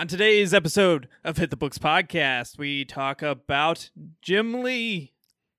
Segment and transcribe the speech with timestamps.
[0.00, 3.90] On today's episode of Hit the Books podcast, we talk about
[4.22, 5.12] Jim Lee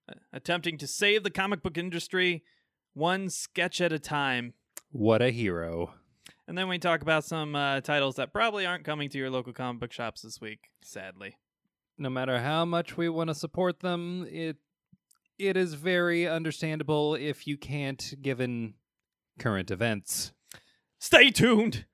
[0.10, 2.44] uh, attempting to save the comic book industry
[2.96, 4.56] one sketch at a time.
[4.90, 5.94] What a hero.
[6.48, 9.54] And then we talk about some uh, titles that probably aren't coming to your local
[9.54, 11.38] comic book shops this week, sadly.
[12.00, 14.58] No matter how much we want to support them, it
[15.38, 18.74] it is very understandable if you can't given
[19.38, 20.32] current events.
[20.98, 21.86] Stay tuned.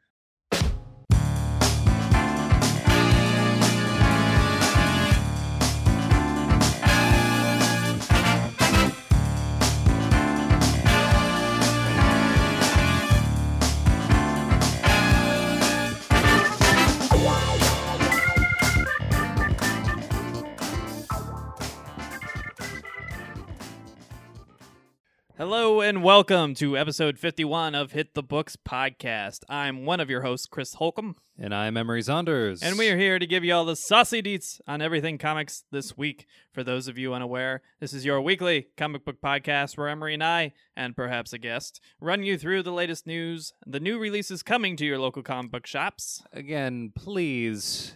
[25.38, 29.41] Hello and welcome to episode 51 of Hit the Books podcast.
[29.48, 32.64] I'm one of your hosts, Chris Holcomb, And I'm Emery Saunders.
[32.64, 35.95] and we are here to give you all the saucy deets on everything comics this
[35.95, 36.26] week.
[36.52, 40.23] For those of you unaware, this is your weekly comic book podcast where Emery and
[40.23, 44.76] I, and perhaps a guest, run you through the latest news, the new releases coming
[44.78, 47.95] to your local comic book shops, Again, please,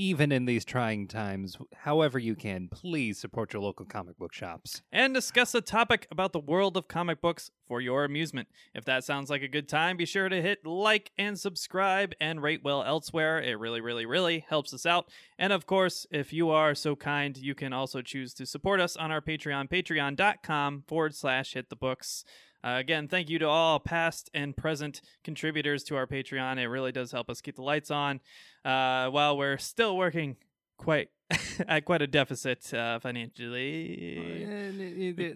[0.00, 4.80] even in these trying times, however you can, please support your local comic book shops.
[4.90, 8.48] and discuss a topic about the world of comic books for your amusement.
[8.74, 12.42] If that sounds like a good time, be sure to hit like and subscribe and
[12.42, 13.42] rate well elsewhere.
[13.42, 15.10] It really, really, really helps us out.
[15.38, 18.96] And of course, if you are so kind, you can also choose to support us
[18.96, 22.24] on our Patreon, patreon.com forward slash hit the books.
[22.62, 26.58] Uh, again, thank you to all past and present contributors to our Patreon.
[26.58, 28.20] It really does help us keep the lights on
[28.64, 30.36] uh, while we're still working
[30.76, 31.08] quite
[31.68, 34.44] at quite a deficit uh, financially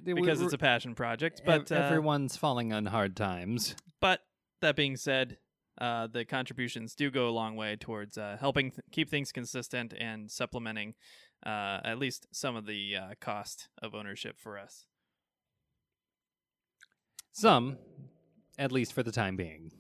[0.05, 1.43] because it's a passion project.
[1.45, 3.77] But uh, everyone's falling on hard times.
[4.01, 4.21] but
[4.61, 5.39] that being said,
[5.81, 9.93] uh, the contributions do go a long way towards uh, helping th- keep things consistent
[9.99, 10.95] and supplementing
[11.45, 14.87] uh, at least some of the uh, cost of ownership for us.
[17.37, 17.79] Some,
[18.59, 19.73] at least for the time being.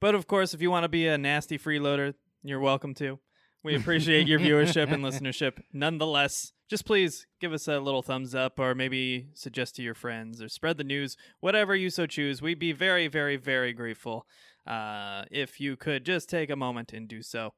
[0.00, 3.18] But of course, if you want to be a nasty freeloader, you're welcome to.
[3.62, 6.52] We appreciate your viewership and listenership nonetheless.
[6.70, 10.48] Just please give us a little thumbs up or maybe suggest to your friends or
[10.48, 12.40] spread the news, whatever you so choose.
[12.40, 14.26] We'd be very, very, very grateful
[14.66, 17.52] uh, if you could just take a moment and do so.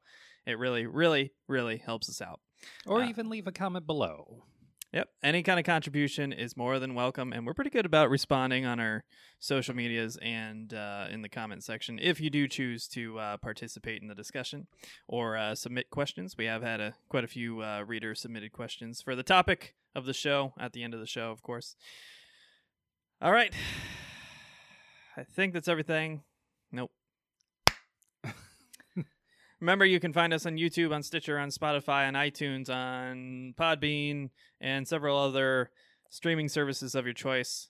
[0.45, 2.41] It really, really, really helps us out.
[2.85, 4.43] Or Uh, even leave a comment below.
[4.95, 5.09] Yep.
[5.21, 8.79] Any kind of contribution is more than welcome, and we're pretty good about responding on
[8.79, 9.03] our
[9.39, 11.99] social medias and uh, in the comment section.
[12.01, 14.67] If you do choose to uh, participate in the discussion
[15.05, 19.01] or uh, submit questions, we have had a, quite a few uh, reader submitted questions
[19.01, 21.75] for the topic of the show at the end of the show, of course.
[23.21, 23.53] All right.
[25.17, 26.23] I think that's everything.
[26.71, 26.91] Nope.
[29.61, 34.29] Remember, you can find us on YouTube, on Stitcher, on Spotify, on iTunes, on Podbean,
[34.59, 35.71] and several other
[36.09, 37.69] streaming services of your choice.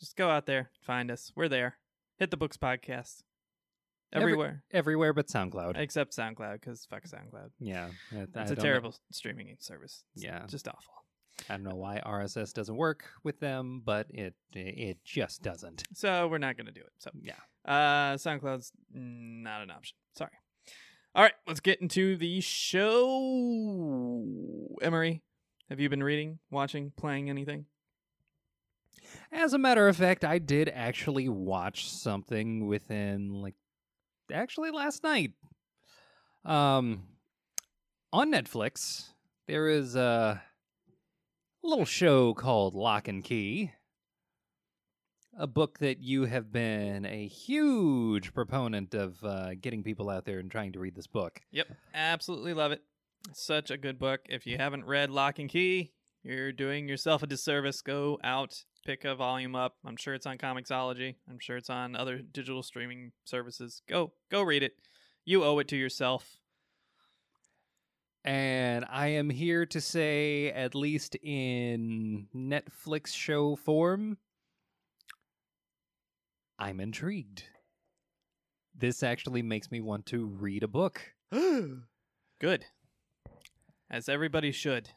[0.00, 1.32] Just go out there, find us.
[1.36, 1.78] We're there.
[2.18, 3.22] Hit the Books Podcast.
[4.12, 4.64] Every- Everywhere.
[4.72, 5.76] Everywhere but SoundCloud.
[5.76, 7.50] Except SoundCloud, because fuck SoundCloud.
[7.58, 7.90] yeah.
[8.12, 10.04] I- I It's a don't know- terrible streaming service.
[10.14, 10.46] It's Yeah.
[10.46, 10.94] Just awful.
[11.48, 15.84] I don't know why RSS doesn't work with them, but it it just doesn't.
[15.94, 16.92] So we're not going to do it.
[16.98, 17.36] So Yeah.
[17.64, 19.96] Uh, SoundCloud's not an option.
[20.16, 20.32] Sorry.
[21.18, 24.24] All right, let's get into the show.
[24.80, 25.24] Emery,
[25.68, 27.66] have you been reading, watching, playing anything?
[29.32, 33.56] As a matter of fact, I did actually watch something within like
[34.32, 35.32] actually last night.
[36.44, 37.02] Um
[38.12, 39.08] on Netflix,
[39.48, 40.40] there is a
[41.64, 43.72] little show called Locke and Key.
[45.40, 50.40] A book that you have been a huge proponent of uh, getting people out there
[50.40, 51.40] and trying to read this book.
[51.52, 52.82] Yep, absolutely love it.
[53.34, 54.22] Such a good book.
[54.28, 55.92] If you haven't read Locke and Key,
[56.24, 57.82] you're doing yourself a disservice.
[57.82, 59.76] Go out, pick a volume up.
[59.86, 61.14] I'm sure it's on Comixology.
[61.30, 63.82] I'm sure it's on other digital streaming services.
[63.88, 64.72] Go, go read it.
[65.24, 66.38] You owe it to yourself.
[68.24, 74.18] And I am here to say, at least in Netflix show form,
[76.58, 77.44] I'm intrigued.
[78.76, 81.00] This actually makes me want to read a book.
[82.40, 82.64] Good.
[83.90, 84.90] As everybody should.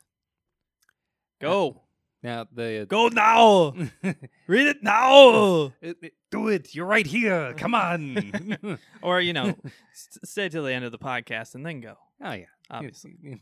[1.39, 1.81] Go.
[2.23, 2.85] Now, the.
[2.87, 3.73] Go now.
[4.47, 5.73] Read it now.
[5.81, 6.73] It- it- do it.
[6.73, 7.53] You're right here.
[7.57, 8.31] Come on.
[9.01, 9.49] or, you know,
[9.91, 11.95] s- stay till the end of the podcast and then go.
[12.23, 12.45] oh, yeah.
[12.69, 13.41] Obviously.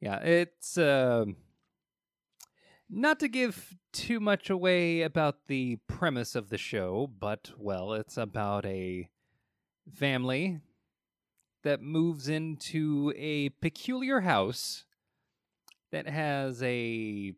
[0.00, 0.78] yeah, it's.
[0.78, 1.34] um
[2.94, 8.16] not to give too much away about the premise of the show, but, well, it's
[8.16, 9.08] about a
[9.92, 10.60] family
[11.62, 14.84] that moves into a peculiar house
[15.92, 17.32] that has a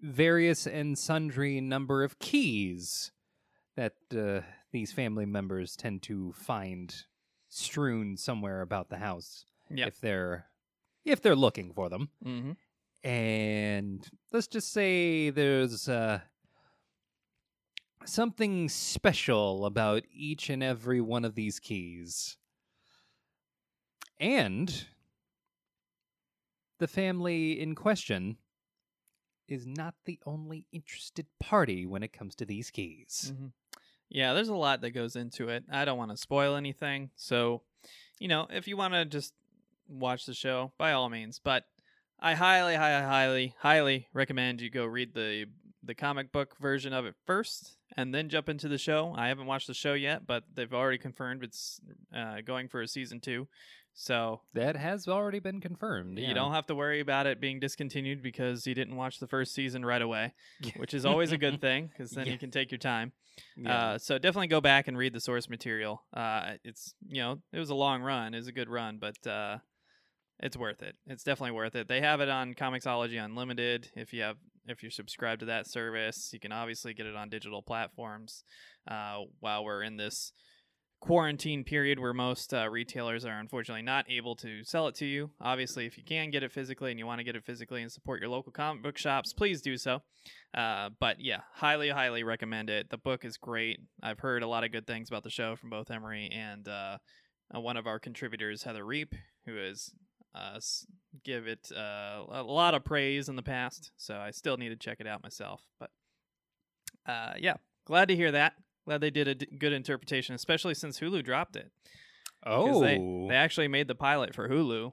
[0.00, 3.12] various and sundry number of keys
[3.76, 4.40] that uh,
[4.72, 7.04] these family members tend to find
[7.48, 9.88] strewn somewhere about the house Yep.
[9.88, 10.46] if they're
[11.04, 12.52] if they're looking for them Mm-hmm.
[13.02, 16.20] And let's just say there's uh,
[18.04, 22.36] something special about each and every one of these keys.
[24.18, 24.86] And
[26.78, 28.36] the family in question
[29.48, 33.32] is not the only interested party when it comes to these keys.
[33.36, 33.46] hmm
[34.08, 35.64] Yeah, there's a lot that goes into it.
[35.70, 37.10] I don't want to spoil anything.
[37.16, 37.62] So,
[38.18, 39.34] you know, if you want to just
[39.88, 41.40] watch the show, by all means.
[41.42, 41.64] But
[42.20, 45.46] I highly, highly, highly, highly recommend you go read the
[45.82, 49.14] the comic book version of it first, and then jump into the show.
[49.16, 51.80] I haven't watched the show yet, but they've already confirmed it's
[52.14, 53.48] uh, going for a season two.
[53.94, 56.18] So That has already been confirmed.
[56.18, 59.52] you don't have to worry about it being discontinued because you didn't watch the first
[59.54, 60.34] season right away,
[60.76, 62.32] which is always a good thing because then Yeah.
[62.32, 63.12] you can take your time.
[63.56, 63.76] Yeah.
[63.92, 66.02] Uh, so definitely go back and read the source material.
[66.14, 69.26] Uh, it's you know it was a long run, it was a good run, but
[69.26, 69.58] uh,
[70.40, 70.96] it's worth it.
[71.06, 71.88] It's definitely worth it.
[71.88, 73.90] They have it on Comixology Unlimited.
[73.94, 77.28] If you have if you're subscribed to that service, you can obviously get it on
[77.28, 78.44] digital platforms.
[78.90, 80.32] Uh, while we're in this
[81.00, 85.30] quarantine period where most uh, retailers are unfortunately not able to sell it to you.
[85.40, 87.90] Obviously, if you can get it physically and you want to get it physically and
[87.90, 90.00] support your local comic book shops, please do so.
[90.54, 92.90] Uh, but yeah, highly, highly recommend it.
[92.90, 93.80] The book is great.
[94.02, 96.98] I've heard a lot of good things about the show from both Emery and uh,
[97.52, 99.14] one of our contributors, Heather Reap,
[99.46, 99.90] who has
[100.34, 100.58] uh,
[101.24, 103.90] give it uh, a lot of praise in the past.
[103.96, 105.62] So I still need to check it out myself.
[105.78, 105.90] But
[107.06, 107.54] uh, yeah,
[107.86, 108.54] glad to hear that.
[108.86, 111.70] Glad they did a d- good interpretation, especially since Hulu dropped it.
[112.46, 112.96] oh, they,
[113.28, 114.92] they actually made the pilot for Hulu,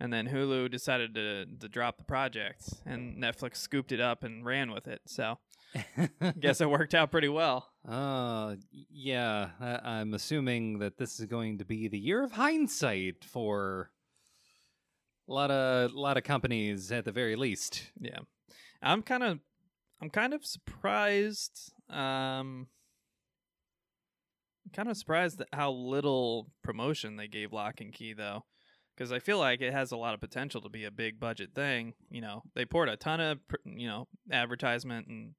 [0.00, 4.44] and then Hulu decided to to drop the project, and Netflix scooped it up and
[4.44, 5.00] ran with it.
[5.06, 5.38] So
[6.40, 7.68] guess it worked out pretty well.
[7.86, 8.54] Uh,
[8.90, 13.90] yeah, I- I'm assuming that this is going to be the year of hindsight for
[15.28, 17.90] a lot of lot of companies at the very least.
[18.00, 18.20] Yeah,
[18.82, 19.38] I'm kind of
[20.00, 21.72] I'm kind of surprised.
[21.90, 22.68] Um,
[24.72, 28.44] kind of surprised at how little promotion they gave Locke and Key though.
[28.96, 31.50] Because I feel like it has a lot of potential to be a big budget
[31.54, 31.94] thing.
[32.10, 35.34] You know, they poured a ton of you know advertisement and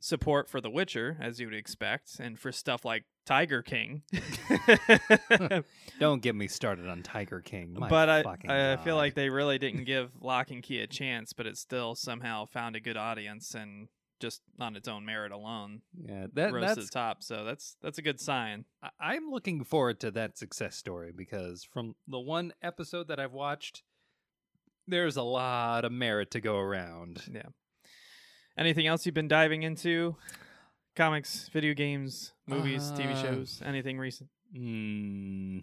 [0.00, 4.02] support for The Witcher, as you would expect, and for stuff like Tiger King.
[6.00, 7.74] Don't get me started on Tiger King.
[7.78, 11.32] My but I, I feel like they really didn't give Locke and Key a chance,
[11.32, 13.88] but it still somehow found a good audience and
[14.20, 17.22] just on its own merit alone yeah, that, rose to that's the top.
[17.22, 18.64] So that's that's a good sign.
[18.82, 23.32] I- I'm looking forward to that success story because from the one episode that I've
[23.32, 23.82] watched,
[24.86, 27.22] there's a lot of merit to go around.
[27.32, 27.42] Yeah.
[28.58, 30.16] Anything else you've been diving into?
[30.96, 34.28] Comics, video games, movies, TV Uh, shows, anything recent?
[34.52, 35.62] Mm,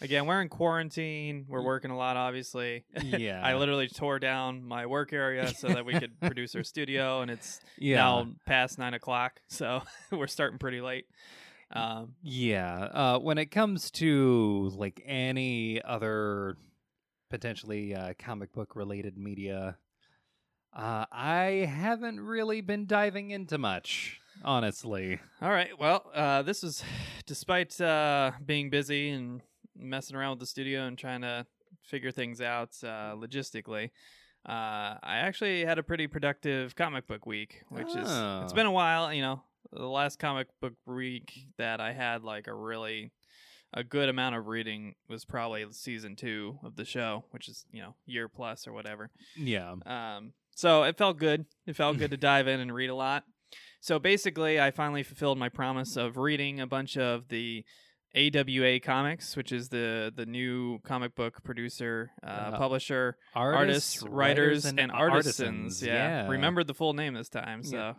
[0.00, 1.46] Again, we're in quarantine.
[1.48, 2.84] We're working a lot, obviously.
[3.02, 7.22] yeah, I literally tore down my work area so that we could produce our studio,
[7.22, 7.96] and it's yeah.
[7.96, 11.06] now past nine o'clock, so we're starting pretty late.
[11.70, 16.58] Um, Yeah, uh, when it comes to like any other
[17.30, 19.78] potentially uh, comic book related media,
[20.74, 25.20] uh, I haven't really been diving into much, honestly.
[25.40, 25.78] all right.
[25.78, 26.82] Well, uh, this is
[27.26, 29.40] despite uh, being busy and
[29.76, 31.46] messing around with the studio and trying to
[31.82, 33.90] figure things out uh, logistically.
[34.46, 38.42] Uh, I actually had a pretty productive comic book week, which is Oh.
[38.42, 39.12] it's been a while.
[39.12, 43.10] You know, the last comic book week that I had like a really
[43.72, 47.80] a good amount of reading was probably season two of the show, which is you
[47.82, 49.10] know year plus or whatever.
[49.36, 49.72] Yeah.
[49.86, 51.46] Um, so it felt good.
[51.66, 53.24] It felt good to dive in and read a lot.
[53.80, 57.64] So basically, I finally fulfilled my promise of reading a bunch of the
[58.16, 64.02] AWA comics, which is the the new comic book producer, uh, Uh, publisher, Artists, artists,
[64.02, 65.82] writers, and, artisans.
[65.82, 66.22] Yeah.
[66.22, 66.28] Yeah.
[66.28, 67.62] remembered the full name this time.
[67.64, 67.96] So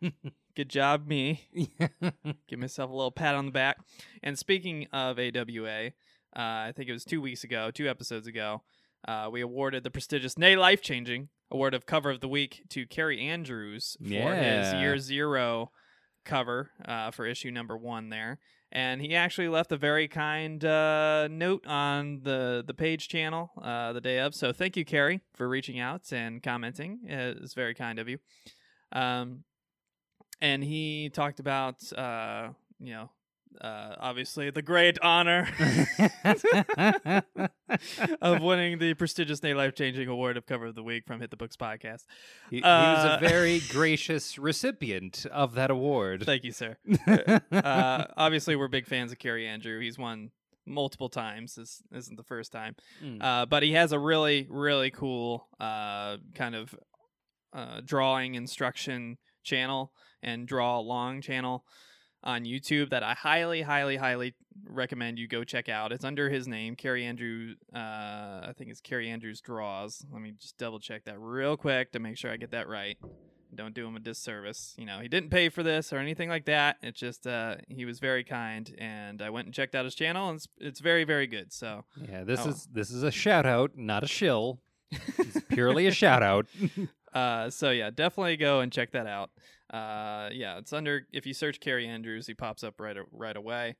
[0.56, 1.48] good job, me.
[2.48, 3.76] Give myself a little pat on the back.
[4.22, 5.90] And speaking of AWA, uh,
[6.34, 8.62] I think it was two weeks ago, two episodes ago,
[9.06, 12.86] uh, we awarded the prestigious, nay, life changing award of cover of the week to
[12.86, 15.70] Kaare Andrews for his year zero
[16.24, 18.38] cover uh, for issue number one there.
[18.70, 23.94] And he actually left a very kind uh, note on the, the page channel uh,
[23.94, 24.34] the day of.
[24.34, 27.00] So thank you, Kaare, for reaching out and commenting.
[27.04, 28.18] It's very kind of you.
[28.92, 29.44] Um,
[30.40, 33.10] and he talked about uh, you know
[33.60, 35.48] uh, obviously the great honor
[38.20, 41.30] of winning the prestigious nay life changing award of cover of the week from Hit
[41.30, 42.04] the Books podcast.
[42.50, 46.24] he, he Uh, was a very gracious recipient of that award.
[46.24, 46.76] Thank you, sir.
[47.52, 49.80] uh, obviously, we're big fans of Kaare Andrew.
[49.80, 50.30] He's won
[50.66, 51.54] multiple times.
[51.54, 52.76] This isn't the first time.
[53.02, 53.22] Mm.
[53.22, 56.74] Uh, but he has a really, really cool uh, kind of
[57.52, 61.64] uh, drawing instruction channel and draw along channel
[62.28, 64.34] on YouTube that I highly, highly, highly
[64.68, 65.92] recommend you go check out.
[65.92, 67.54] It's under his name, Kaare Andrew.
[67.74, 70.04] Uh, I think it's Kaare Andrews Draws.
[70.12, 72.98] Let me just double check that real quick to make sure I get that right.
[73.54, 74.74] Don't do him a disservice.
[74.76, 76.76] You know, he didn't pay for this or anything like that.
[76.82, 80.28] It's just uh, he was very kind, and I went and checked out his channel,
[80.28, 81.50] and it's, it's very, very good.
[81.50, 82.50] So yeah, this oh.
[82.50, 84.60] is this is a shout out, not a shill.
[84.90, 86.46] It's purely a shout out.
[87.14, 89.30] Uh, so yeah, definitely go and check that out.
[89.70, 93.76] Uh, yeah, it's under if you search Kaare Andrews, he pops up right right away.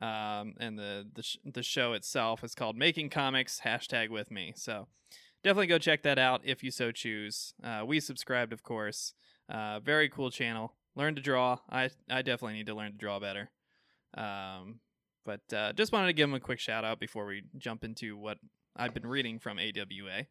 [0.00, 4.52] Um, and the the sh- the show itself is called Making Comics hashtag with me.
[4.56, 4.88] So
[5.42, 7.54] definitely go check that out if you so choose.
[7.62, 9.14] Uh, we subscribed, of course.
[9.48, 10.74] Uh, very cool channel.
[10.94, 11.58] Learn to draw.
[11.68, 13.50] I I definitely need to learn to draw better.
[14.16, 14.80] Um,
[15.24, 18.16] but uh, just wanted to give him a quick shout out before we jump into
[18.16, 18.38] what
[18.76, 20.26] I've been reading from AWA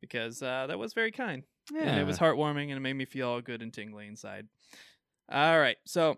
[0.00, 1.42] because uh, that was very kind
[1.76, 4.46] and it was heartwarming and it made me feel all good and tingly inside.
[5.30, 6.12] All right, so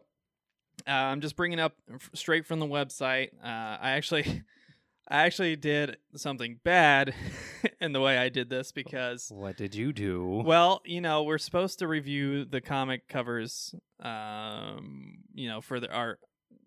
[0.86, 3.28] uh, I'm just bringing up f- straight from the website.
[3.42, 4.42] Uh, I actually,
[5.08, 7.14] I actually did something bad
[7.80, 10.42] in the way I did this because, What did you do?
[10.44, 15.90] well, you know, we're supposed to review the comic covers, um, you know, for the,
[15.90, 16.18] our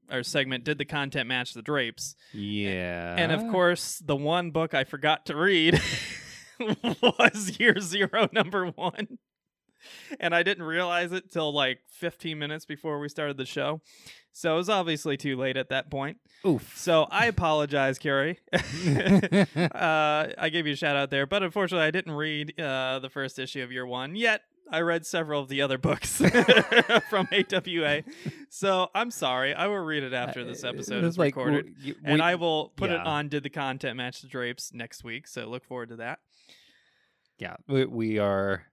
[0.09, 0.63] our segment.
[0.65, 2.15] Did the content match the drapes?
[2.33, 3.15] yeah.
[3.17, 5.79] And of course, the one book I forgot to read
[7.01, 9.17] was Year Zero, number one.
[10.19, 13.81] And I didn't realize it till like 15 minutes before we started the show.
[14.31, 16.17] So it was obviously too late at that point.
[16.45, 16.77] Oof.
[16.77, 18.37] So I apologize, Kaare.
[19.75, 23.09] uh, I gave you a shout out there, but unfortunately, I didn't read uh, the
[23.09, 24.41] first issue of Year One yet.
[24.73, 26.21] I read several of the other books
[27.09, 28.03] from AWA,
[28.49, 29.53] so I'm sorry.
[29.53, 32.35] I will read it after this episode It's is like, recorded w- y- and I
[32.35, 35.27] will put it on Did the Content Match the Drapes next week.
[35.27, 36.19] So look forward to that.
[37.41, 38.63] Yeah, we, we are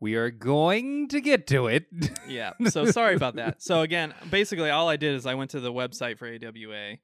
[0.00, 1.84] we are going to get to it.
[2.26, 2.52] Yeah.
[2.70, 3.62] So sorry about that.
[3.62, 6.96] So again, basically all I did is I went to the website for AWA,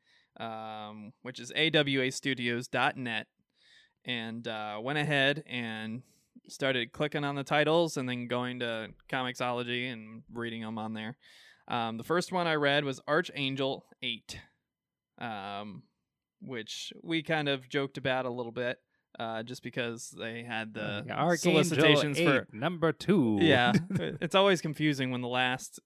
[0.43, 3.27] um, which is awastudios.net,
[4.07, 6.03] and uh, went ahead and
[6.49, 11.19] started clicking on the titles and then going to Comixology and reading them on there.
[11.69, 14.39] Um, the first one I read was Archangel 8,
[15.19, 15.83] um,
[16.41, 18.79] which we kind of joked about a little bit.
[19.19, 23.39] Uh, just because they had the Yeah, Archangel solicitations for number two.
[23.41, 25.81] yeah, it's always confusing when the last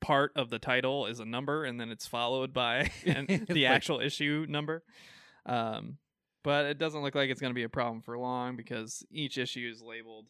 [0.00, 4.00] part of the title is a number and then it's followed by the like- actual
[4.00, 4.82] issue number.
[5.44, 5.98] Um,
[6.42, 9.36] but it doesn't look like it's going to be a problem for long because each
[9.36, 10.28] issue is labeled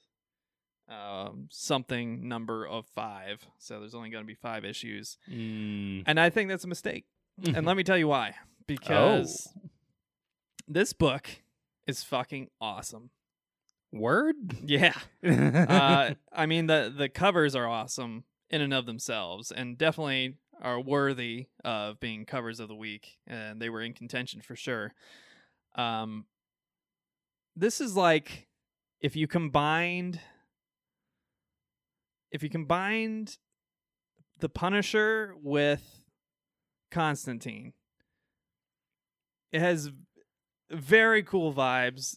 [0.88, 3.46] um, something number of five.
[3.58, 5.18] So there's only going to be five issues.
[5.30, 6.02] Mm.
[6.06, 7.04] And I think that's a mistake.
[7.54, 8.34] and let me tell you why.
[8.66, 9.68] Because Oh.
[10.66, 11.28] this book
[11.90, 13.10] is fucking awesome.
[13.92, 14.56] Word.
[14.64, 14.94] Yeah.
[15.22, 20.80] uh, I mean the the covers are awesome in and of themselves, and definitely are
[20.80, 24.94] worthy of being covers of the week, and they were in contention for sure.
[25.74, 26.26] Um,
[27.56, 28.46] this is like
[29.00, 30.20] if you combined
[32.30, 33.38] if you combined
[34.38, 36.00] the Punisher with
[36.90, 37.72] Constantine.
[39.52, 39.90] It has
[40.70, 42.16] very cool vibes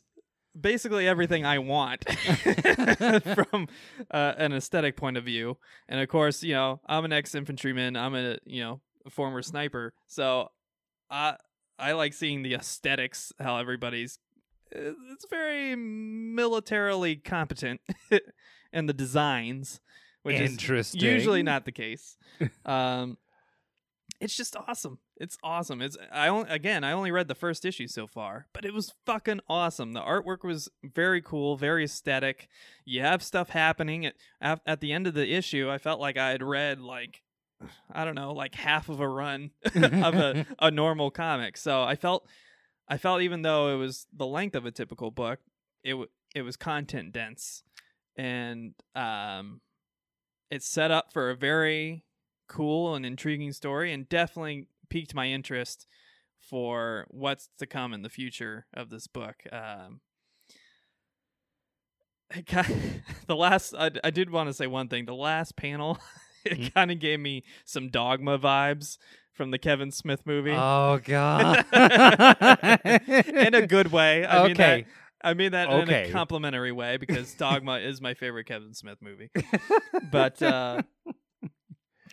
[0.60, 3.67] basically everything I want from
[4.12, 5.57] uh, an aesthetic point of view.
[5.88, 7.95] And of course, you know, I'm an ex-infantryman.
[7.95, 10.50] I'm a you know a former sniper, so
[11.10, 11.38] I
[11.79, 13.31] I like seeing the aesthetics.
[13.39, 14.19] How everybody's
[14.72, 17.81] it's very militarily competent,
[18.74, 19.79] and the designs,
[20.24, 22.17] which is usually not the case.
[22.65, 23.17] um,
[24.19, 25.00] it's just awesome.
[25.17, 25.82] It's awesome.
[25.82, 28.93] It's I only again I only read the first issue so far, but it was
[29.05, 29.93] fucking awesome.
[29.93, 32.48] The artwork was very cool, very aesthetic.
[32.84, 35.70] You have stuff happening at at, at the end of the issue.
[35.70, 37.22] I felt like I had read like
[37.91, 41.58] I don't know, like half of a run of a, a normal comic.
[41.58, 42.27] So I felt
[42.88, 45.39] I felt even though it was the length of a typical book,
[45.84, 47.63] it w- it was content dense,
[48.17, 49.62] and um,
[50.50, 52.03] it's set up for a very
[52.48, 55.88] cool and intriguing story, and definitely piqued my interest
[56.39, 59.35] for what's to come in the future of this book.
[59.51, 60.01] Um,
[62.45, 62.69] got-
[63.27, 65.05] the last I, I did want to say one thing.
[65.05, 65.97] The last panel
[66.45, 66.73] it Mm.
[66.73, 68.97] kind of gave me some Dogma vibes
[69.31, 70.51] from the Kevin Smith movie.
[70.53, 71.65] Oh god.
[71.73, 74.25] in a good way.
[74.25, 74.85] I mean that okay.
[75.23, 79.29] I mean that in a complimentary way because Dogma is my favorite Kevin Smith movie.
[80.12, 80.81] But uh,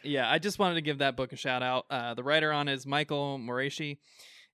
[0.03, 1.87] yeah, I just wanted to give that book a shout out.
[1.91, 3.99] Uh, the writer on is Michael Moreci,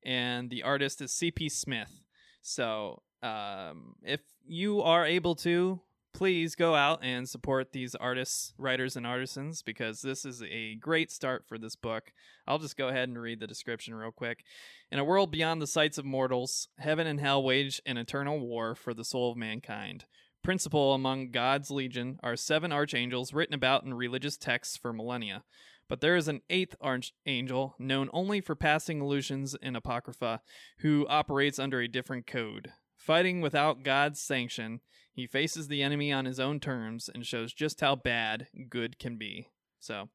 [0.04, 1.48] and the artist is C.P.
[1.48, 2.02] Smith.
[2.42, 5.80] So um, if you are able to,
[6.16, 11.10] please go out and support these artists, writers, and artisans because this is a great
[11.10, 12.12] start for this book.
[12.46, 14.44] I'll just go ahead and read the description real quick.
[14.90, 18.74] In a world beyond the sights of mortals, heaven and hell wage an eternal war
[18.74, 20.06] for the soul of mankind.
[20.46, 25.42] Principal among God's legion are seven archangels written about in religious texts for millennia.
[25.88, 30.42] But there is an eighth archangel, known only for passing illusions in Apocrypha,
[30.78, 32.70] who operates under a different code.
[32.96, 37.80] Fighting without God's sanction, he faces the enemy on his own terms and shows just
[37.80, 39.48] how bad good can be.
[39.80, 40.10] So,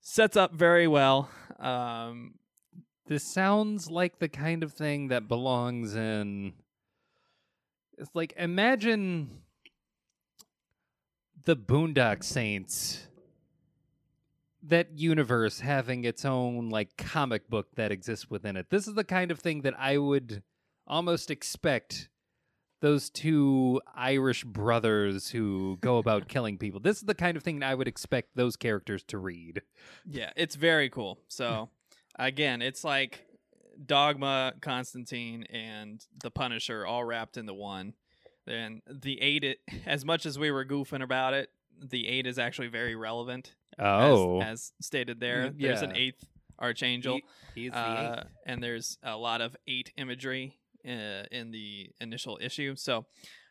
[0.00, 1.30] sets up very well.
[1.60, 2.34] Um,
[3.06, 6.54] This sounds like the kind of thing that belongs in.
[8.00, 9.42] It's like imagine
[11.44, 13.06] the Boondock Saints.
[14.62, 18.68] That universe having its own like comic book that exists within it.
[18.70, 20.42] This is the kind of thing that I would
[20.86, 22.10] almost expect
[22.80, 26.80] those two Irish brothers who go about killing people.
[26.80, 29.62] This is the kind of thing I would expect those characters to read.
[30.06, 31.20] Yeah, it's very cool.
[31.28, 31.70] So
[32.18, 33.26] again, it's like
[33.84, 37.94] Dogma, Constantine, and the Punisher all wrapped into one.
[38.46, 41.50] Then the eight, it, as much as we were goofing about it,
[41.82, 43.54] the eight is actually very relevant.
[43.78, 45.50] Oh, as, as stated there.
[45.50, 46.24] Mm, There's an eighth
[46.58, 47.20] archangel,
[47.54, 48.26] He- he's the uh, eighth.
[48.46, 52.74] and there's a lot of eight imagery uh, in the initial issue.
[52.76, 53.06] So,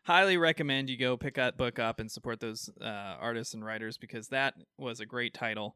[0.06, 2.86] highly recommend you go pick that book up and support those uh,
[3.20, 5.76] artists and writers because that was a great title.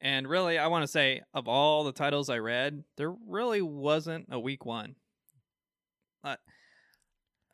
[0.00, 4.26] And really, I want to say, of all the titles I read, there really wasn't
[4.30, 4.94] a weak one.
[6.22, 6.36] Uh,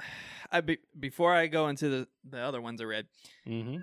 [0.52, 3.06] I be, before I go into the, the other ones I read,
[3.48, 3.78] Mm-hmm.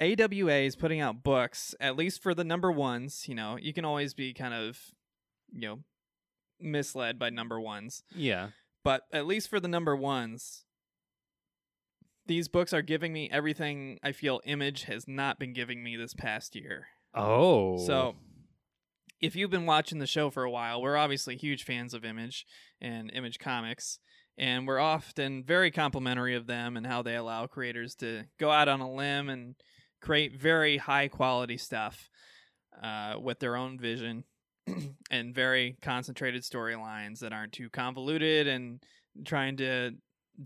[0.00, 3.28] AWA is putting out books, at least for the number ones.
[3.28, 4.78] You know, you can always be kind of,
[5.52, 5.78] you know,
[6.58, 8.48] misled by number ones, Yeah.
[8.82, 10.64] but at least for the number ones,
[12.26, 16.14] these books are giving me everything I feel Image has not been giving me this
[16.14, 16.86] past year.
[17.14, 17.78] Oh.
[17.78, 18.14] So,
[19.20, 22.46] if you've been watching the show for a while, we're obviously huge fans of Image
[22.80, 23.98] and Image Comics,
[24.38, 28.68] and we're often very complimentary of them and how they allow creators to go out
[28.68, 29.54] on a limb and
[30.00, 32.08] create very high quality stuff
[32.82, 34.24] uh, with their own vision
[35.10, 38.82] and very concentrated storylines that aren't too convoluted and
[39.24, 39.92] trying to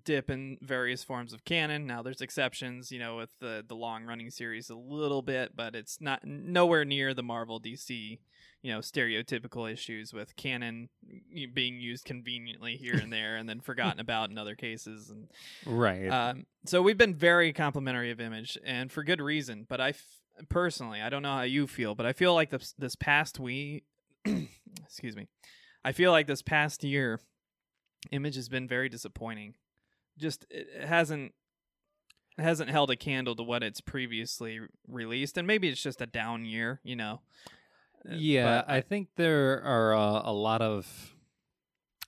[0.02, 1.87] dip in various forms of canon.
[1.87, 5.74] Now there's exceptions, you know, with the the long running series a little bit, but
[5.74, 8.18] it's not nowhere near the Marvel DC,
[8.62, 10.88] you know, stereotypical issues with canon
[11.52, 15.28] being used conveniently here and there and then forgotten about in other cases and
[15.66, 16.09] right.
[16.09, 19.66] um, so we've been very complimentary of Image, and for good reason.
[19.68, 22.74] But I f- personally, I don't know how you feel, but I feel like this
[22.78, 23.85] this past week,
[24.24, 25.28] excuse me,
[25.85, 27.20] I feel like this past year,
[28.11, 29.54] Image has been very disappointing.
[30.18, 31.33] Just it hasn't
[32.38, 36.07] it hasn't held a candle to what it's previously released, and maybe it's just a
[36.07, 37.20] down year, you know.
[38.09, 41.14] Uh, yeah, but I think there are uh, a lot of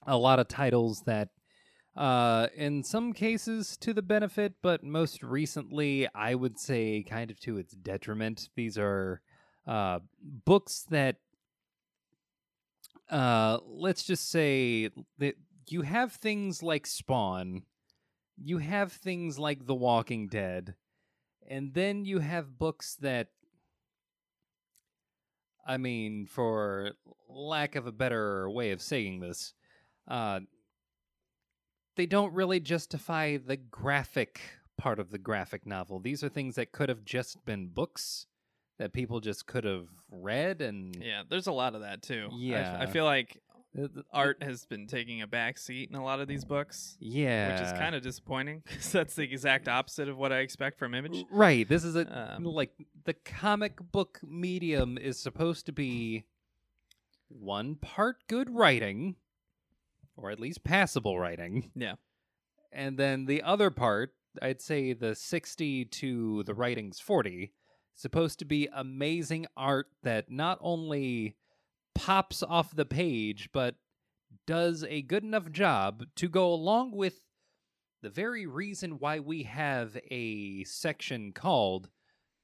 [0.06, 1.28] a lot of titles that
[1.96, 7.40] uh in some cases to the benefit but most recently i would say kind of
[7.40, 9.22] to its detriment these are
[9.66, 9.98] uh
[10.44, 11.16] books that
[13.10, 15.36] uh let's just say that
[15.68, 17.62] you have things like spawn
[18.42, 20.74] you have things like the walking dead
[21.48, 23.28] and then you have books that
[25.66, 26.92] I mean, for
[27.28, 29.52] lack of a better way of saying this,
[30.06, 30.40] uh,
[31.96, 34.40] they don't really justify the graphic
[34.78, 35.98] part of the graphic novel.
[35.98, 38.26] These are things that could have just been books
[38.78, 42.28] that people just could have read and yeah, there's a lot of that too.
[42.32, 42.76] Yeah.
[42.78, 43.40] I, feel like
[44.12, 46.96] art has been taking a back seat in a lot of these books.
[47.00, 50.78] yeah, which is kind of disappointing because that's the exact opposite of what I expect
[50.78, 51.24] from Image.
[51.30, 51.68] right.
[51.68, 52.72] This is a Um, like
[53.04, 56.24] the comic book medium is supposed to be
[57.28, 59.16] one part good writing,
[60.16, 61.70] or at least passable writing.
[61.74, 61.94] Yeah.
[62.72, 67.52] And then the other part, I'd say the 60 to the writing's 40,
[67.94, 71.36] supposed to be amazing art that not only
[71.96, 73.76] pops off the page, but
[74.46, 77.20] does a good enough job to go along with
[78.02, 81.88] the very reason why we have a section called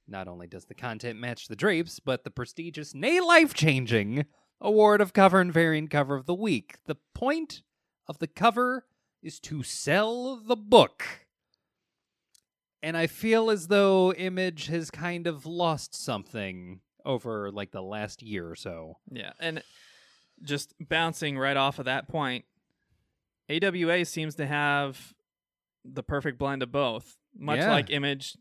[0.08, 4.26] Not only does the content match the drapes, but the prestigious, nay life changing
[4.60, 6.78] award of cover and variant cover of the week.
[6.86, 7.62] The point
[8.08, 8.86] of the cover
[9.22, 11.04] is to sell the book.
[12.82, 18.22] And I feel as though Image has kind of lost something over like the last
[18.22, 18.98] year or so.
[19.10, 19.62] Yeah, and
[20.42, 22.44] just bouncing right off of that point,
[23.48, 25.12] AWA seems to have
[25.84, 27.70] the perfect blend of both, much Yeah.
[27.70, 28.36] like Image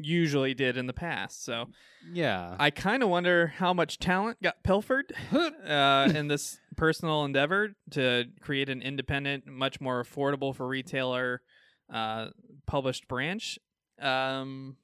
[0.00, 1.44] usually did in the past.
[1.44, 1.68] So
[2.12, 2.56] Yeah.
[2.58, 5.12] I kind of wonder how much talent got pilfered
[5.66, 11.42] uh, in this personal endeavor to create an independent, much more affordable for retailer
[11.92, 12.28] uh,
[12.66, 13.58] published branch.
[14.00, 14.76] Um,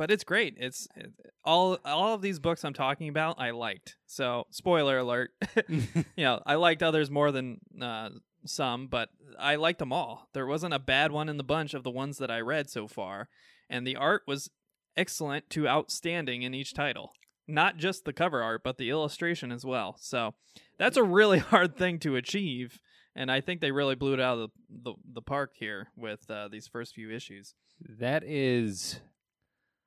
[0.00, 0.56] but it's great.
[0.56, 1.12] It's it,
[1.44, 3.38] all all of these books I'm talking about.
[3.38, 3.96] I liked.
[4.06, 5.32] So spoiler alert.
[5.68, 5.84] you
[6.16, 8.08] know, I liked others more than uh,
[8.46, 10.30] some, but I liked them all.
[10.32, 12.88] There wasn't a bad one in the bunch of the ones that I read so
[12.88, 13.28] far,
[13.68, 14.48] and the art was
[14.96, 17.12] excellent to outstanding in each title.
[17.46, 19.96] Not just the cover art, but the illustration as well.
[20.00, 20.32] So
[20.78, 22.80] that's a really hard thing to achieve,
[23.14, 26.20] and I think they really blew it out of the the, the park here with
[26.30, 27.52] uh, these first few issues.
[27.98, 28.98] that is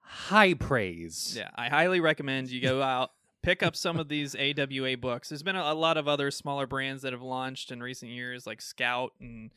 [0.03, 1.33] high praise.
[1.37, 3.11] Yeah, I highly recommend you go out,
[3.41, 5.29] pick up some of these AWA books.
[5.29, 8.45] There's been a, a lot of other smaller brands that have launched in recent years,
[8.47, 9.51] like Scout, and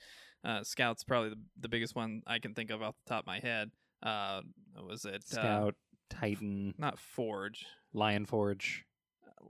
[0.44, 3.26] uh, Scout's probably the, the biggest one I can think of off the top of
[3.26, 3.70] my head.
[4.02, 4.42] Uh,
[4.74, 5.24] what was it?
[5.32, 5.74] Uh, Scout,
[6.10, 7.64] Titan, not Forge.
[7.92, 8.84] Lion Forge.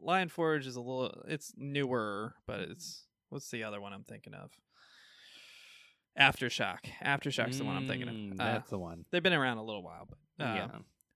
[0.01, 1.23] Lion Forge is a little.
[1.27, 4.51] It's newer, but it's what's the other one I'm thinking of?
[6.19, 6.79] Aftershock.
[7.05, 8.41] Aftershock's the one I'm thinking Mm, of.
[8.41, 9.05] Uh, That's the one.
[9.11, 10.69] they've been around a little while, but uh, yeah.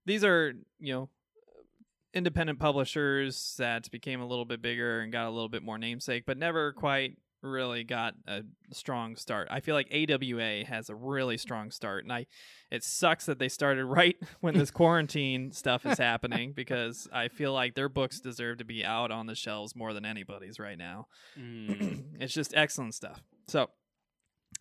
[0.05, 1.09] these are you know
[2.13, 6.23] independent publishers that became a little bit bigger and got a little bit more namesake
[6.25, 11.37] but never quite really got a strong start i feel like awa has a really
[11.37, 12.25] strong start and i
[12.69, 17.51] it sucks that they started right when this quarantine stuff is happening because i feel
[17.53, 21.07] like their books deserve to be out on the shelves more than anybody's right now
[21.39, 22.03] Mm.
[22.19, 23.23] it's just excellent stuff.
[23.47, 23.69] So,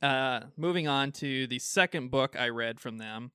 [0.03, 3.33] uh, moving on to the second book I read from them.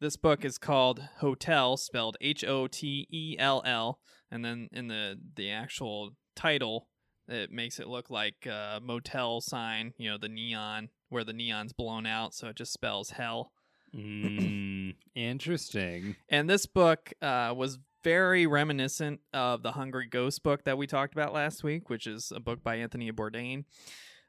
[0.00, 4.88] This book is called Hotel, spelled H O T E L L, and then in
[4.88, 6.88] the the actual title,
[7.28, 9.94] it makes it look like a motel sign.
[9.96, 13.52] You know, the neon where the neon's blown out, so it just spells hell.
[13.94, 16.16] Mm, interesting.
[16.28, 21.14] And this book uh, was very reminiscent of the Hungry Ghost book that we talked
[21.14, 23.64] about last week, which is a book by Anthony Bourdain.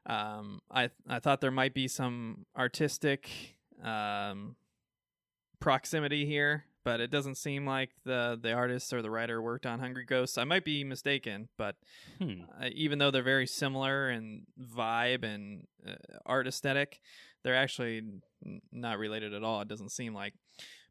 [0.06, 3.30] Um, I I thought there might be some artistic
[3.84, 4.56] um,
[5.65, 9.80] proximity here, but it doesn't seem like the the artist or the writer worked on
[9.80, 10.38] Hungry Ghosts.
[10.38, 11.75] I might be mistaken, but
[12.19, 12.41] Hmm.
[12.62, 17.01] uh, even though they're very similar in vibe and uh, art aesthetic,
[17.43, 17.97] they're actually
[18.45, 19.60] n- not related at all.
[19.62, 20.36] It doesn't seem like.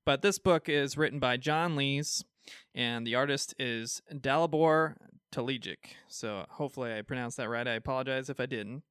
[0.05, 2.25] But this book is written by John Lees,
[2.75, 4.97] and the artist is Dalibor
[5.31, 5.95] Talajić.
[6.09, 7.69] So hopefully I pronounced that right.
[7.69, 8.83] I apologize if I didn't.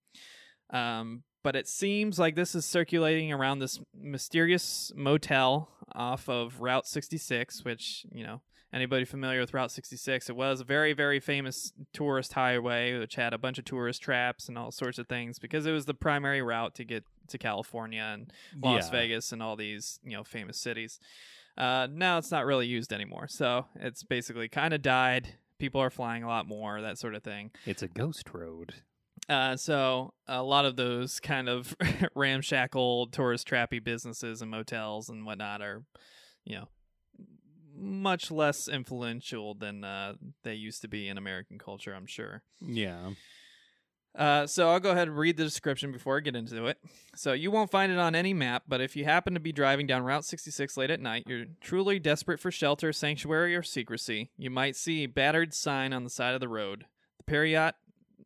[0.70, 6.88] Um, but it seems like this is circulating around this mysterious motel off of Route
[6.88, 11.74] 66, which, you know, anybody familiar with Route 66, it was a very, very famous
[11.94, 15.66] tourist highway, which had a bunch of tourist traps and all sorts of things because
[15.66, 18.92] it was the primary route to get to California and Las Yeah.
[18.92, 21.00] Vegas and all these, you know, famous cities.
[21.58, 23.28] Uh, now it's not really used anymore.
[23.28, 25.36] So it's basically kind of died.
[25.60, 27.52] People are flying a lot more, that sort of thing.
[27.66, 28.74] It's a ghost road.
[29.30, 31.76] Uh, so a lot of those kind of
[32.16, 35.84] ramshackle tourist trappy businesses and motels and whatnot are,
[36.44, 36.68] you know,
[37.76, 41.94] much less influential than uh, they used to be in American culture.
[41.94, 42.44] I'm sure.
[42.62, 43.12] Yeah.
[44.16, 46.78] Uh, so I'll go ahead and read the description before I get into it.
[47.16, 49.88] So you won't find it on any map, but if you happen to be driving
[49.88, 54.52] down Route 66 late at night, you're truly desperate for shelter, sanctuary, or secrecy, you
[54.52, 56.86] might see a battered sign on the side of the road.
[57.18, 57.74] The Perriott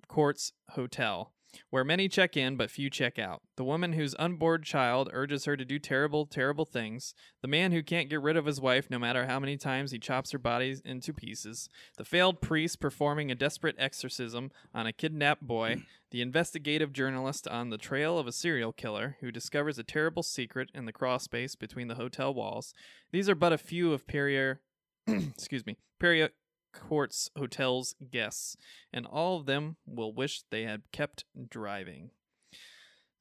[0.08, 1.32] Courts Hotel,
[1.70, 3.42] where many check in but few check out.
[3.56, 7.14] The woman whose unborn child urges her to do terrible, terrible things.
[7.42, 10.00] The man who can't get rid of his wife no matter how many times he
[10.00, 11.70] chops her body into pieces.
[11.98, 15.84] The failed priest performing a desperate exorcism on a kidnapped boy.
[16.10, 20.72] The investigative journalist on the trail of a serial killer who discovers a terrible secret
[20.74, 22.74] in the crawl space between the hotel walls.
[23.12, 24.62] These are but a few of Perrier,
[25.08, 26.30] excuse me, Perrier
[26.74, 28.58] Courts Hotel's guests,
[28.94, 32.12] and all of them will wish they had kept driving.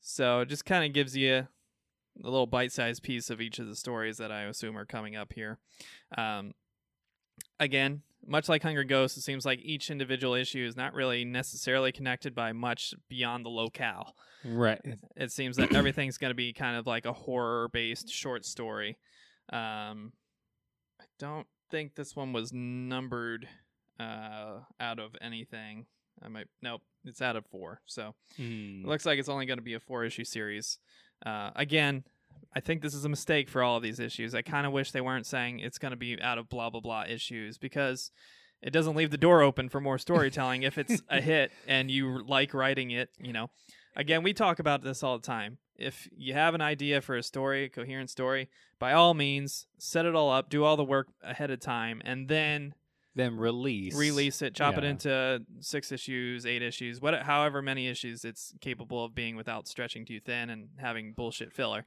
[0.01, 1.49] So it just kind of gives you a
[2.23, 5.59] little bite-sized piece of each of the stories that I assume are coming up here.
[6.17, 6.53] Um,
[7.59, 11.93] again, much like Hungry Ghosts, it seems like each individual issue is not really necessarily
[11.93, 14.15] connected by much beyond the locale.
[14.45, 14.81] Right.
[15.17, 18.99] It seems that everything's going to be kind of like a horror-based short story.
[19.53, 20.13] Um,
[21.01, 23.49] I don't think this one was numbered
[24.01, 25.87] uh, out of anything.
[26.23, 27.81] I might nope, it's out of four.
[27.87, 28.83] So Hmm.
[28.85, 30.79] it looks like it's only going to be a four issue series.
[31.25, 32.05] Uh, again,
[32.55, 34.35] I think this is a mistake for all of these issues.
[34.35, 36.81] I kind of wish they weren't saying it's going to be out of blah blah
[36.81, 38.11] blah issues because
[38.63, 42.23] it doesn't leave the door open for more storytelling if it's a hit and you
[42.27, 43.11] like writing it.
[43.19, 43.51] You know,
[43.95, 45.59] again, we talk about this all the time.
[45.79, 50.07] If you have an idea for a story, a coherent story, by all means, set
[50.07, 52.75] it all up, do all the work ahead of time, and then
[53.15, 53.97] then release.
[53.97, 59.03] release it, chop it into six issues, eight issues, what, however many issues it's capable
[59.05, 61.87] of being without stretching too thin and having bullshit filler,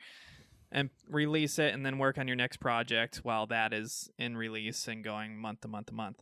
[0.72, 4.88] and release it, and then work on your next project while that is in release
[4.88, 6.18] and going month to month to month.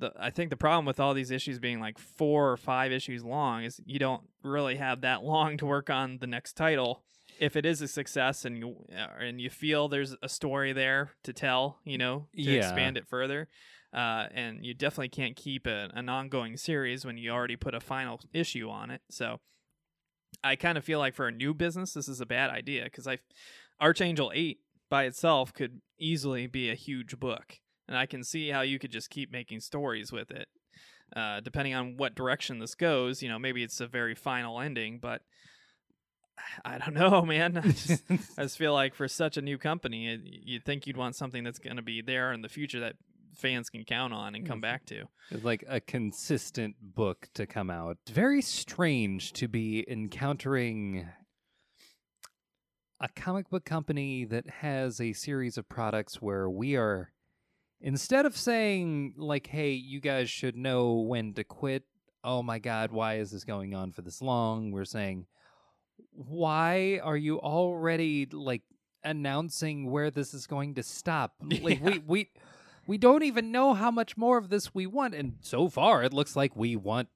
[0.00, 3.22] The, I think the problem with all these issues being like four or five issues
[3.22, 7.04] long is you don't really have that long to work on the next title.
[7.38, 11.12] If it is a success and you uh, and you feel there's a story there
[11.22, 12.58] to tell, you know, to Yeah.
[12.58, 13.48] expand it further,
[13.94, 17.80] uh, and you definitely can't keep a, an ongoing series when you already put a
[17.80, 19.00] final issue on it.
[19.10, 19.40] So
[20.42, 23.06] I kind of feel like for a new business, this is a bad idea because
[23.06, 23.18] I,
[23.80, 27.59] Archangel Eight by itself could easily be a huge book,
[27.90, 30.48] and I can see how you could just keep making stories with it.
[31.14, 35.00] Uh, depending on what direction this goes, you know, maybe it's a very final ending,
[35.02, 35.22] but
[36.64, 37.58] I don't know, man.
[37.58, 38.04] I just,
[38.38, 41.58] I just feel like for such a new company, you'd think you'd want something that's
[41.58, 42.94] going to be there in the future that
[43.36, 45.04] fans can count on and come back to.
[45.32, 47.96] It's like a consistent book to come out.
[48.08, 51.08] Very strange to be encountering
[53.00, 57.10] a comic book company that has a series of products where we are
[57.80, 61.84] instead of saying like hey you guys should know when to quit.
[62.22, 64.70] Oh my god why is this going on for this long?
[64.72, 65.26] We're saying
[66.12, 68.62] why are you already like
[69.04, 71.34] announcing where this is going to stop?
[71.62, 72.30] Like we we
[72.86, 76.12] we don't even know how much more of this we want and so far it
[76.12, 77.08] looks like we want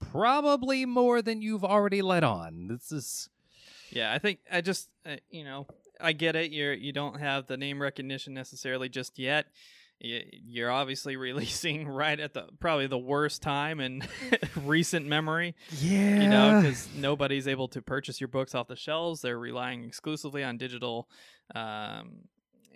[0.00, 2.68] probably more than you've already let on.
[2.68, 3.28] This is
[3.90, 5.66] Yeah, I think I just uh, you know
[6.00, 6.52] I get it.
[6.52, 9.46] You're you don't have the name recognition necessarily just yet.
[9.98, 14.02] You're obviously releasing right at the probably the worst time in
[14.56, 15.54] recent memory.
[15.80, 19.22] yeah you know, because nobody's able to purchase your books off the shelves.
[19.22, 21.08] They're relying exclusively on digital
[21.54, 22.28] um,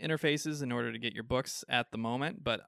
[0.03, 2.43] interfaces in order to get your books at the moment.
[2.43, 2.61] But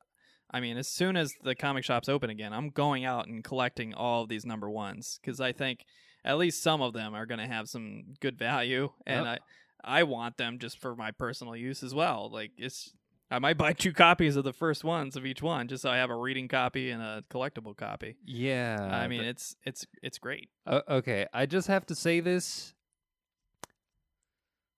[0.50, 3.94] I mean, as soon as the comic shops open again, I'm going out and collecting
[3.94, 5.86] all of these number ones because I think
[6.24, 9.40] at least some of them are going to have some good value, and Yep.
[9.84, 12.28] I want them just for my personal use as well.
[12.32, 12.92] Like it's.
[13.30, 15.96] I might buy two copies of the first ones of each one, just so I
[15.96, 18.16] have a reading copy and a collectible copy.
[18.26, 20.50] yeah I mean, it's it's it's great.
[20.66, 22.74] Uh, okay, I just have to say this.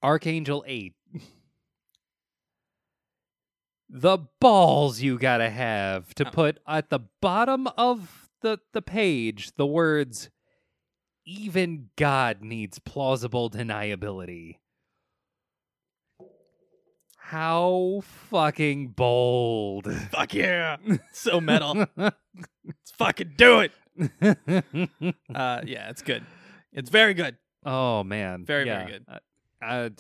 [0.05, 0.95] Archangel 8.
[3.89, 6.31] the balls you gotta have to Oh.
[6.31, 10.31] put at the bottom of the, the page the words,
[11.25, 14.59] even God needs plausible deniability.
[17.29, 19.91] How fucking bold.
[20.11, 20.77] Fuck yeah.
[21.13, 21.87] so metal.
[21.97, 23.73] Let's fucking do it.
[25.35, 26.25] Uh yeah, it's good.
[26.73, 27.37] It's very good.
[27.65, 28.45] oh, man.
[28.45, 28.79] Very, Yeah.
[28.87, 29.05] very good.
[29.09, 29.91] Uh, uh,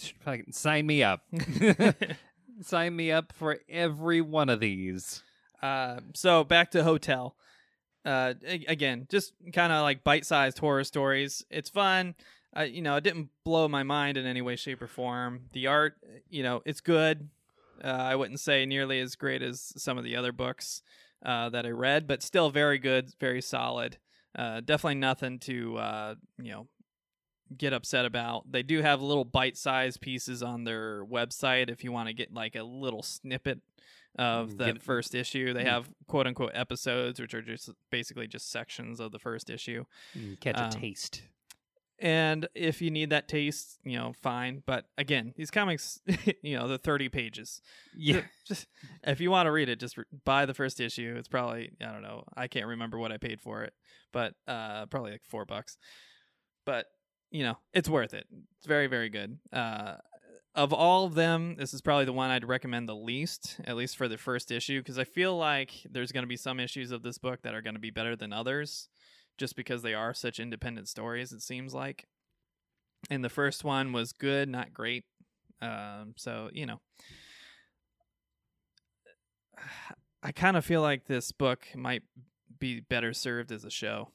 [0.50, 1.22] sign me up.
[2.60, 5.22] Sign me up for every one of these.
[5.62, 7.34] uh so back to Hotel.
[8.04, 8.34] Uh
[8.68, 11.42] again, just kind of like bite-sized horror stories.
[11.50, 12.14] It's fun.
[12.56, 15.46] Uh, you know, it didn't blow my mind in any way shape or form.
[15.52, 15.94] The art,
[16.28, 17.28] you know, it's good.
[17.82, 20.82] Uh, I wouldn't say nearly as great as some of the other books
[21.24, 23.98] uh, that I read, but still very good, very solid.
[24.36, 26.68] Uh, definitely nothing to uh, you know
[27.56, 28.50] get upset about.
[28.50, 32.56] They do have little bite-sized pieces on their website if you want to get like
[32.56, 33.60] a little snippet
[34.16, 35.52] of Mm, the first issue.
[35.52, 35.70] They Mm.
[35.70, 39.84] have quote unquote episodes, which are just basically just sections of the first issue.
[40.16, 41.22] Mm, Catch Um, a taste.
[42.00, 44.62] And if you need that taste, you know, fine.
[44.66, 46.00] But again, these comics,
[46.42, 47.60] you know, they're 30 pages.
[47.96, 48.22] Yeah.
[48.46, 48.66] Just
[49.04, 51.14] if you want to read it, just re- buy the first issue.
[51.16, 52.24] It's probably I don't know.
[52.36, 53.72] I can't remember what I paid for it,
[54.12, 55.78] but uh, probably like four bucks.
[56.66, 56.86] But
[57.30, 58.26] you know, it's worth it.
[58.58, 59.38] It's very very good.
[59.50, 59.94] Uh,
[60.54, 63.96] of all of them, this is probably the one I'd recommend the least, at least
[63.96, 67.02] for the first issue, because I feel like there's going to be some issues of
[67.02, 68.88] this book that are going to be better than others,
[69.38, 71.32] just because they are such independent stories.
[71.32, 72.06] It seems like,
[73.10, 75.04] and the first one was good, not great.
[75.60, 76.80] Um, so you know,
[80.22, 82.02] I kind of feel like this book might
[82.58, 84.10] be better served as a show.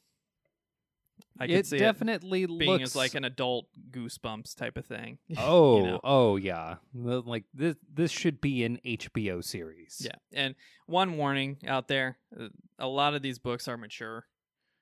[1.40, 4.86] I it could see definitely it being looks as like an adult Goosebumps type of
[4.86, 5.20] thing.
[5.38, 6.00] Oh, know?
[6.04, 6.76] oh yeah.
[6.94, 10.02] Like this this should be an HBO series.
[10.04, 10.56] Yeah, and
[10.86, 14.26] one warning out there: uh, a lot of these books are mature,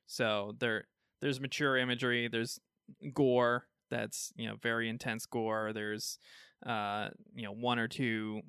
[0.07, 0.85] so there
[1.21, 2.59] there's mature imagery, there's
[3.13, 5.71] gore that's you know very intense gore.
[5.73, 6.17] There's
[6.65, 8.41] uh you know one or two,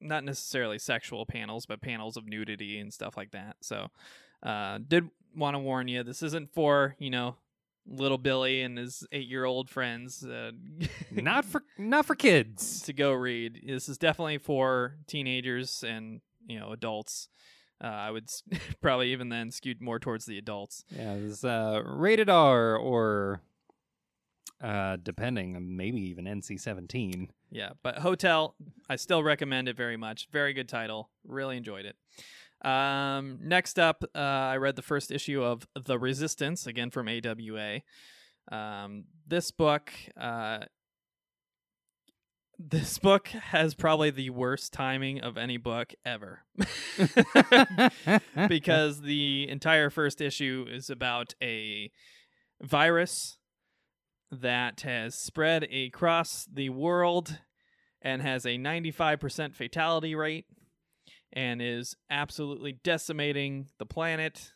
[0.00, 3.56] not necessarily sexual panels, but panels of nudity and stuff like that.
[3.62, 3.88] So,
[4.42, 7.36] uh, did want to warn you: this isn't for you know
[7.86, 10.24] little Billy and his eight year old friends.
[10.24, 10.52] Uh,
[11.10, 12.82] Not for not for kids.
[12.82, 13.60] to go read.
[13.66, 17.28] This is definitely for teenagers and you know adults.
[17.82, 18.42] Uh, I would s-
[18.80, 20.84] probably even then skewed more towards the adults.
[20.90, 23.40] Yeah, it's uh, rated R or
[24.62, 27.28] uh, depending, maybe even NC-17.
[27.50, 28.54] Yeah, but Hotel,
[28.88, 30.28] I still recommend it very much.
[30.30, 31.10] Very good title.
[31.24, 31.96] Really enjoyed it.
[32.62, 37.80] Um, next up, uh, I read the first issue of The Resistance, again from AWA.
[38.52, 39.90] Um, this book,
[40.20, 40.60] uh,
[42.62, 46.42] this book has probably the worst timing of any book ever.
[48.48, 51.90] because the entire first issue is about a
[52.60, 53.38] virus
[54.30, 57.38] that has spread across the world
[58.02, 60.44] and has a 95% fatality rate
[61.32, 64.52] and is absolutely decimating the planet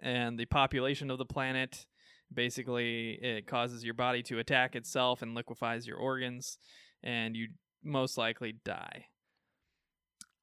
[0.00, 1.86] and the population of the planet.
[2.32, 6.58] Basically, it causes your body to attack itself and liquefies your organs,
[7.02, 7.48] and you
[7.82, 9.06] most likely die.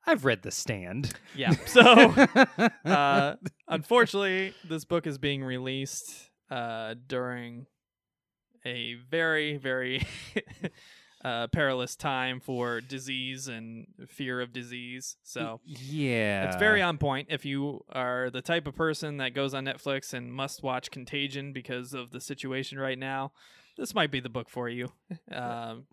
[0.06, 1.14] I've read The Stand.
[1.36, 1.52] Yeah.
[1.68, 1.82] So,
[2.86, 3.36] uh,
[3.68, 7.68] unfortunately, this book is being released uh, during
[8.66, 10.06] a very, very
[11.24, 15.18] uh, perilous time for disease and fear of disease.
[15.24, 17.28] So yeah, it's very on point.
[17.30, 21.54] If you are the type of person that goes on Netflix and must watch Contagion
[21.54, 23.32] because of the situation right now,
[23.78, 24.92] this might be the book for you.
[25.32, 25.86] Um,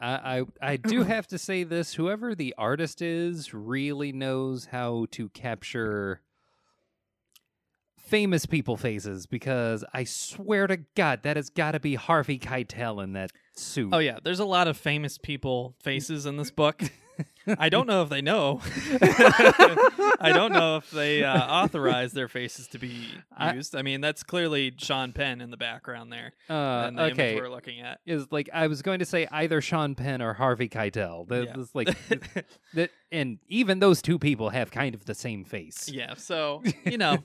[0.00, 5.06] I, I I do have to say this: whoever the artist is really knows how
[5.12, 6.20] to capture
[7.96, 13.02] famous people faces because I swear to God that has got to be Harvey Keitel
[13.02, 13.90] in that oh, suit.
[13.92, 16.82] oh yeah, there's a lot of famous people faces in this book.
[17.58, 18.60] I don't know if they know.
[20.20, 23.08] I don't know if they uh, authorize their faces to be
[23.54, 23.76] used.
[23.76, 27.80] I, mean, that's clearly Sean Penn in the background there, Uh, the okay, we're looking
[27.80, 28.00] at.
[28.06, 31.28] is like I was going to say either Sean Penn or Harvey Keitel.
[31.28, 31.52] That, Yeah.
[31.56, 31.96] that's like
[32.74, 35.88] that, and even those two people have kind of the same face.
[35.88, 37.18] yeah, so you know,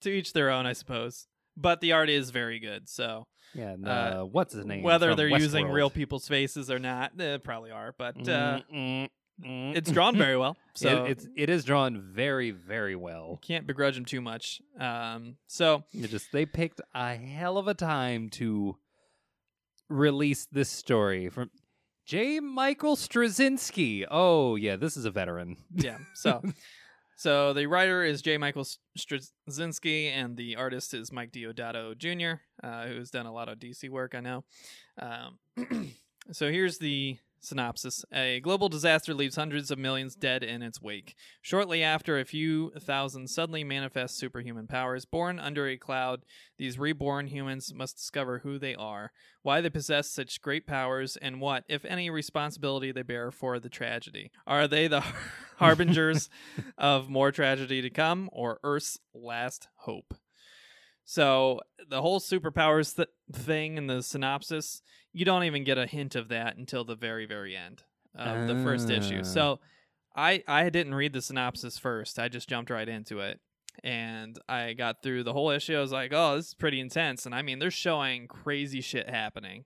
[0.00, 1.26] to each their own, I suppose.
[1.56, 2.88] But the art is very good.
[2.88, 4.82] So Yeah, and, Uh, uh, what's his name?
[4.82, 7.94] whether they're using real people's faces or not, they probably are.
[7.96, 9.08] But uh, Mm, mm,
[9.44, 9.76] mm.
[9.76, 13.38] it's drawn very well, so It- it's it is drawn very very well.
[13.42, 14.60] can't begrudge them too much.
[14.78, 18.76] Um, so It just they picked a hell of a time to
[19.88, 21.50] release this story from
[22.06, 22.40] J.
[22.40, 24.04] Michael Straczynski.
[24.10, 25.56] Oh yeah, this is a veteran.
[25.74, 26.42] yeah so
[27.16, 28.38] so the writer is j.
[28.38, 28.66] Michael
[28.98, 33.88] straczynski and the artist is mike Deodato jr uh, who's done a lot of dc
[33.90, 34.44] work i know.
[34.98, 35.38] Um,
[36.32, 41.14] so here's the synopsis a global disaster leaves hundreds of millions dead in its wake
[41.42, 46.24] shortly after a few thousand suddenly manifest superhuman powers born under a cloud
[46.58, 49.10] these reborn humans must discover who they are
[49.44, 53.68] why they possess such great powers, and what, if any, responsibility they bear for the
[53.68, 54.30] tragedy.
[54.46, 55.04] Are they the
[55.58, 56.30] harbingers
[56.78, 60.14] of more tragedy to come, or Earth's last hope?
[61.04, 64.80] So, the whole superpowers th- thing in the synopsis,
[65.14, 67.82] you don't even get a hint of that until the very, very end
[68.14, 69.20] of the first issue.
[69.20, 69.22] Ah.
[69.22, 69.60] So,
[70.14, 72.18] I I didn't read the synopsis first.
[72.18, 73.40] I just jumped right into it.
[73.82, 75.76] And I got through the whole issue.
[75.76, 77.26] I was like, oh, this is pretty intense.
[77.26, 79.64] And I mean, they're showing crazy shit happening.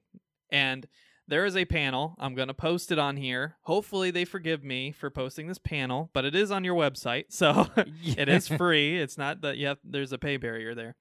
[0.51, 0.87] And
[1.29, 2.17] there is a panel.
[2.19, 3.57] I'm going to post it on here.
[3.63, 7.27] Hopefully, they forgive me for posting this panel, but it is on your website.
[7.31, 7.67] So
[8.03, 8.99] it is free.
[8.99, 10.97] It's not that you have, there's a pay barrier there.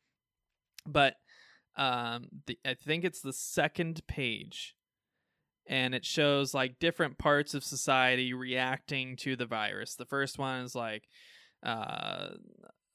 [0.86, 1.16] But
[1.78, 4.74] um, the, I think it's the second page.
[5.70, 9.96] And it shows like different parts of society reacting to the virus.
[9.96, 11.04] The first one is like,
[11.62, 12.30] uh,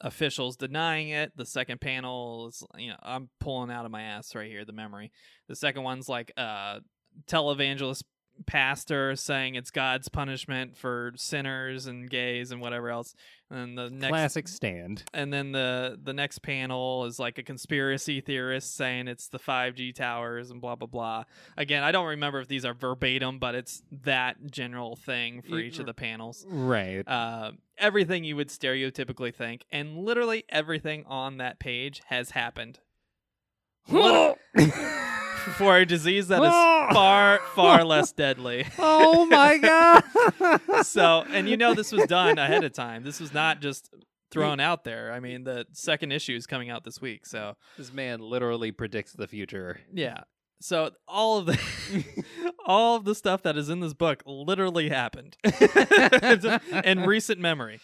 [0.03, 1.33] officials denying it.
[1.37, 4.73] The second panel is, you know, I'm pulling out of my ass right here the
[4.73, 5.13] memory.
[5.49, 6.81] The second one's like uh
[7.27, 8.03] televangelist
[8.47, 13.15] pastor saying it's God's punishment for sinners and gays and whatever else.
[13.51, 15.05] And the next Classic stand.
[15.13, 19.95] and then the the next panel is like a conspiracy theorist saying it's the 5G
[19.95, 21.25] towers and blah blah blah.
[21.57, 25.79] Again, I don't remember if these are verbatim, but it's that general thing for each
[25.79, 27.07] of the panels Right.
[27.07, 32.81] uh, everything you would stereotypically think, and literally everything on that page has happened
[35.57, 36.89] for a disease that is ah!
[36.93, 38.67] far, far less deadly.
[38.79, 39.59] oh my
[40.39, 40.85] god!
[40.85, 43.05] so, and you know, this was done ahead of time.
[43.05, 43.91] This was not just
[44.31, 45.13] thrown out there.
[45.13, 47.27] I mean, the second issue is coming out this week.
[47.27, 49.81] So, this man literally predicts the future.
[49.93, 50.23] yeah.
[50.61, 51.59] So all of the
[52.67, 55.37] all of the stuff that is in this book literally happened
[56.85, 57.81] in recent memory.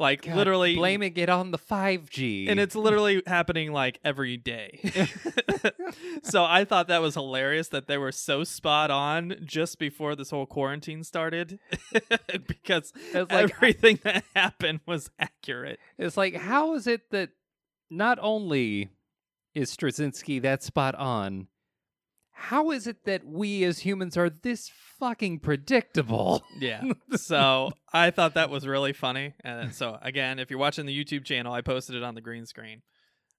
[0.00, 2.48] Like God, literally blaming it on the 5G.
[2.48, 4.80] and it's literally happening like every day.
[6.22, 10.30] so I thought that was hilarious that they were so spot on just before this
[10.30, 11.58] whole quarantine started
[12.48, 15.78] because like- everything that happened was accurate.
[15.98, 17.28] It's like, how is it that
[17.90, 18.88] not only
[19.54, 21.48] is Straczynski that spot on,
[22.40, 26.42] how is it that we as humans are this fucking predictable?
[26.58, 26.82] Yeah.
[27.16, 29.34] So I thought that was really funny.
[29.44, 32.46] And so again, if you're watching the YouTube channel, I posted it on the green
[32.46, 32.82] screen.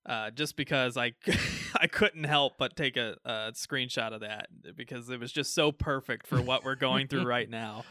[0.06, 1.14] Uh, just because I
[1.76, 5.72] I couldn't help but take a, a screenshot of that because it was just so
[5.72, 7.86] perfect for what we're going through right now.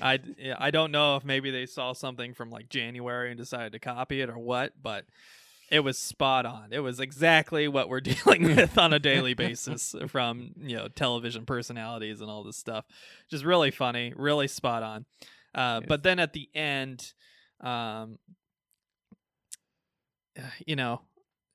[0.00, 0.18] I
[0.58, 4.20] I don't know if maybe they saw something from like January and decided to copy
[4.20, 5.04] it or what, but
[5.70, 6.68] it was spot on.
[6.72, 11.44] It was exactly what we're dealing with on a daily basis from you know television
[11.46, 12.84] personalities and all this stuff.
[13.30, 15.04] Just really funny, really spot on.
[15.54, 17.12] Uh, But then at the end,
[17.60, 18.18] um,
[20.66, 21.02] you know,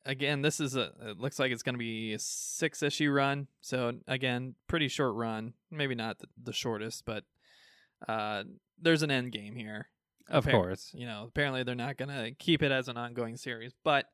[0.05, 0.91] again, this is a.
[1.01, 3.47] It looks like it's going to be a six issue run.
[3.61, 5.53] So again, pretty short run.
[5.71, 7.23] Maybe not the, the shortest, but
[8.07, 8.43] uh,
[8.81, 9.87] there's an end game here.
[10.29, 10.91] Of Appar- course.
[10.93, 14.05] You know, apparently they're not going to keep it as an ongoing series, but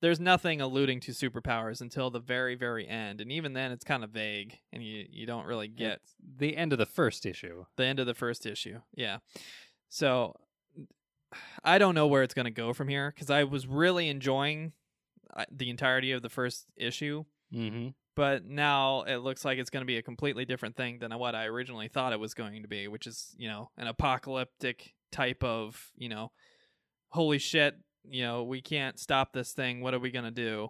[0.00, 4.02] there's nothing alluding to superpowers until the very, very end, and even then, it's kind
[4.02, 7.64] of vague, and you you don't really get It's the end of the first issue.
[7.76, 8.80] the end of the first issue.
[8.94, 9.18] Yeah,
[9.90, 10.36] so
[11.62, 14.72] I don't know where it's going to go from here because I was really enjoying
[15.36, 17.24] uh, the entirety of the first issue,
[17.54, 17.88] Mm-hmm.
[18.16, 21.34] but now it looks like it's going to be a completely different thing than what
[21.34, 25.42] I originally thought it was going to be, which is, you know, an apocalyptic type
[25.44, 26.32] of, you know,
[27.08, 27.76] holy shit,
[28.08, 29.80] you know, we can't stop this thing.
[29.80, 30.68] What are we going to do?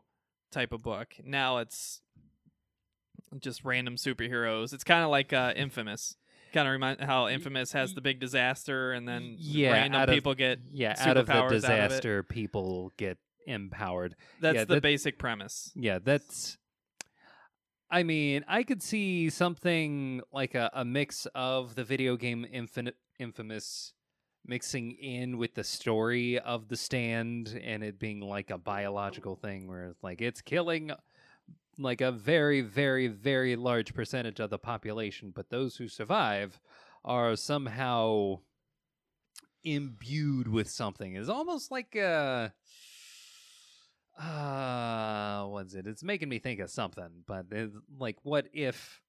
[0.52, 1.14] type of book.
[1.24, 2.00] Now it's
[3.38, 4.72] just random superheroes.
[4.72, 6.16] It's kind of like uh, Infamous.
[6.52, 10.34] Kind of remind how Infamous has the big disaster and then Yeah, random of- people
[10.34, 14.16] get Yeah, out of the out of disaster, people get empowered.
[14.40, 15.70] that's yeah, the that- basic premise.
[15.76, 16.58] Yeah, that's.
[17.92, 22.96] I mean, I could see something like a, a mix of the video game Infinite,
[23.20, 23.92] Infamous
[24.46, 29.68] mixing in with the story of the stand and it being like a biological thing
[29.68, 30.92] where it's like it's killing
[31.78, 36.60] like a very, very, very large percentage of the population, but those who survive
[37.04, 38.38] are somehow
[39.64, 41.16] imbued with something.
[41.16, 42.52] It's almost like a
[44.20, 45.86] uh what's it?
[45.86, 47.46] It's making me think of something, but
[47.98, 49.00] like what if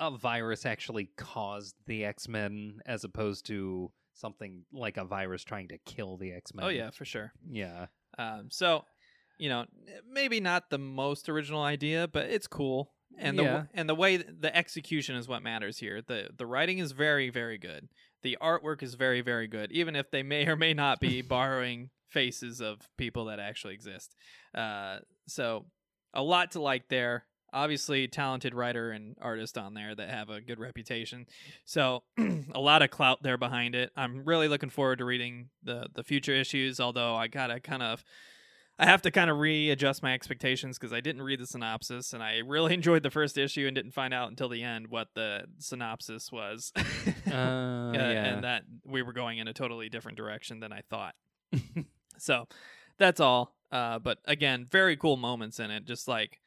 [0.00, 5.78] a virus actually caused the X-Men as opposed to something like a virus trying to
[5.86, 6.64] kill the X-Men?
[6.64, 7.32] Oh yeah, for sure.
[7.48, 7.86] Yeah.
[8.18, 8.84] Um, so,
[9.38, 9.66] you know,
[10.10, 12.92] maybe not the most original idea, but it's cool.
[13.18, 13.62] And the Yeah.
[13.74, 16.00] and the way the execution is what matters here.
[16.02, 17.88] the The writing is very very good.
[18.22, 21.90] The artwork is very very good, even if they may or may not be borrowing
[22.08, 24.14] faces of people that actually exist.
[24.54, 24.98] Uh,
[25.28, 25.66] so
[26.14, 27.24] a lot to like there.
[27.52, 31.26] Obviously, talented writer and artist on there that have a good reputation.
[31.64, 32.02] So
[32.54, 33.90] a lot of clout there behind it.
[33.96, 36.80] I'm really looking forward to reading the the future issues.
[36.80, 38.04] Although I gotta kind of,
[38.78, 42.22] I have to kind of readjust my expectations because I didn't read the synopsis and
[42.22, 45.44] I really enjoyed the first issue and didn't find out until the end what the
[45.58, 46.72] synopsis was.
[46.76, 46.82] Uh,
[47.30, 48.24] Uh, yeah.
[48.34, 51.14] and that we were going in a totally different direction than I thought.
[52.18, 52.46] so
[52.98, 53.54] that's all.
[53.72, 55.84] Uh, but again, very cool moments in it.
[55.84, 56.39] Just like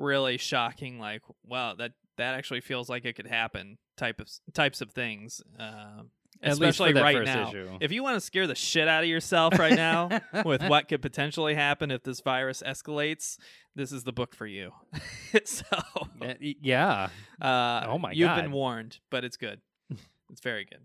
[0.00, 0.98] really shocking.
[0.98, 3.78] Like wow, that that actually feels like it could happen.
[3.96, 5.42] Type of types of things.
[5.58, 6.02] Uh,
[6.42, 7.48] At least for especially right now.
[7.50, 7.78] issue.
[7.80, 10.08] If you want to scare the shit out of yourself right now
[10.44, 13.36] with what could potentially happen if this virus escalates,
[13.76, 14.72] this is the book for you.
[15.44, 15.64] so
[16.22, 17.08] Uh, yeah.
[17.40, 18.42] uh, Oh my you've God.
[18.42, 19.60] been warned, but it's good.
[20.30, 20.80] it's very good.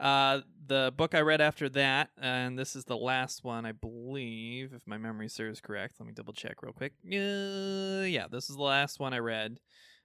[0.00, 4.72] Uh, the book I read after that, and this is the last one, I believe,
[4.74, 5.94] if my memory serves correct.
[6.00, 6.94] Let me double check real quick.
[7.04, 9.58] Uh, yeah, this is the last one I read.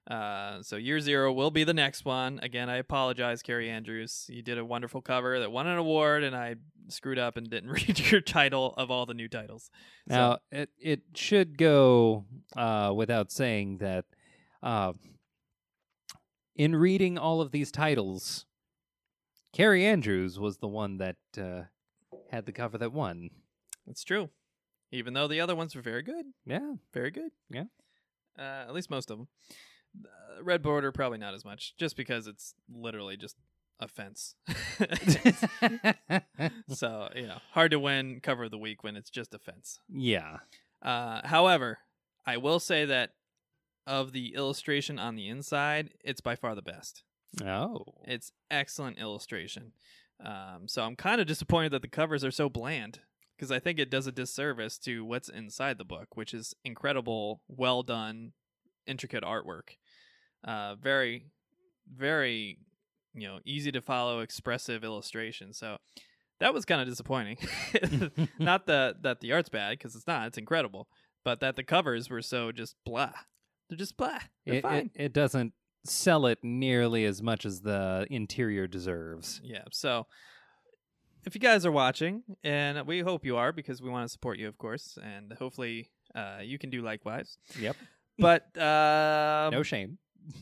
[0.09, 2.39] Uh, so year zero will be the next one.
[2.41, 4.25] Again, I apologize, Kaare Andrews.
[4.29, 6.55] You did a wonderful cover that won an award, and I
[6.87, 9.69] screwed up and didn't read your title of all the new titles.
[10.09, 12.25] So- Now it it should go
[12.55, 14.05] uh, without saying that
[14.63, 14.93] uh,
[16.55, 18.45] in reading all of these titles,
[19.55, 21.63] Kaare Andrews was the one that uh,
[22.31, 23.29] had the cover that won.
[23.87, 24.29] It's true.
[24.91, 26.75] even though the other ones were very good, Yeah.
[26.93, 27.31] very good.
[27.49, 27.65] Yeah.
[28.37, 29.27] uh, at least most of them.
[30.05, 33.35] Uh, red border probably not as much, just because it's literally just
[33.79, 34.35] a fence.
[36.69, 39.79] so you know, hard to win cover of the week when it's just a fence.
[39.89, 40.37] yeah.
[40.81, 41.79] Uh, however,
[42.25, 43.11] I will say that
[43.85, 47.03] of the illustration on the inside, it's by far the best.
[47.43, 47.83] Oh.
[48.05, 49.73] It's excellent illustration.
[50.23, 52.99] Um, so I'm kind of disappointed that the covers are so bland
[53.35, 57.41] because I think it does a disservice to what's inside the book, which is incredible,
[57.47, 58.33] well done,
[58.85, 59.77] intricate artwork.
[60.43, 61.27] Uh, very,
[61.95, 62.59] very,
[63.13, 65.53] you know, easy to follow, expressive illustration.
[65.53, 65.77] So
[66.41, 67.37] that was kind of disappointing.
[68.39, 70.87] not that that the art's bad because it's not; it's incredible.
[71.23, 73.11] But that the covers were so just blah.
[73.69, 74.19] They're just blah.
[74.45, 74.91] They're it, fine.
[74.95, 75.53] it, it doesn't
[75.89, 79.41] sell it nearly as much as the interior deserves.
[79.43, 79.63] Yeah.
[79.71, 80.07] So
[81.25, 84.37] if you guys are watching, and we hope you are because we want to support
[84.37, 87.37] you, of course, and hopefully uh, you can do likewise.
[87.59, 87.75] Yep.
[88.17, 89.97] But uh, no shame.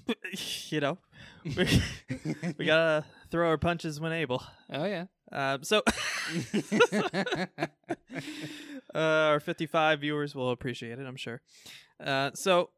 [0.70, 0.98] you know,
[1.44, 1.82] we,
[2.58, 4.44] we gotta throw our punches when able.
[4.72, 5.06] Oh yeah.
[5.32, 5.84] Uh, so
[8.96, 11.42] uh, our 55 viewers will appreciate it, I'm sure.
[12.04, 12.70] Uh, so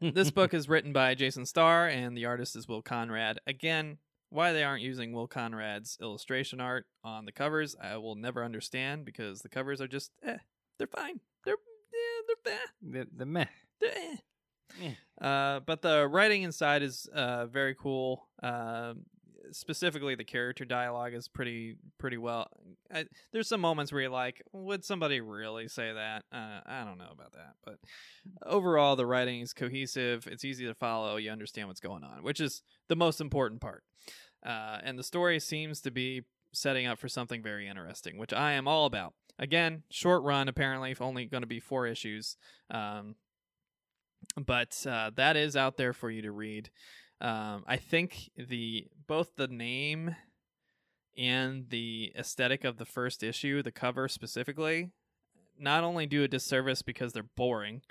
[0.00, 3.40] this book is written by Jason Starr, and the artist is Will Conrad.
[3.46, 3.98] Again,
[4.30, 9.04] why they aren't using Will Conrad's illustration art on the covers, I will never understand
[9.04, 10.38] because the covers are just, eh,
[10.78, 11.20] they're fine.
[11.44, 11.56] They're,
[11.92, 13.44] yeah, they're eh, the, the meh.
[13.80, 13.90] they're
[14.82, 14.92] eh.
[15.20, 18.28] Uh, but the writing inside is uh, very cool.
[18.42, 19.06] Um
[19.52, 22.48] specifically, the character dialogue is pretty pretty well.
[22.92, 26.24] I, there's some moments where you're like, would somebody really say that?
[26.32, 27.78] Uh, I don't know about that, but
[28.44, 30.26] overall, the writing is cohesive.
[30.30, 31.16] It's easy to follow.
[31.16, 33.82] You understand what's going on, which is the most important part.
[34.44, 36.22] Uh, and the story seems to be
[36.52, 39.14] setting up for something very interesting, which I am all about.
[39.38, 42.36] Again, short run, apparently, only going to be four issues.
[42.70, 43.16] Um,
[44.36, 46.70] but uh, that is out there for you to read.
[47.20, 50.16] Um, I think the both the name
[51.16, 54.90] and the aesthetic of the first issue, the cover specifically,
[55.58, 57.82] not only do a disservice because they're boring,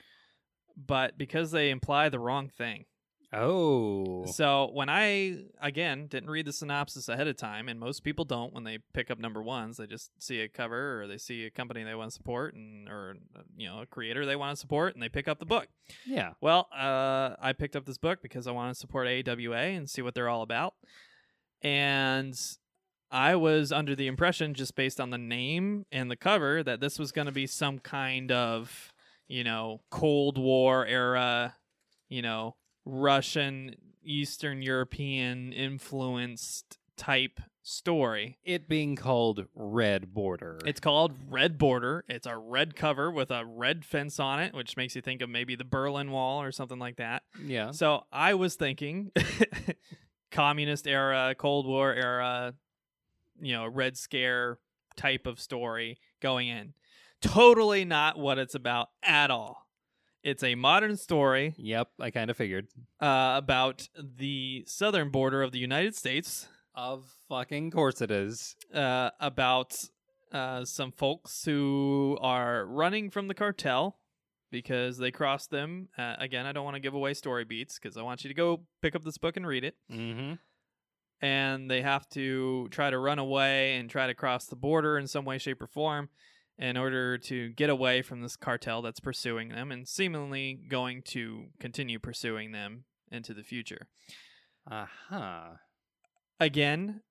[0.78, 2.86] but because they imply the wrong thing.
[3.34, 4.26] Oh.
[4.28, 8.53] So when I again didn't read the synopsis ahead of time, and most people don't
[8.53, 11.49] when they pick up number ones, they just see a cover or they see a
[11.49, 14.59] company they want to support and or uh, you know a creator they want to
[14.59, 15.67] support, and they pick up the book.
[16.05, 16.32] Yeah.
[16.41, 20.01] Well, uh, I picked up this book because I want to support AWA and see
[20.01, 20.73] what they're all about,
[21.61, 22.39] and
[23.11, 26.99] I was under the impression just based on the name and the cover that this
[26.99, 28.93] was going to be some kind of
[29.28, 31.55] you know Cold War era,
[32.07, 32.55] you know
[32.86, 38.38] Russian, Eastern European influenced type story.
[38.43, 40.59] It being called Red Border.
[40.65, 42.05] It's called Red Border.
[42.07, 45.29] It's a red cover with a red fence on it, which makes you think of
[45.29, 47.23] maybe the Berlin Wall or something like that.
[47.43, 47.71] yeah.
[47.71, 49.11] So I was thinking
[50.31, 52.53] communist era, Cold War era,
[53.41, 54.59] you know, Red Scare
[54.95, 56.73] type of story going in.
[57.21, 59.64] Totally not what it's about at all.
[60.26, 61.88] It's a modern story Yep.
[61.99, 62.67] I kind of figured.
[62.99, 68.55] uh, about the southern border of the United States, Of fucking course it is.
[68.73, 69.76] uh, about
[70.32, 73.99] uh, some folks who are running from the cartel
[74.51, 75.89] because they crossed them.
[75.97, 78.34] Uh, again, I don't want to give away story beats because I want you to
[78.34, 79.76] go pick up this book and read it.
[79.91, 80.34] Mm-hmm.
[81.21, 85.07] And they have to try to run away and try to cross the border in
[85.07, 86.09] some way, shape, or form
[86.57, 91.45] in order to get away from this cartel that's pursuing them and seemingly going to
[91.59, 93.87] continue pursuing them into the future.
[94.69, 95.43] Uh huh.
[96.39, 97.01] again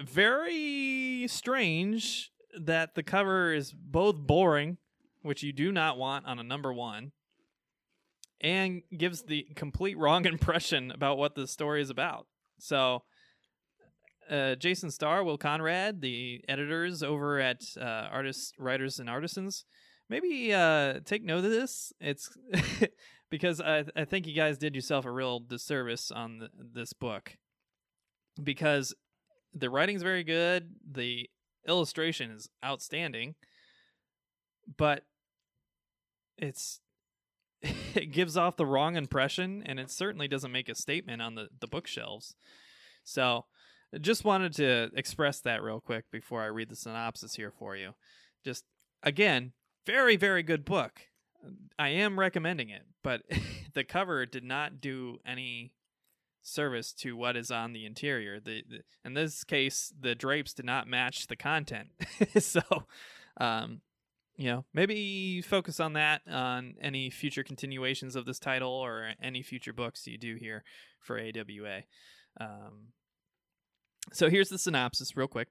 [0.00, 4.76] very strange that the cover is both boring
[5.22, 7.10] which you do not want on a number one
[8.40, 12.26] and gives the complete wrong impression about what the story is about
[12.60, 13.02] so
[14.30, 19.64] uh, jason starr will conrad the editors over at uh, artists writers and artisans.
[20.08, 21.92] Maybe uh, take note of this.
[22.00, 22.36] It's
[23.30, 27.36] because I, I think you guys did yourself a real disservice on the, this book.
[28.40, 28.94] Because
[29.52, 31.28] the writing's very good, the
[31.66, 33.34] illustration is outstanding,
[34.76, 35.04] but
[36.38, 36.80] it's
[37.62, 41.48] it gives off the wrong impression and it certainly doesn't make a statement on the,
[41.58, 42.36] the bookshelves.
[43.02, 43.46] So
[44.00, 47.94] just wanted to express that real quick before I read the synopsis here for you.
[48.44, 48.64] Just
[49.02, 49.52] again,
[49.86, 51.02] very, very good book.
[51.78, 53.22] I am recommending it, but
[53.74, 55.72] the cover did not do any
[56.42, 58.40] service to what is on the interior.
[58.40, 61.88] The, the in this case, the drapes did not match the content,
[62.38, 62.62] so
[63.38, 63.80] um,
[64.36, 69.42] you know, maybe focus on that on any future continuations of this title or any
[69.42, 70.62] future books you do here
[71.00, 71.82] for AWA.
[72.38, 72.92] Um,
[74.12, 75.48] so here's the synopsis, real quick.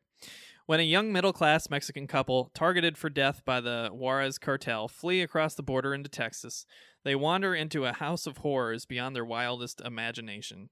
[0.65, 5.21] When a young middle class Mexican couple, targeted for death by the Juarez cartel, flee
[5.21, 6.65] across the border into Texas,
[7.03, 10.69] they wander into a house of horrors beyond their wildest imagination.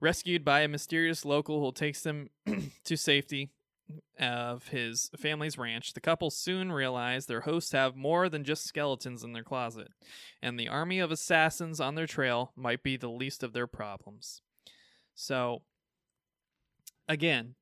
[0.00, 2.30] Rescued by a mysterious local who takes them
[2.84, 3.50] to safety
[4.18, 9.22] of his family's ranch, the couple soon realize their hosts have more than just skeletons
[9.22, 9.88] in their closet,
[10.42, 14.42] and the army of assassins on their trail might be the least of their problems.
[15.14, 15.62] So,
[17.08, 17.54] again,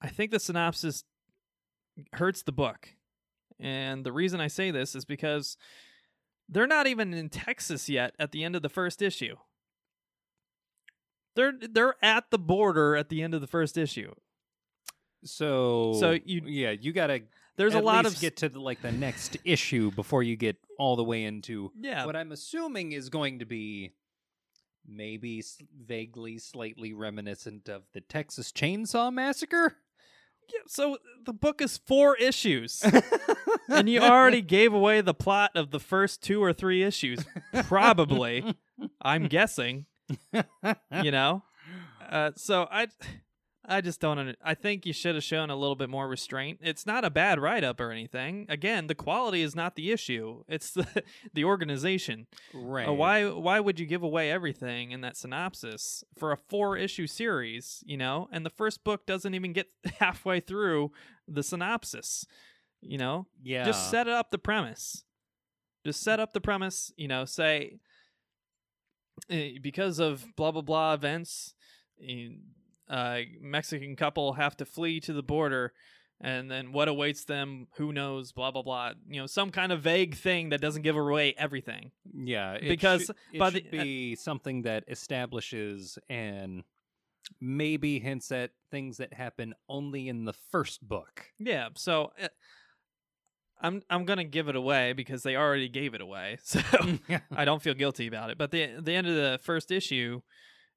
[0.00, 1.04] I think the synopsis
[2.14, 2.88] hurts the book.
[3.58, 5.56] And the reason I say this is because
[6.48, 9.36] they're not even in Texas yet at the end of the first issue.
[11.36, 14.12] They're they're at the border at the end of the first issue.
[15.24, 17.22] So So you- yeah, you gotta
[17.56, 20.96] There's a lot of get to the, like the next issue before you get all
[20.96, 23.92] the way into yeah, what I'm assuming is going to be
[24.90, 25.42] maybe
[25.86, 29.76] vaguely, slightly reminiscent of the Texas Chainsaw Massacre.
[30.52, 32.84] yeah, so the book is four issues.
[33.68, 37.24] and you already gave away the plot of the first two or three issues.
[37.64, 38.56] Probably.
[39.02, 39.86] I'm guessing.
[40.32, 41.42] You know?
[42.08, 42.88] Uh, so I
[43.62, 46.60] I just don't under- I think you should have shown a little bit more restraint.
[46.62, 48.46] It's not a bad write up or anything.
[48.48, 50.44] Again, the quality is not the issue.
[50.48, 51.04] It's the
[51.34, 52.26] the organization.
[52.54, 52.88] right.
[52.88, 57.06] Uh, why why would you give away everything in that synopsis for a four issue
[57.06, 58.28] series, you know?
[58.32, 59.66] And the first book doesn't even get
[60.00, 60.92] halfway through
[61.28, 62.24] the synopsis.
[62.80, 63.26] You know?
[63.42, 63.64] Yeah.
[63.64, 65.04] Just set up the premise.
[65.84, 67.78] Just set up the premise, you know, say
[69.28, 71.54] eh, because of blah blah blah events,
[72.02, 72.28] eh,
[72.90, 75.72] uh, Mexican couple have to flee to the border,
[76.20, 78.92] and then what awaits them, who knows, blah blah blah.
[79.08, 81.92] You know, some kind of vague thing that doesn't give away everything.
[82.12, 86.64] Yeah, Because should, it by should the- uh, be something that establishes and
[87.40, 91.26] maybe hints at things that happen only in the first book.
[91.38, 92.28] Yeah, so uh,
[93.62, 96.60] I'm I'm gonna give it away because they already gave it away, so
[97.30, 98.38] I don't feel guilty about it.
[98.38, 100.22] But the the end of the first issue,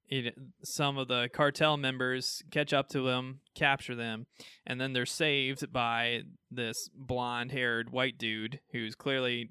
[0.08, 4.26] it, some of the cartel members catch up to them, capture them,
[4.66, 9.50] and then they're saved by this blonde-haired white dude who's clearly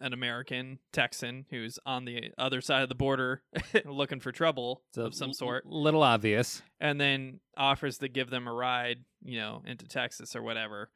[0.00, 3.42] an American Texan who's on the other side of the border
[3.84, 6.62] looking for trouble It's of some sort little obvious.
[6.80, 10.90] and then offers to give them a ride, you know, into Texas or whatever.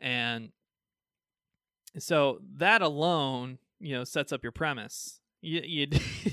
[0.00, 0.50] And
[1.98, 5.20] so that alone, you know, sets up your premise.
[5.44, 5.86] You, you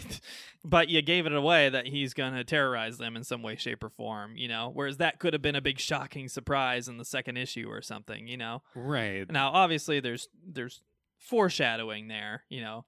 [0.63, 3.83] but you gave it away that he's going to terrorize them in some way, shape,
[3.83, 7.05] or form, you know, whereas that could have been a big shocking surprise in the
[7.05, 8.61] second issue or something, you know.
[8.75, 9.29] Right.
[9.29, 10.81] Now, obviously, there's there's
[11.17, 12.85] foreshadowing there, you know,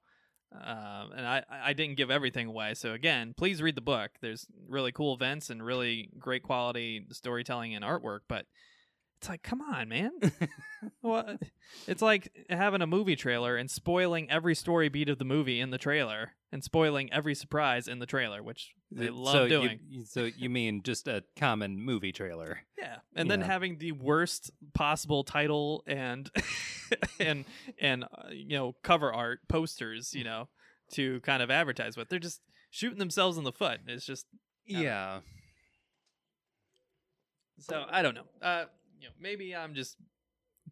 [0.52, 2.74] um, and I I didn't give everything away.
[2.74, 4.10] So again, please read the book.
[4.20, 8.46] There's really cool events and really great quality storytelling and artwork, but
[9.18, 10.10] it's like, come on, man.
[11.00, 11.40] what?
[11.86, 15.70] It's like having a movie trailer and spoiling every story beat of the movie in
[15.70, 19.80] the trailer and spoiling every surprise in the trailer, which they love so doing.
[19.88, 22.60] You, so you mean just a common movie trailer?
[22.78, 26.30] Yeah, and then having the worst possible title and
[27.18, 27.44] and
[27.80, 30.48] and uh, you know cover art posters, you know,
[30.92, 32.08] to kind of advertise with.
[32.10, 32.40] They're just
[32.70, 33.80] shooting themselves in the foot.
[33.86, 34.26] It's just
[34.66, 34.80] Yeah.
[34.80, 35.18] Yeah.
[37.60, 38.26] so I don't know.
[38.42, 38.64] Uh,
[39.04, 39.98] you know, maybe I'm just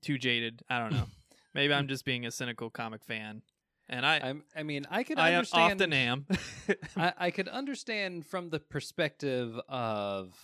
[0.01, 0.63] too jaded.
[0.71, 1.05] I don't know.
[1.55, 3.43] maybe I'm just being a cynical comic fan,
[3.91, 5.83] and I I'm, I mean, I could I understand.
[5.83, 6.27] often am.
[6.97, 10.35] I, I could understand from the perspective of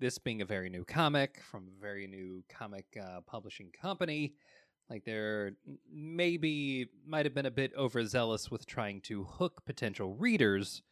[0.00, 4.34] this being a very new comic from a very new comic uh, publishing company.
[4.90, 5.52] Like there
[5.90, 10.82] maybe might have been a bit overzealous with trying to hook potential readers,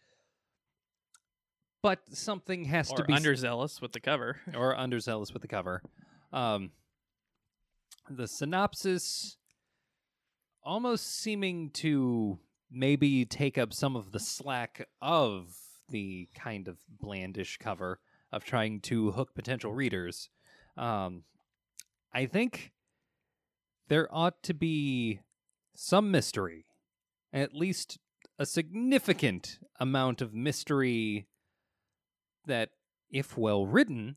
[1.83, 4.37] but something has to be underzealous with the cover.
[4.55, 5.83] or underzealous with the cover.
[6.33, 6.71] Um,
[8.09, 9.37] the synopsis
[10.63, 12.39] almost seeming to
[12.71, 15.57] maybe take up some of the slack of
[15.89, 17.99] the kind of blandish cover
[18.33, 20.29] of trying to hook potential readers.
[20.77, 21.25] Um,
[22.13, 22.73] I think
[23.89, 25.21] there ought to be
[25.75, 26.67] some mystery,
[27.33, 27.99] at least
[28.39, 31.27] a significant amount of mystery
[32.51, 32.71] that,
[33.11, 34.17] if well written,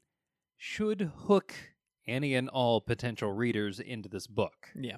[0.57, 1.53] should hook
[2.05, 4.69] any and all potential readers into this book.
[4.75, 4.97] Yeah.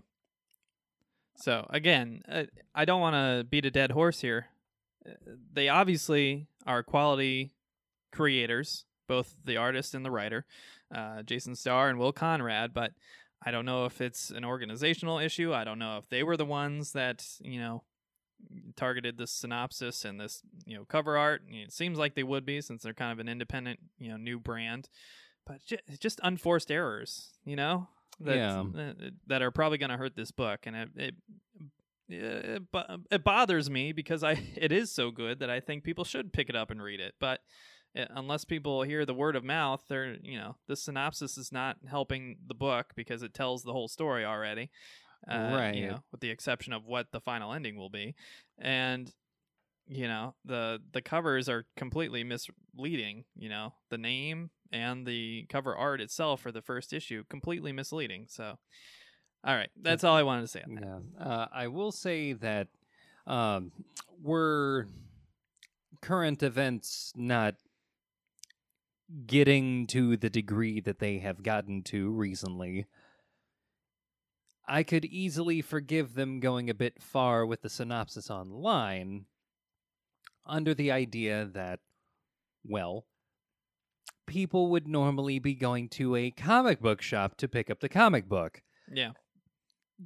[1.38, 4.48] So again, uh, I don't want to beat a dead horse here.
[5.06, 5.12] Uh,
[5.54, 7.54] They obviously are quality
[8.12, 10.46] creators, both the artist and the writer,
[10.94, 12.74] uh, Jason Starr and Will Conrad.
[12.74, 12.94] But
[13.46, 15.54] I don't know if it's an organizational issue.
[15.54, 17.84] I don't know if they were the ones that, you know,
[18.76, 21.44] targeted this synopsis and this, you know, cover art.
[21.50, 24.40] It seems like they would be since they're kind of an independent, you know, new
[24.40, 24.90] brand.
[25.46, 25.62] But
[26.00, 27.88] just unforced errors, you know,
[28.20, 28.64] that Yeah.
[28.74, 31.16] that, that are probably going to hurt this book and it, it
[32.08, 32.62] it,
[33.12, 36.50] it bothers me because I it is so good that I think people should pick
[36.50, 37.16] it up and read it.
[37.20, 37.42] But
[37.98, 41.78] uh, unless people hear the word of mouth, they're you know the synopsis is not
[41.90, 44.70] helping the book because it tells the whole story already.
[45.28, 45.76] Uh, Right.
[45.76, 48.16] You know, with the exception of what the final ending will be,
[48.60, 49.12] and
[49.88, 53.26] you know the the covers are completely misleading.
[53.36, 58.28] You know the name and the cover art itself for the first issue completely misleading.
[58.30, 58.58] So.
[59.48, 60.64] All right, that's all I wanted to say.
[60.68, 60.98] Yeah.
[61.24, 62.68] Uh, I will say that
[63.28, 63.72] um,
[64.24, 64.88] were
[66.02, 67.54] current events not
[69.28, 72.88] getting to the degree that they have gotten to recently,
[74.68, 79.26] I could easily forgive them going a bit far with the synopsis online
[80.46, 81.80] under the idea that,
[82.64, 83.06] well,
[84.28, 88.28] people would normally be going to a comic book shop to pick up the comic
[88.28, 88.62] book
[88.92, 89.12] Yeah.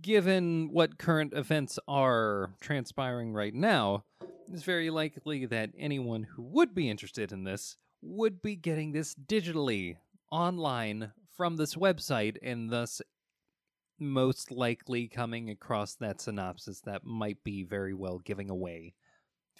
[0.02, 4.04] given what current events are transpiring right now,
[4.52, 9.16] it's very likely that anyone who would be interested in this would be getting this
[9.16, 9.98] digitally
[10.32, 13.02] online from this website and thus
[14.00, 18.94] most likely coming across that synopsis that might be very well giving away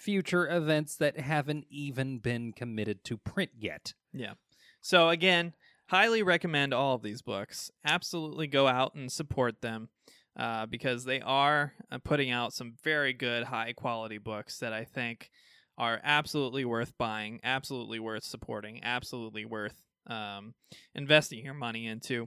[0.00, 3.92] future events that haven't even been committed to print yet.
[4.12, 4.32] Yeah.
[4.80, 5.52] So again,
[5.88, 7.70] highly recommend all of these books.
[7.84, 9.90] Absolutely go out and support them
[10.38, 14.84] uh, because they are uh, putting out some very good, high quality books that I
[14.84, 15.30] think
[15.76, 20.54] are absolutely worth buying, absolutely worth supporting, absolutely worth um,
[20.94, 22.26] investing your money into.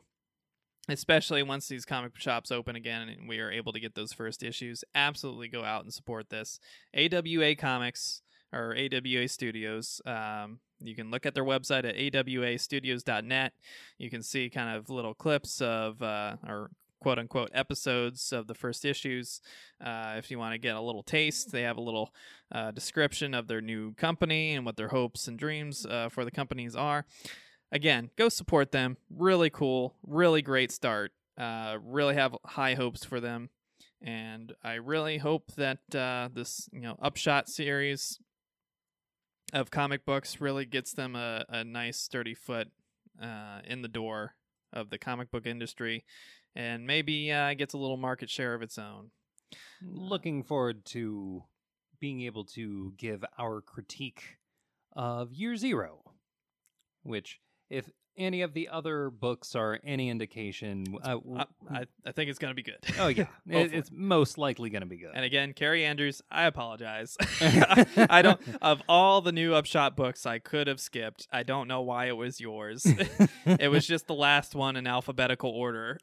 [0.90, 4.44] Especially once these comic shops open again and we are able to get those first
[4.44, 6.60] issues, absolutely go out and support this.
[6.94, 8.22] AWA Comics
[8.52, 10.02] or AWA Studios.
[10.06, 13.54] Um, you can look at their website at awastudios.net.
[13.98, 16.70] You can see kind of little clips of uh, or
[17.04, 19.42] quote unquote episodes of the first issues.
[19.84, 22.14] Uh, if you want to get a little taste, they have a little
[22.52, 26.32] uh, description of their new company and what their hopes and dreams uh, for the
[26.32, 27.06] companies are.
[27.74, 28.98] Again, go support them.
[29.10, 31.12] Really cool, really great start.
[31.38, 33.50] Uh, really have high hopes for them,
[34.00, 38.20] and I really hope that uh, this you know Upshot series
[39.54, 42.70] of comic books really gets them a, a nice sturdy foot
[43.22, 44.36] uh, in the door
[44.72, 46.04] of the comic book industry
[46.56, 49.10] and maybe uh, gets a little market share of its own.
[49.82, 51.44] Looking forward to
[52.00, 54.38] being able to give our critique
[54.96, 56.04] of Year Zero,
[57.04, 57.40] which,
[57.74, 62.38] if any of the other books are any indication, uh, I, I, I think it's
[62.38, 62.78] going to be good.
[63.00, 65.12] oh yeah, it, it's most likely going to be good.
[65.14, 67.18] And again, Kaare Andrews, I apologize.
[67.42, 71.28] I don't of all the new Upshot books I could have skipped.
[71.32, 72.86] I don't know why it was yours.
[73.46, 75.98] it was just the last one in alphabetical order.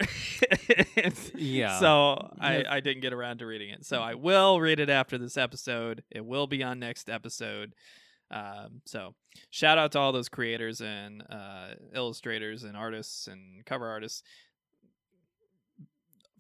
[1.35, 1.79] Yeah.
[1.79, 2.65] So I.
[2.69, 3.85] I didn't get around to reading it.
[3.85, 6.03] So I will read it after this episode.
[6.11, 7.75] It will be on next episode.
[8.31, 9.15] Um, so
[9.51, 14.23] shout out to all those creators and uh, illustrators and artists and cover artists.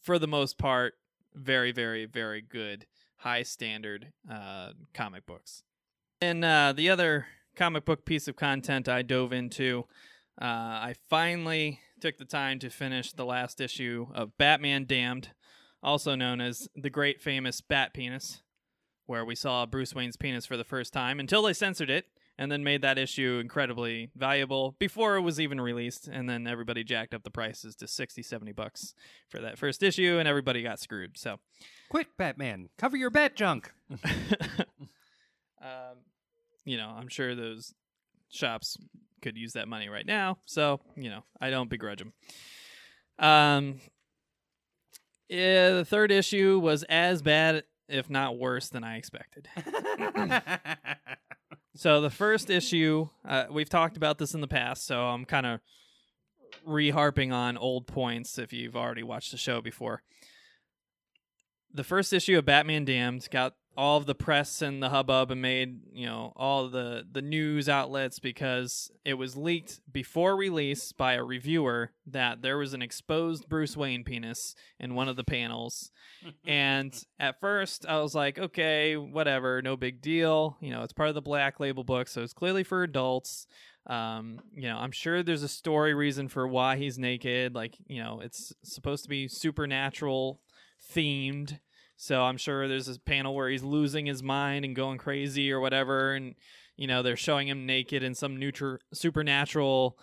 [0.00, 0.94] For the most part,
[1.34, 2.86] very, very, very good,
[3.16, 5.62] high standard uh, comic books.
[6.20, 7.26] And uh, the other
[7.56, 9.86] comic book piece of content I dove into,
[10.40, 15.30] uh, I finally took the time to finish the last issue of Batman Damned,
[15.82, 18.42] also known as the great famous Bat Penis,
[19.10, 22.06] where we saw Bruce Wayne's penis for the first time until they censored it
[22.38, 26.84] and then made that issue incredibly valuable before it was even released and then everybody
[26.84, 28.94] jacked up the prices to 60 70 bucks
[29.28, 31.38] for that first issue and everybody got screwed so
[31.90, 32.68] Quit, Batman!
[32.78, 33.72] Cover your bat junk.
[35.60, 35.98] um,
[36.64, 37.74] you know, I'm sure those
[38.30, 38.78] shops
[39.20, 40.38] could use that money right now.
[40.46, 42.12] So, you know, I don't begrudge them.
[43.18, 43.80] Um,
[45.28, 49.48] yeah, the third issue was as bad, if not worse, than I expected.
[51.76, 55.46] So the first issue, uh, we've talked about this in the past, so I'm kind
[55.46, 55.60] of
[56.66, 60.02] re-harping on old points if you've already watched the show before.
[61.72, 65.40] the first issue of Batman Damned got all of the press and the hubbub and
[65.40, 71.14] made you know all the the news outlets because it was leaked before release by
[71.14, 75.90] a reviewer that there was an exposed Bruce Wayne penis in one of the panels.
[76.46, 80.56] And at first I was like okay whatever no big deal.
[80.60, 83.46] You know it's part of the black label book so it's clearly for adults.
[83.86, 87.54] Um you know I'm sure there's a story reason for why he's naked.
[87.54, 90.40] Like you know it's supposed to be supernatural
[90.94, 91.58] themed
[92.02, 95.60] so I'm sure there's this panel where he's losing his mind and going crazy or
[95.60, 96.34] whatever, and
[96.78, 99.98] you know they're showing him naked in some neutral, supernatural,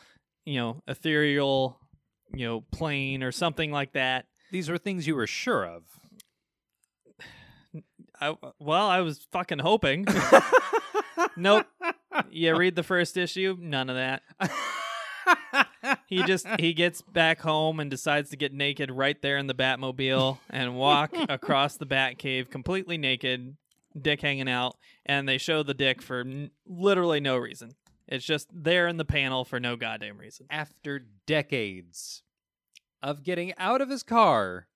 [0.46, 1.80] you know, ethereal,
[2.36, 4.28] you know, plane or something like that.
[4.52, 5.84] These were things you were sure of.
[8.22, 10.06] I, well, I was fucking hoping.
[11.36, 11.66] nope.
[12.30, 14.22] You read the first issue, none of that.
[16.08, 19.54] he just he gets back home and decides to get naked right there in the
[19.54, 23.58] Batmobile and walk across the Batcave completely naked,
[24.02, 27.74] dick hanging out, and they show the dick for n- literally no reason.
[28.08, 30.48] It's just there in the panel for no goddamn reason.
[30.50, 32.24] After decades
[33.04, 34.68] of getting out of his car,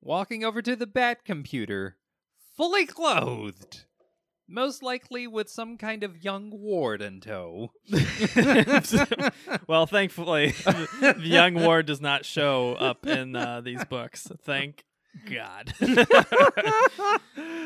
[0.00, 1.98] walking over to the Bat computer,
[2.56, 3.84] fully clothed,
[4.50, 7.72] most likely with some kind of young ward in tow.
[9.66, 14.28] well, thankfully, the young ward does not show up in uh, these books.
[14.42, 14.84] Thank
[15.28, 15.72] God.
[15.80, 17.16] uh,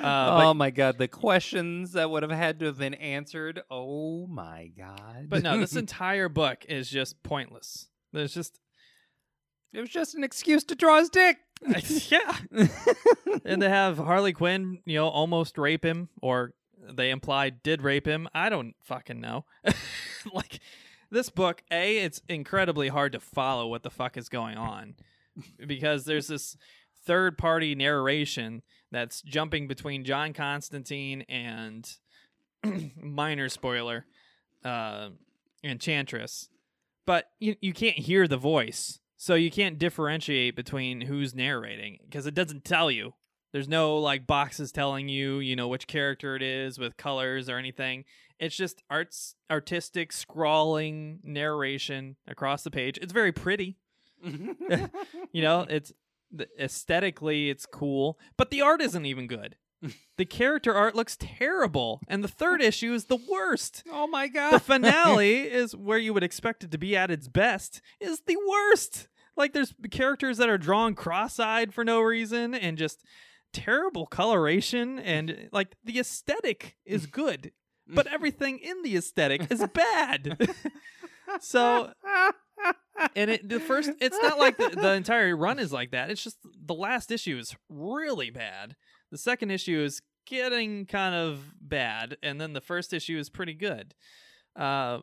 [0.03, 3.62] oh my God, the questions that would have had to have been answered.
[3.70, 5.26] Oh my God.
[5.28, 7.89] But no, this entire book is just pointless.
[8.12, 8.61] There's just
[9.72, 11.39] it was just an excuse to draw his dick.
[12.11, 12.37] yeah.
[13.45, 16.53] and to have Harley Quinn, you know, almost rape him or
[16.93, 18.28] they implied did rape him.
[18.35, 19.45] I don't fucking know.
[20.35, 20.61] like
[21.11, 24.95] this book, A, it's incredibly hard to follow what the fuck is going on
[25.66, 26.57] because there's this
[27.05, 31.89] third party narration that's jumping between John Constantine and
[32.97, 34.07] minor spoiler,
[34.64, 35.11] uh,
[35.62, 36.49] Enchantress.
[37.07, 39.01] But you, you can't hear the voice.
[39.16, 43.14] So you can't differentiate between who's narrating because it doesn't tell you.
[43.55, 47.57] There's no like boxes telling you, you know, which character it is with colors or
[47.57, 48.05] anything.
[48.40, 52.98] It's just arts artistic scrawling narration across the page.
[53.00, 53.76] It's very pretty.
[54.24, 55.92] you know, it's
[56.59, 59.55] aesthetically it's cool, but the art isn't even good.
[60.16, 63.84] the character art looks terrible, and the third issue is the worst.
[63.92, 64.55] Oh my god.
[64.55, 68.36] The finale is where you would expect it to be at its best, is the
[68.48, 69.07] worst.
[69.36, 73.05] Like there's characters that are drawn cross-eyed for no reason and just
[73.55, 77.52] terrible coloration and like the aesthetic is good,
[77.86, 80.38] but everything in the aesthetic is bad.
[81.40, 81.90] so
[83.16, 86.11] and it the first it's not like the, the entire run is like that.
[86.11, 88.76] It's just the last issue is really bad.
[89.11, 93.55] The second issue is getting kind of bad, and then the first issue is pretty
[93.55, 93.94] good.
[94.57, 94.98] Uh,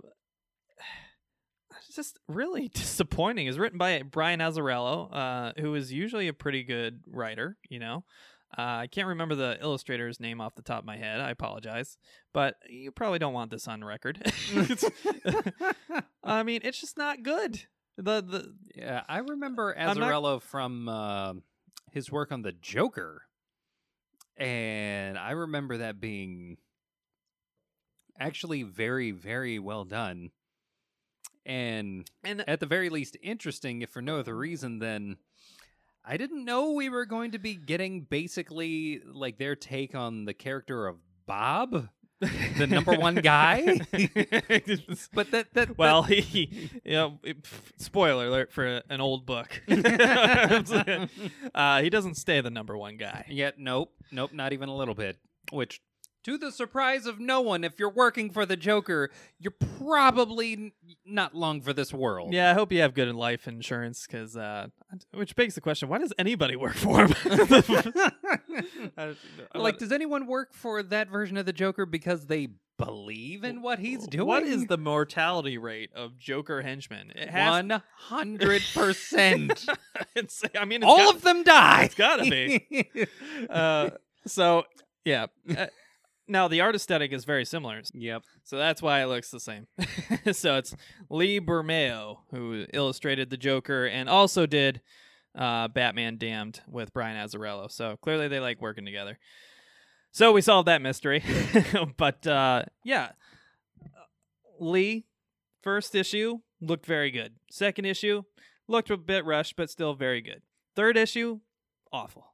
[1.78, 3.48] it's just really disappointing.
[3.48, 8.04] It's written by Brian Azzarello, uh, who is usually a pretty good writer, you know.
[8.58, 11.22] Uh, I can't remember the illustrator's name off the top of my head.
[11.22, 11.98] I apologize,
[12.34, 14.20] but you probably don't want this on record.
[16.24, 17.62] I mean, it's just not good.
[17.98, 20.44] The the yeah, I remember Azzarello not...
[20.44, 21.34] from uh,
[21.92, 23.22] his work on the Joker,
[24.36, 26.58] and I remember that being
[28.20, 30.32] actually very very well done,
[31.46, 35.18] and and at the very least interesting, if for no other reason than
[36.04, 40.34] I didn't know we were going to be getting basically like their take on the
[40.34, 40.98] character of
[41.28, 41.90] Bob,
[42.20, 43.80] the number one guy.
[45.14, 46.18] but that that well, that...
[46.18, 47.20] he you know,
[47.78, 49.62] spoiler alert for an old book.
[51.56, 53.26] uh, he doesn't stay the number one guy.
[53.30, 55.18] Yet, nope, nope, not even a little bit.
[55.52, 55.82] Which
[56.24, 59.10] to the surprise of no one, if you're working for the Joker,
[59.40, 60.72] you're probably n-
[61.06, 62.34] not long for this world.
[62.34, 64.68] Yeah, I hope you have good life insurance, because uh,
[65.14, 67.14] which begs the question: Why does anybody work for him?
[69.56, 73.80] like, does anyone work for that version of the Joker because they believe in what
[73.80, 74.28] he's doing?
[74.28, 77.12] What is the mortality rate of Joker henchmen?
[77.32, 79.66] One hundred percent.
[80.56, 81.84] I mean, all got, of them die.
[81.84, 83.08] It's gotta be.
[83.50, 83.92] uh,
[84.26, 84.66] so
[85.06, 85.28] yeah.
[86.32, 87.82] Uh, now the art aesthetic is very similar.
[87.94, 88.24] Yep.
[88.44, 89.68] So that's why it looks the same.
[90.32, 90.76] so it's
[91.10, 94.82] Lee Bermejo who illustrated the Joker and also did
[95.38, 97.72] uh, Batman Damned with Brian Azzarello.
[97.72, 99.18] So clearly they like working together.
[100.12, 101.24] So we solved that mystery.
[101.98, 103.12] but uh, yeah,
[104.60, 105.06] Lee
[105.62, 107.34] first issue looked very good.
[107.50, 108.24] Second issue
[108.68, 110.42] looked a bit rushed, but still very good.
[110.76, 111.40] Third issue,
[111.92, 112.34] awful.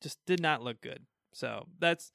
[0.00, 1.06] just did not look good.
[1.32, 2.12] So that's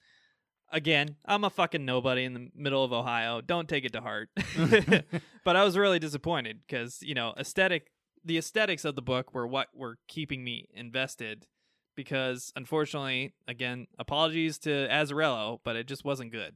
[0.72, 3.42] again, I'm a fucking nobody in the middle of Ohio.
[3.42, 4.30] Don't take it to heart.
[5.44, 7.92] but I was really disappointed because you know aesthetic,
[8.24, 11.48] the aesthetics of the book were what were keeping me invested.
[11.94, 16.56] Because unfortunately, again, apologies to Azzarello, but it just wasn't good.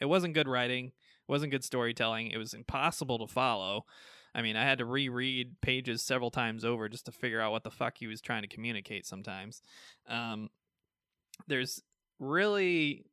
[0.00, 0.86] It, wasn't good writing.
[0.86, 0.92] It
[1.28, 2.32] wasn't good storytelling.
[2.32, 3.84] It was impossible to follow.
[4.34, 7.62] I mean, I had to reread pages several times over just to figure out what
[7.62, 9.62] the fuck he was trying to communicate sometimes.
[10.08, 10.50] Um,
[11.46, 11.80] there's
[12.18, 13.06] really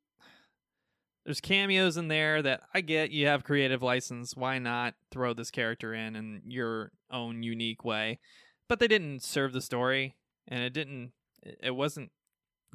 [1.28, 4.34] there's cameos in there that I get you have creative license.
[4.34, 8.18] Why not throw this character in in your own unique way?
[8.66, 10.16] But they didn't serve the story
[10.46, 11.12] and it didn't
[11.42, 12.12] it wasn't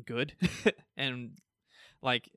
[0.06, 0.36] good.
[0.98, 1.32] and
[2.04, 2.30] like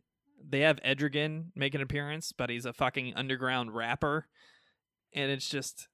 [0.42, 4.26] they have Etrigan make an appearance, but he's a fucking underground rapper.
[5.12, 5.86] And it's just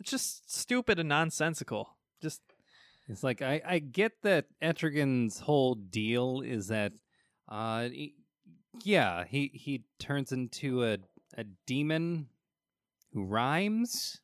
[0.00, 1.96] it's just stupid and nonsensical.
[2.20, 2.40] Just
[3.06, 6.90] It's like I, I get that Etrigan's whole deal is that
[7.48, 7.88] uh
[8.84, 10.98] yeah, he he turns into a
[11.36, 12.28] a demon
[13.12, 14.20] who rhymes.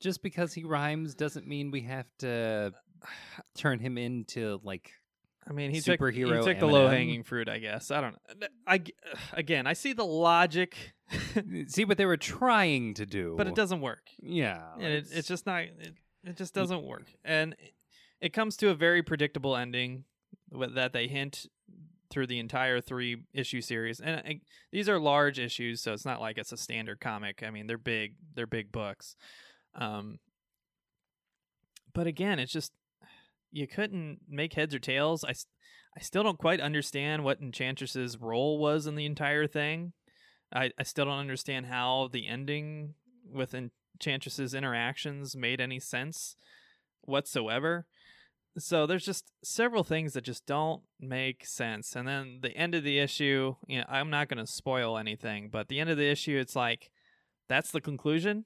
[0.00, 2.72] Just because he rhymes doesn't mean we have to
[3.56, 4.90] turn him into like
[5.48, 7.90] I mean, he took he Superhero took the low hanging fruit, I guess.
[7.90, 8.46] I don't know.
[8.66, 8.82] I
[9.34, 10.76] again, I see the logic,
[11.68, 13.34] see what they were trying to do.
[13.36, 14.08] but it doesn't work.
[14.22, 14.62] Yeah.
[14.74, 15.62] And it, it's- it's just not.
[15.64, 17.74] It, it just doesn't work, and it-
[18.20, 20.04] it comes to a very predictable ending
[20.74, 21.46] that they hint
[22.14, 23.98] through the entire three issue series.
[23.98, 24.40] And I,
[24.70, 27.42] these are large issues, so it's not like it's a standard comic.
[27.44, 28.14] I mean, they're big.
[28.36, 29.16] They're big books.
[29.74, 30.20] Um,
[31.92, 32.72] but again, it's just
[33.50, 35.24] you couldn't make heads or tails.
[35.24, 35.34] I,
[35.96, 39.92] I still don't quite understand what Enchantress's role was in the entire thing.
[40.52, 42.94] I, I still don't understand how the ending
[43.28, 46.36] with Enchantress's interactions made any sense
[47.02, 47.86] whatsoever.
[48.56, 51.96] So there's just several things that just don't make sense.
[51.96, 55.48] And then the end of the issue, you know, I'm not going to spoil anything,
[55.50, 56.90] but the end of the issue it's like
[57.48, 58.44] that's the conclusion.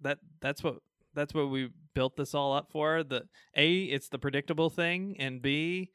[0.00, 0.76] That that's what
[1.14, 3.02] that's what we built this all up for.
[3.02, 5.90] The A, it's the predictable thing, and B,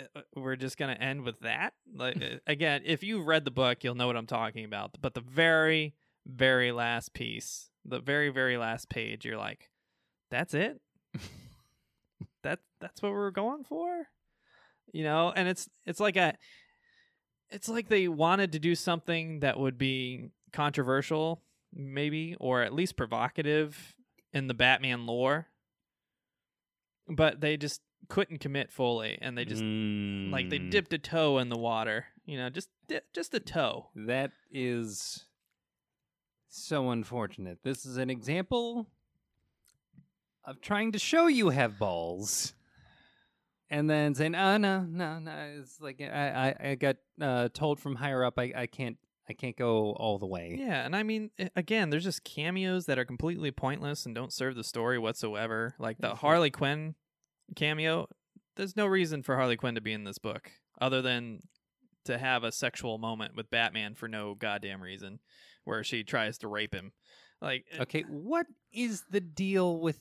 [0.00, 1.74] uh, we're just gonna end with that.
[1.94, 4.96] Like uh, again, if you've read the book, you'll know what I'm talking about.
[5.00, 5.94] But the very,
[6.26, 9.68] very last piece, the very, very last page, you're like,
[10.30, 10.80] that's it.
[12.42, 14.06] that that's what we're going for,
[14.92, 15.32] you know.
[15.34, 16.34] And it's it's like a,
[17.50, 22.96] it's like they wanted to do something that would be controversial, maybe, or at least
[22.96, 23.94] provocative
[24.32, 25.46] in the Batman lore.
[27.08, 29.62] But they just couldn't commit fully, and they just
[30.30, 32.68] like they Mm, dipped a toe in the water, you know, just
[33.12, 33.88] just a toe.
[33.94, 35.24] That is
[36.48, 37.58] so unfortunate.
[37.62, 38.86] This is an example
[40.44, 42.54] of trying to show you have balls.
[43.72, 47.78] And then saying, "Oh no, no, no!" It's like I, I, I got uh, told
[47.78, 48.96] from higher up, I, I can't,
[49.28, 50.56] I can't go all the way.
[50.58, 54.56] Yeah, and I mean, again, there's just cameos that are completely pointless and don't serve
[54.56, 55.76] the story whatsoever.
[55.78, 56.16] Like the Mhm.
[56.18, 56.96] Harley Quinn
[57.54, 58.08] cameo,
[58.56, 61.38] there's no reason for Harley Quinn to be in this book other than
[62.06, 65.20] to have a sexual moment with Batman for no goddamn reason,
[65.62, 66.90] where she tries to rape him.
[67.40, 70.00] Like, uh, Okay, what is the deal with?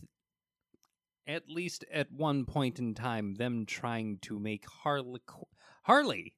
[1.29, 5.21] At least at one point in time, them trying to make Harley,
[5.83, 6.33] Harley,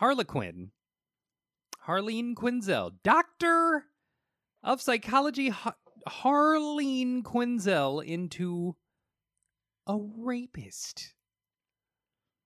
[0.00, 0.70] Harlequin,
[1.86, 3.84] Harleen Quinzel, Doctor
[4.62, 5.76] of Psychology, ha-
[6.08, 8.74] Harleen Quinzel into
[9.86, 11.14] a rapist,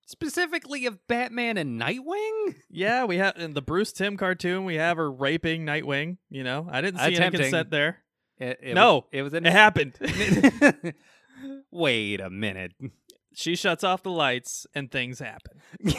[0.07, 2.55] specifically of Batman and Nightwing.
[2.70, 6.18] yeah, we have in the Bruce Timm cartoon, we have her raping Nightwing.
[6.28, 7.41] You know, I didn't see any Attempting.
[7.43, 8.03] consent there.
[8.39, 9.95] It, it No, was, it was an It happened.
[11.70, 12.72] Wait a minute.
[13.34, 15.61] she shuts off the lights and things happen.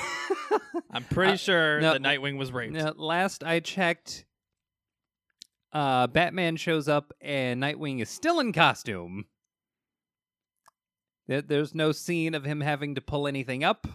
[0.92, 2.74] I'm pretty Uh, sure no, that Nightwing was raped.
[2.74, 4.26] Now, last I checked,
[5.72, 9.26] uh, Batman shows up and Nightwing is still in costume.
[11.28, 13.88] There- There's no scene of him having to pull anything up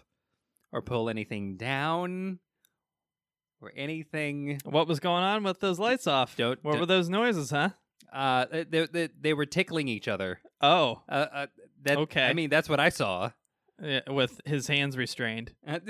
[0.72, 2.38] or pull anything down
[3.60, 4.60] or anything.
[4.64, 6.36] What was going on with those lights off?
[6.36, 7.70] Don't- what don't- were those noises, huh?
[8.14, 10.40] Uh, they, they, they were tickling each other.
[10.60, 11.46] Oh, Uh, uh,
[11.82, 12.22] that, Okay.
[12.24, 13.30] I mean, that's what I saw.
[13.82, 15.52] yeah, with his hands restrained.
[15.66, 15.80] Uh,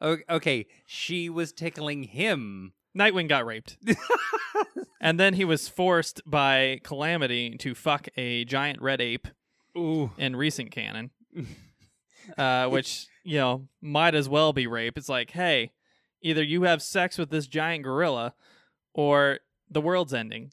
[0.30, 2.72] okay, she was tickling him.
[2.96, 3.76] Nightwing got raped.
[5.00, 9.28] and then he was forced by Calamity to fuck a giant red ape
[9.76, 10.12] Ooh.
[10.16, 11.10] in recent canon.
[12.38, 14.96] uh, which, you know, might as well be rape.
[14.96, 15.72] It's like, hey,
[16.22, 18.34] either you have sex with this giant gorilla
[18.94, 20.52] or the world's ending.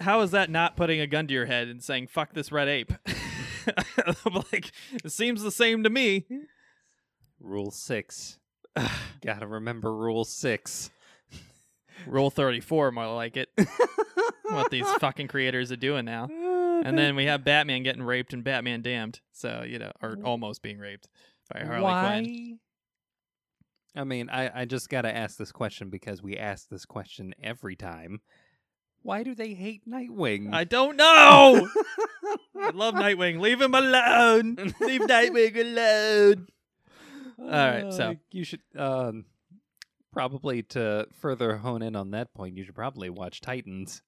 [0.00, 2.68] How is that not putting a gun to your head and saying, fuck this red
[2.68, 2.92] ape?
[4.52, 4.72] like
[5.04, 6.26] it seems the same to me.
[7.40, 8.38] Rule six.
[9.24, 10.90] Gotta remember rule six.
[12.06, 13.48] Rule 34 more like it.
[14.42, 16.28] what these fucking creators are doing now.
[16.84, 19.20] And then we have Batman getting raped and Batman Damned.
[19.32, 21.08] So, you know, or almost being raped
[21.52, 22.20] by Harley Why?
[22.20, 22.58] Quinn.
[23.96, 27.76] I mean, I, I just gotta ask this question because we ask this question every
[27.76, 28.20] time.
[29.06, 30.52] Why do they hate Nightwing?
[30.52, 31.68] I don't know.
[32.60, 33.38] I love Nightwing.
[33.38, 34.56] Leave him alone.
[34.80, 36.48] Leave Nightwing alone.
[37.38, 39.26] All right, so- Uh, you should um,
[40.12, 42.56] probably to further hone in on that point.
[42.56, 44.02] You should probably watch Titans.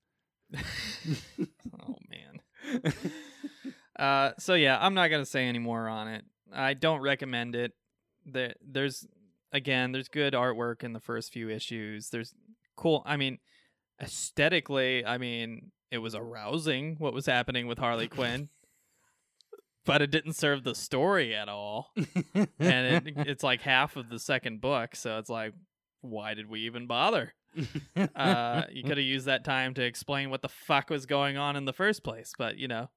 [0.56, 2.92] oh man.
[3.96, 6.24] Uh, so yeah, I'm not gonna say any more on it.
[6.52, 7.72] I don't recommend it.
[8.26, 9.06] There, there's
[9.52, 12.08] again, there's good artwork in the first few issues.
[12.10, 12.34] There's
[12.76, 13.02] cool.
[13.06, 13.38] I mean,
[14.00, 18.48] aesthetically, I mean, it was arousing what was happening with Harley Quinn,
[19.86, 21.92] but it didn't serve the story at all.
[22.34, 25.52] And it, it's like half of the second book, so it's like,
[26.00, 27.34] why did we even bother?
[28.14, 31.56] Uh, you could have used that time to explain what the fuck was going on
[31.56, 32.90] in the first place, but you know,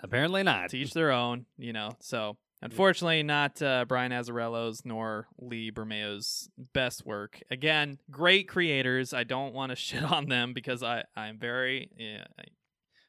[0.00, 0.70] Apparently not.
[0.70, 1.90] to each their own, you know.
[2.00, 7.42] So unfortunately, not uh, Brian Azzarello's nor Lee Bermejo's best work.
[7.50, 9.12] Again, great creators.
[9.12, 12.24] I don't want to shit on them because I I'm very yeah,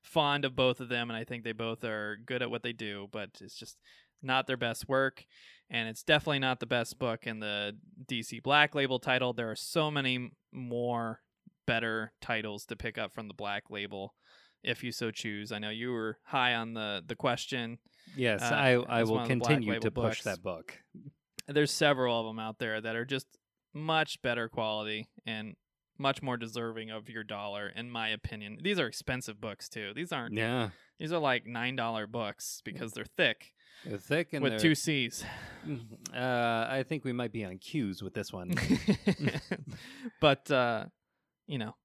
[0.01, 2.73] fond of both of them, and I think they both are good at what they
[2.73, 3.07] do.
[3.11, 3.77] But it's just
[4.21, 5.25] not their best work,
[5.69, 9.33] and it's definitely not the best book in the DC Black Label title.
[9.33, 11.21] There are so many more
[11.65, 14.15] better titles to pick up from the Black Label
[14.63, 15.51] if you so choose.
[15.51, 17.79] I know you were high on the the question.
[18.15, 20.23] Yes, uh, I, I will one of the Black continue to push books.
[20.23, 20.77] that book.
[21.47, 23.27] There's several of them out there that are just
[23.73, 25.55] much better quality and
[25.97, 28.59] much more deserving of your dollar, in my opinion.
[28.61, 29.91] These are expensive books too.
[29.95, 30.35] These aren't.
[30.35, 33.53] Yeah, These are like nine dollar books because they're thick
[33.85, 35.25] they're thick and with two C's.
[36.15, 38.53] Uh, I think we might be on cues with this one.
[40.21, 40.85] but uh,
[41.47, 41.75] you know,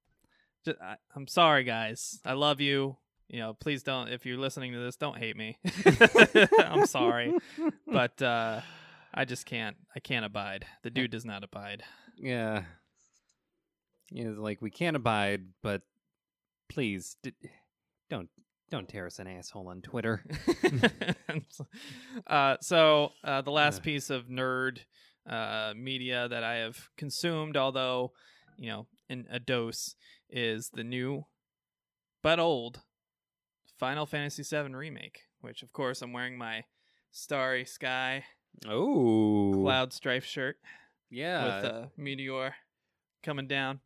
[0.65, 2.21] ju- I, I'm sorry, guys.
[2.25, 2.97] I love you.
[3.29, 4.09] You know, please don't.
[4.09, 5.59] If you're listening to this, don't hate me.
[6.59, 7.35] I'm sorry,
[7.87, 8.63] but uh,
[9.13, 9.77] I just can't.
[9.95, 10.65] I can't abide.
[10.83, 11.83] The dude does not abide.
[12.17, 12.63] Yeah.
[14.11, 15.83] You know, like we can't abide, but
[16.71, 17.35] please d-
[18.09, 18.31] don't
[18.71, 20.25] don't tear us an asshole on Twitter.
[22.27, 24.79] uh, so uh, the last piece of nerd
[25.29, 28.13] uh, media that I have consumed, although
[28.57, 29.95] you know in a dose,
[30.31, 31.27] is the new
[32.23, 32.81] but old
[33.79, 35.23] Final Fantasy VII remake.
[35.41, 36.65] Which, of course, I'm wearing my
[37.13, 38.25] Starry Sky
[38.69, 40.57] Oh, Cloud Strife shirt
[41.11, 41.45] yeah.
[41.45, 42.55] with a meteor
[43.23, 43.81] coming down.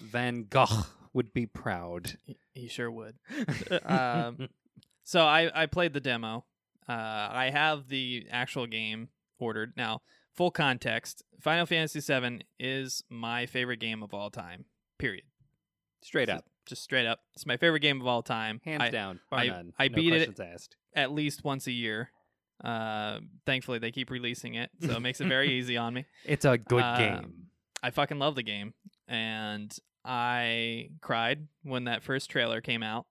[0.00, 2.16] Van Gogh would be proud.
[2.24, 3.16] He, he sure would.
[3.84, 4.48] um,
[5.04, 6.44] So I I played the demo.
[6.86, 6.92] Uh,
[7.32, 9.08] I have the actual game
[9.38, 10.02] ordered now.
[10.34, 14.66] Full context: Final Fantasy VII is my favorite game of all time.
[14.98, 15.24] Period.
[16.02, 17.20] Straight up, just straight up.
[17.34, 18.60] It's my favorite game of all time.
[18.64, 19.72] hands I- down, bar I- none.
[19.78, 20.76] I no beat it- asked.
[20.94, 22.10] At least once a year.
[22.62, 26.06] Uh, thankfully, they keep releasing it, so it makes it very easy on me.
[26.24, 27.46] It's a good Um, game.
[27.82, 28.74] I fucking love the game,
[29.06, 29.72] and
[30.04, 33.06] I cried when that first trailer came out,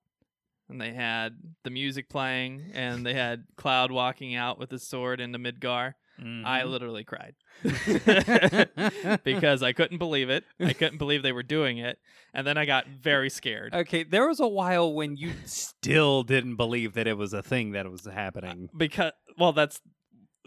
[0.68, 5.18] and they had the music playing, and they had Cloud walking out with his sword
[5.20, 5.94] into Midgar.
[6.20, 6.24] I
[6.62, 6.70] Mhm.
[6.70, 7.34] literally cried
[9.24, 10.44] because I couldn't believe it.
[10.60, 11.98] I couldn't believe they were doing it,
[12.34, 16.56] and then I got very scared Okay, there was a while when you still didn't
[16.56, 18.68] believe that it was a thing that was happening.
[18.76, 19.80] because well, that's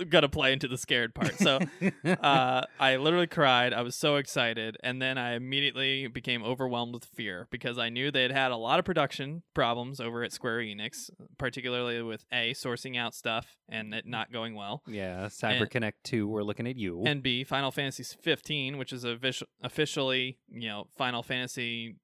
[0.10, 1.38] gonna play into the scared part.
[1.38, 1.60] So
[2.06, 3.74] uh, I literally cried.
[3.74, 8.12] I was so excited, and then I immediately became overwhelmed with fear because I knew
[8.12, 12.54] they had had a lot of production problems over at Square Enix, particularly with a
[12.54, 17.04] sourcing out stuff and it not going well, yeah, CyberConnect 2, we're looking at you.
[17.06, 21.96] and b Final Fantasy 15, which is offici- officially you know Final Fantasy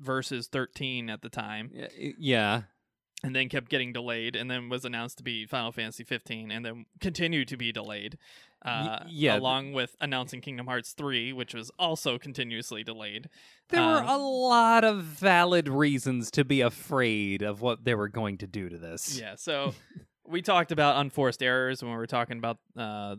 [0.00, 1.70] versus 13 at the time,
[2.18, 2.62] yeah,
[3.24, 6.64] and then kept getting delayed, and then was announced to be Final Fantasy 15, and
[6.64, 8.18] then continued to be delayed.
[8.64, 13.28] Uh, yeah, along with announcing Kingdom Hearts 3, which was also continuously delayed.
[13.68, 18.08] there were Um, a lot of valid reasons to be afraid of what they were
[18.08, 19.18] going to do to this.
[19.20, 19.72] Yeah, so
[20.26, 23.16] we talked about unforced errors when we were talking about uh,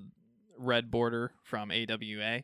[0.57, 2.43] Red Border from AWA.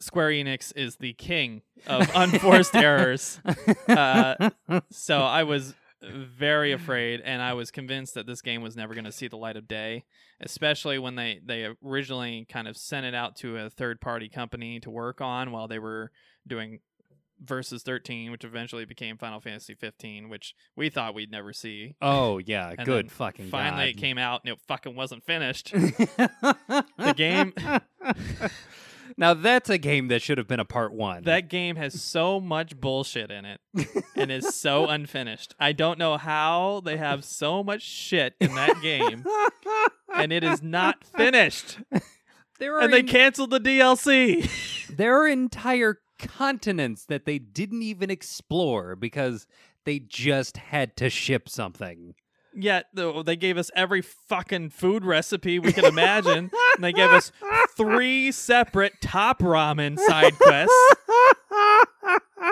[0.00, 3.40] Square Enix is the king of unforced errors.
[3.88, 4.50] Uh,
[4.92, 9.04] So I was very afraid, and I was convinced that this game was never going
[9.04, 10.04] to see the light of day,
[10.40, 14.80] especially when they, they originally kind of sent it out to a third party company
[14.80, 16.10] to work on while they were
[16.46, 16.80] doing
[17.40, 21.94] versus 13, which eventually became Final Fantasy 15, which we thought we'd never see.
[22.02, 25.72] Oh yeah, And good fucking Finally, it came out and it fucking wasn't finished.
[25.72, 27.52] the game-
[29.18, 31.24] now that's a game that should have been a part one.
[31.24, 33.60] that game has so much bullshit in it
[34.16, 35.54] and is so unfinished.
[35.60, 39.24] I don't know how they have so much shit in that game
[40.14, 41.78] and it is not finished.
[42.58, 44.48] there are And they en- canceled the DLC.
[44.96, 49.46] there are entire continents that they didn't even explore because
[49.84, 52.14] they just had to ship something.
[52.60, 57.10] Yet though, they gave us every fucking food recipe we could imagine, and they gave
[57.10, 57.30] us
[57.76, 60.74] three separate top ramen side quests,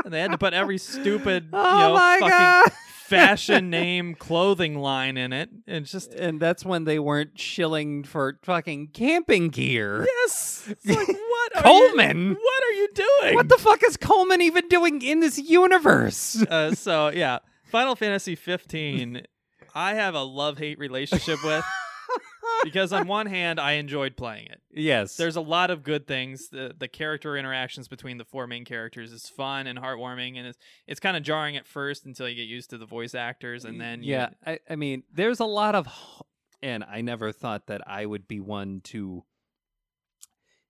[0.04, 2.72] and they had to put every stupid, you Oh know, fucking God.
[3.06, 5.50] fashion name clothing line in it.
[5.66, 10.06] It's just and that's when they weren't shilling for fucking camping gear.
[10.22, 12.28] yes, it's like what are Coleman?
[12.30, 13.34] You, what are you doing?
[13.34, 16.42] What the fuck is Coleman even doing in this universe?
[16.48, 19.22] uh, so yeah, Final Fantasy 15.
[19.76, 21.64] I have a love hate relationship with
[22.64, 24.60] because on one hand I enjoyed playing it.
[24.72, 25.16] yes.
[25.16, 26.48] There's a lot of good things.
[26.48, 30.58] The the character interactions between the four main characters is fun and heartwarming, and it's
[30.86, 33.78] it's kind of jarring at first until you get used to the voice actors, and
[33.80, 35.86] then you- yeah, I, I mean, there's a lot of,
[36.62, 39.24] and I never thought that I would be one to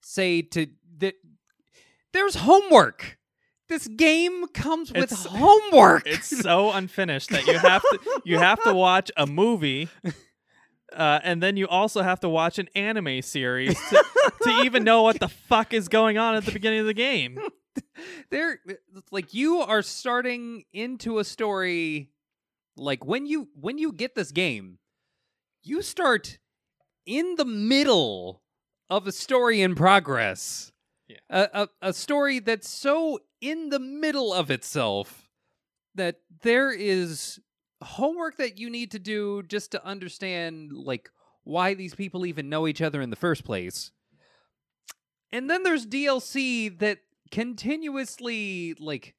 [0.00, 0.66] say to
[0.98, 1.14] that.
[2.12, 3.18] There's homework.
[3.68, 6.02] This game comes with It's- homework.
[6.06, 9.88] it's so unfinished that you have to you have to watch a movie.
[10.92, 14.04] Uh, and then you also have to watch an anime series to,
[14.42, 17.38] to even know what the fuck is going on at the beginning of the game.
[18.30, 18.60] there
[19.10, 22.08] like you are starting into a story
[22.76, 24.78] like when you when you get this game
[25.62, 26.38] you start
[27.04, 28.42] in the middle
[28.88, 30.72] of a story in progress
[31.30, 35.30] A, a, a story that's so in the middle of itself
[35.94, 37.40] that there is
[37.82, 41.10] homework that you need to do just to understand like
[41.44, 43.92] why these people even know each other in the first place
[45.32, 46.98] and then there's DLC that
[47.30, 49.14] continuously like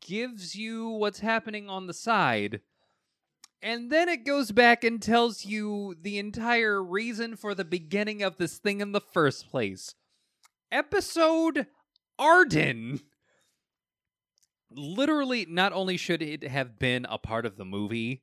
[0.00, 2.60] gives you what's happening on the side.
[3.62, 8.38] And then it goes back and tells you the entire reason for the beginning of
[8.38, 9.94] this thing in the first place.
[10.72, 11.66] Episode
[12.18, 13.00] Ardyn.
[14.70, 18.22] Literally, not only should it have been a part of the movie,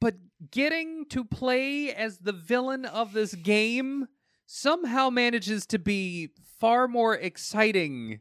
[0.00, 0.16] but
[0.50, 4.08] getting to play as the villain of this game
[4.44, 8.20] somehow manages to be far more exciting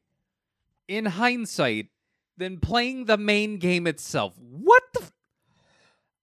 [0.88, 1.88] in hindsight
[2.38, 4.34] than playing the main game itself.
[4.38, 5.02] What the?
[5.02, 5.12] F-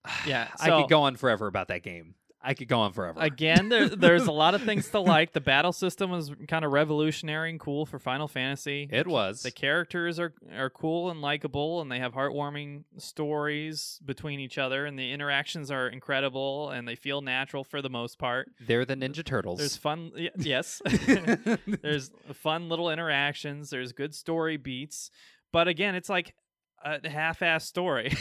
[0.26, 2.14] Yeah, I could go on forever about that game.
[2.46, 3.18] I could go on forever.
[3.20, 5.32] Again, there, there's a lot of things to like.
[5.32, 8.88] The battle system was kind of revolutionary and cool for Final Fantasy.
[8.92, 9.42] it was.
[9.42, 14.84] The characters are are cool and likable, and they have heartwarming stories between each other,
[14.86, 18.50] and the interactions are incredible, and they feel natural for the most part.
[18.60, 19.58] They're the Ninja Turtles.
[19.58, 20.82] There's fun, y- yes.
[21.82, 23.70] There's fun little interactions.
[23.70, 25.10] There's good story beats,
[25.52, 26.34] but again, it's like
[26.84, 28.12] a half-ass story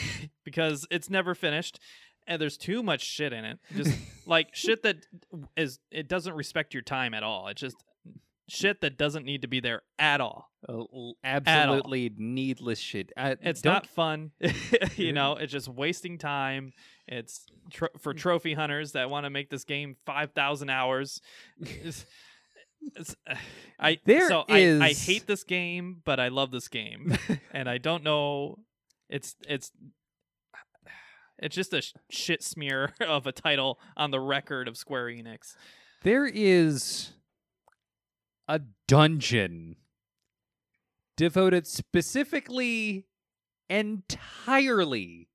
[0.44, 1.78] because it's never finished,
[2.26, 3.58] and there's too much shit in it.
[3.76, 4.96] Just like shit that
[5.56, 7.48] is it doesn't respect your time at all.
[7.48, 7.76] It's just
[8.48, 10.50] shit that doesn't need to be there at all.
[10.68, 13.10] Uh, l- absolutely needless shit.
[13.16, 14.32] I, It's don't- not fun.
[14.96, 16.72] you know, it's just wasting time.
[17.08, 18.00] It's tro- Mm.
[18.00, 21.20] for trophy hunters that want to make this game 5,000 hours.
[21.60, 22.06] It's,
[22.96, 23.34] it's, uh,
[23.80, 27.16] I There so I, I hate this game, but I love this game,
[27.50, 28.58] and I don't know.
[29.08, 29.72] It's it's
[31.38, 35.56] it's just a shit smear of a title on the record of Square Enix.
[36.02, 37.12] There is
[38.46, 39.76] a dungeon
[41.16, 43.06] devoted specifically
[43.68, 45.28] entirely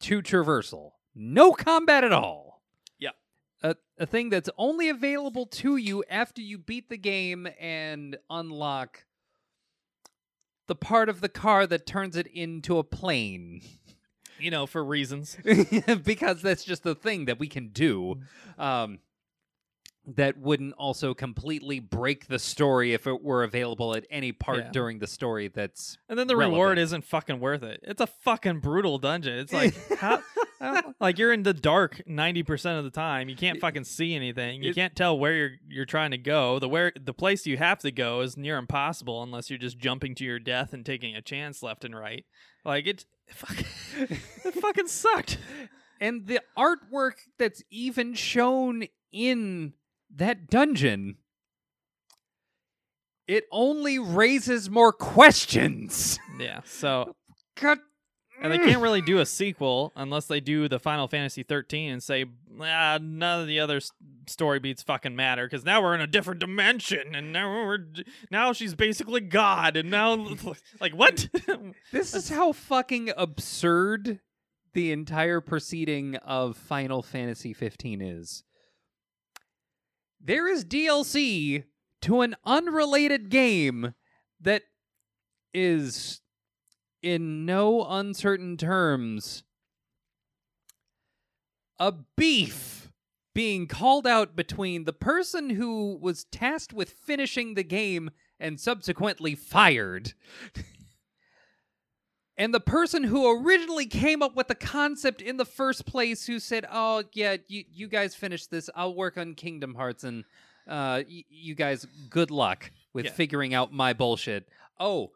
[0.00, 0.92] to traversal.
[1.14, 2.62] No combat at all.
[2.98, 3.10] Yeah.
[3.62, 9.04] A, a thing that's only available to you after you beat the game and unlock
[10.66, 13.62] the part of the car that turns it into a plane.
[14.38, 15.36] You know, for reasons.
[16.04, 18.20] because that's just the thing that we can do.
[18.58, 18.98] Um,
[20.06, 24.70] that wouldn't also completely break the story if it were available at any part Yeah.
[24.70, 25.48] during the story.
[25.48, 27.80] That's And then the reward isn't fucking worth it.
[27.82, 29.38] It's a fucking brutal dungeon.
[29.38, 30.22] It's like how,
[31.00, 33.28] like you're in the dark 90% of the time.
[33.30, 34.62] You can't fucking see anything.
[34.62, 36.58] You It- can't tell where you're you're trying to go.
[36.58, 40.14] The where the place you have to go is near impossible unless you're just jumping
[40.16, 42.24] to your death and taking a chance left and right.
[42.64, 43.56] Like it fuck,
[43.98, 45.38] it fucking sucked.
[46.00, 49.72] and the artwork that's even shown in
[50.16, 51.16] that dungeon
[53.26, 56.18] it only raises more questions.
[56.38, 56.60] Yeah.
[56.64, 57.14] So
[57.60, 57.78] God.
[58.42, 62.02] and they can't really do a sequel unless they do the Final Fantasy 13 and
[62.02, 62.26] say
[62.60, 63.80] ah, none of the other
[64.26, 67.86] story beats fucking matter because now we're in a different dimension and now we're
[68.30, 70.14] now she's basically God and now
[70.80, 71.28] like what?
[71.92, 74.20] This is how fucking absurd
[74.72, 78.42] the entire proceeding of Final Fantasy 15 is.
[80.26, 81.64] There is DLC
[82.00, 83.92] to an unrelated game
[84.40, 84.62] that
[85.52, 86.22] is,
[87.02, 89.44] in no uncertain terms,
[91.78, 92.90] a beef
[93.34, 98.10] being called out between the person who was tasked with finishing the game
[98.40, 100.14] and subsequently fired
[102.36, 106.38] and the person who originally came up with the concept in the first place who
[106.38, 108.68] said oh yeah you, you guys finish this.
[108.74, 110.24] I'll work on kingdom hearts and
[110.66, 113.12] uh, y- you guys good luck with Yeah.
[113.12, 114.48] figuring out my bullshit.
[114.80, 115.10] Oh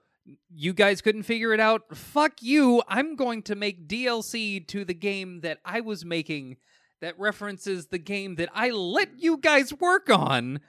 [0.55, 1.97] you guys couldn't figure it out?
[1.97, 2.83] Fuck you.
[2.87, 6.57] I'm going to make dlc to the game that i was making
[7.01, 10.61] that references the game that i let you guys work on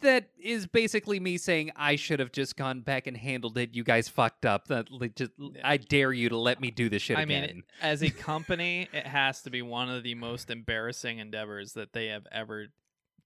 [0.00, 3.70] that is basically me saying I should have just gone back and handled it.
[3.74, 4.66] You guys fucked up.
[4.68, 4.86] That
[5.16, 5.30] just,
[5.64, 7.42] I dare you to let me do this shit I again.
[7.42, 11.92] mean, as a company, it has to be one of the most embarrassing endeavors that
[11.92, 12.66] they have ever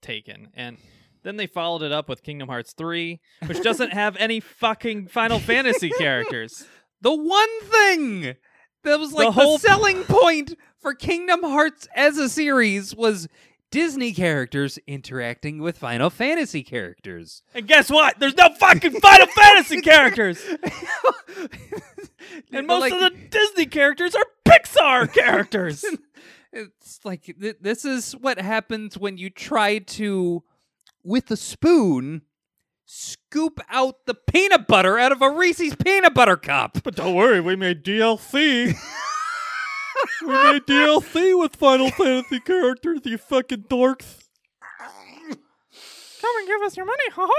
[0.02, 0.48] taken.
[0.54, 0.78] And
[1.22, 5.38] then they followed it up with Kingdom Hearts 3, which doesn't have any fucking Final
[5.38, 6.66] Fantasy characters.
[7.00, 8.34] the one thing
[8.82, 13.26] that was like the, whole- selling point for Kingdom Hearts as a series was
[13.74, 17.42] Disney characters interacting with Final Fantasy characters.
[17.56, 18.20] And guess what?
[18.20, 20.40] There's no fucking Final Fantasy characters.
[22.52, 25.84] And most of the Disney characters are Pixar characters.
[26.52, 30.42] it's like th- this is what happens when you try to
[31.02, 32.22] with a spoon
[32.86, 36.78] scoop out the peanut butter out of a Reese's peanut butter cup.
[36.82, 38.74] But don't worry, we made DLC.
[40.22, 44.18] We made DLC with Final Fantasy characters, you fucking dorks.
[45.30, 47.32] Come and give us your money, haha.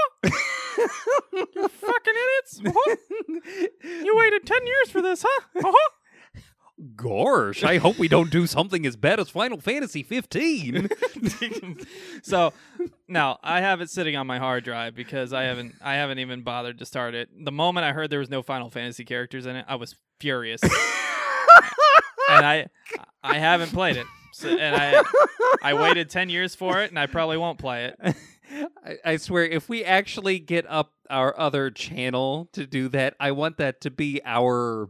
[1.54, 2.60] you fucking idiots.
[2.64, 2.96] Haha.
[3.82, 5.60] You waited 10 years for this, huh?
[5.60, 5.76] Haha.
[6.94, 10.90] Gosh, I hope we don't do something as bad as Final Fantasy 15.
[12.22, 12.52] so
[13.08, 16.42] now I have it sitting on my hard drive because I haven't I haven't even
[16.42, 17.30] bothered to start it.
[17.44, 20.60] The moment I heard there was no Final Fantasy characters in it, I was furious.
[22.28, 22.66] and I
[23.22, 24.06] I haven't played it.
[24.32, 25.02] So, and I
[25.62, 28.16] I waited 10 years for it and I probably won't play it.
[28.84, 33.32] I, I swear, if we actually get up our other channel to do that, I
[33.32, 34.88] want that to be our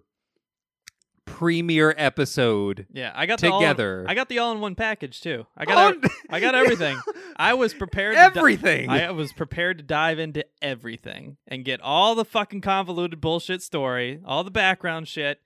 [1.24, 4.04] premiere episode Yeah, I got the all in- together.
[4.08, 5.46] I got the all-in-one package too.
[5.56, 6.98] I got Oh, I got everything.
[7.36, 8.88] I was prepared to di- everything.
[8.90, 14.20] I was prepared to dive into everything and get all the fucking convoluted bullshit story,
[14.24, 15.40] all the background shit,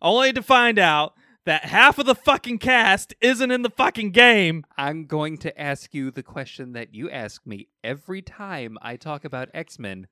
[0.00, 1.14] only to find out
[1.46, 4.64] that half of the fucking cast isn't in the fucking game.
[4.76, 9.24] I'm going to ask you the question that you ask me every time I talk
[9.24, 10.08] about X Men.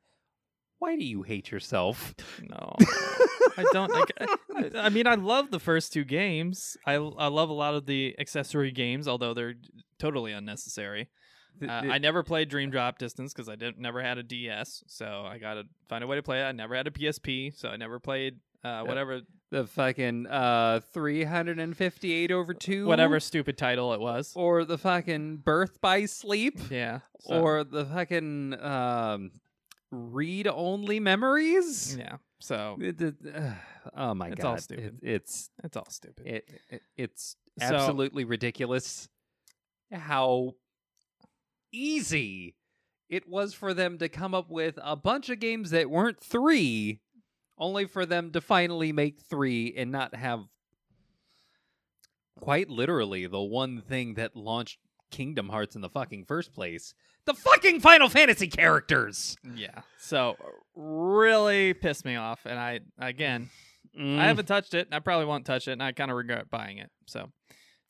[0.79, 2.15] Why do you hate yourself?
[2.49, 2.77] No,
[3.57, 3.91] I don't.
[3.91, 6.77] Like, I, I mean, I love the first two games.
[6.87, 9.55] I I love a lot of the accessory games, although they're
[9.99, 11.09] totally unnecessary.
[11.63, 15.25] Uh, I never played Dream Drop Distance because I didn't never had a DS, so
[15.27, 16.45] I gotta find a way to play it.
[16.45, 19.21] I never had a PSP, so I never played uh, whatever
[19.51, 24.33] the fucking uh 358 over 2 whatever stupid title it was.
[24.35, 27.01] or the fucking birth by sleep Yeah.
[27.21, 29.33] so- or the fucking um
[29.91, 32.17] read only memories yeah.
[32.41, 33.55] So It- it- uh,
[33.97, 34.99] oh my It's god all stupid.
[35.03, 36.27] It- it's it's all stupid.
[36.27, 39.09] it, it it's So- absolutely ridiculous
[39.93, 40.55] how
[41.73, 42.57] easy
[43.09, 47.01] it was for them to come up with a bunch of games that weren't three
[47.65, 50.41] only for them to finally make three and not have
[52.41, 54.79] quite literally the one thing that launched
[55.11, 56.95] Kingdom Hearts in the fucking first place.
[57.27, 59.37] The fucking Final Fantasy characters.
[59.55, 59.81] yeah.
[59.99, 60.37] So
[60.75, 63.51] really pissed me off, and I again
[63.99, 64.19] Mm.
[64.19, 64.89] I haven't touched it.
[64.89, 66.91] and I probably won't touch it, and I kind of regret buying it.
[67.07, 67.31] So,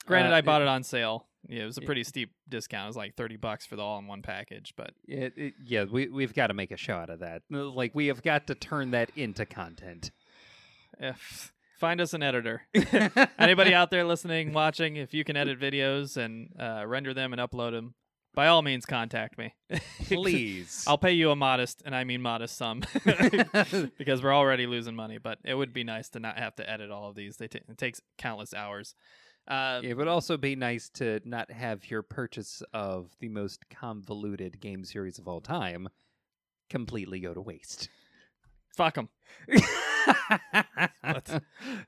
[0.05, 1.26] granted, Uh, I it- bought it on sale.
[1.49, 2.85] Yeah, it was a it- pretty steep discount.
[2.85, 6.35] It was like thirty bucks for the all-in-one package, but It, it, yeah, we we've
[6.35, 7.43] got to make a show out of that.
[7.51, 10.11] Like we have got to turn that into content.
[10.99, 12.62] if find us an editor.
[13.39, 17.41] Anybody out there listening, watching, if you can edit videos and uh, render them and
[17.43, 17.95] upload them,
[18.35, 19.55] by all means, contact me.
[20.07, 20.85] Please.
[20.89, 25.19] I'll pay you a modest, and I mean modest sum, because we're already losing money.
[25.19, 27.37] But it would be nice to not have to edit all of these.
[27.37, 28.95] They ta it takes countless hours.
[29.47, 34.61] Uh, it would also be nice to not have your purchase of the most convoluted
[34.61, 35.89] game series of all time
[36.71, 37.89] completely go to waste.
[38.77, 39.09] Fuck them.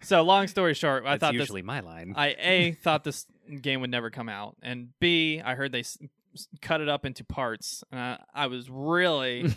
[0.00, 2.14] So long story short, I That's thought this usually my line.
[2.16, 3.26] I a thought this
[3.60, 5.98] game would never come out, and B I heard they s-
[6.34, 7.82] s- cut it up into parts.
[7.92, 9.52] Uh, I was really,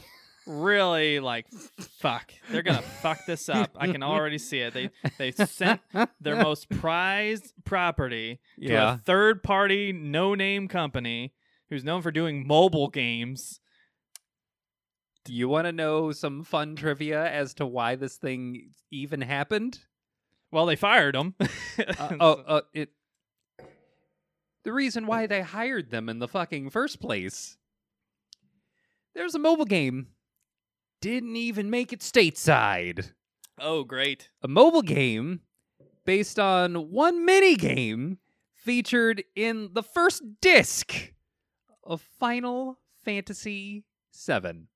[0.49, 1.45] really like,
[1.79, 3.71] fuck, they're gonna fuck this up.
[3.77, 4.73] I can already see it.
[4.73, 5.81] They they sent
[6.19, 11.33] their most prized property to a third party no name company
[11.69, 13.61] who's known for doing mobile games.
[15.23, 19.79] Do you want to know some fun trivia as to why this thing even happened?
[20.51, 21.35] Well, they fired them.
[21.79, 22.89] Uh, oh, uh, it.
[24.65, 27.55] The reason why they hired them in the fucking first place.
[29.15, 30.07] There's a mobile game.
[31.01, 33.11] Didn't even make it stateside.
[33.59, 34.29] oh, great.
[34.41, 35.41] A mobile game
[36.05, 38.17] based on one mini game
[38.53, 41.13] featured in the first disc
[41.83, 44.67] of Final Fantasy VII.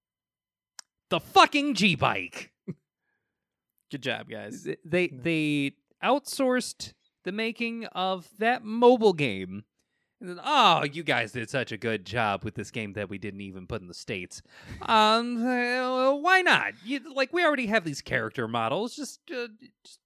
[1.09, 2.51] The fucking G bike.
[3.91, 4.67] Good job, guys.
[4.85, 5.73] They they
[6.03, 6.93] outsourced
[7.23, 9.63] the making of that mobile game.
[10.23, 13.41] Then, oh, you guys did such a good job with this game that we didn't
[13.41, 14.41] even put in the states.
[14.81, 16.73] Um, uh, why not?
[16.85, 18.95] You, like we already have these character models.
[18.95, 19.47] Just, uh,
[19.83, 19.99] just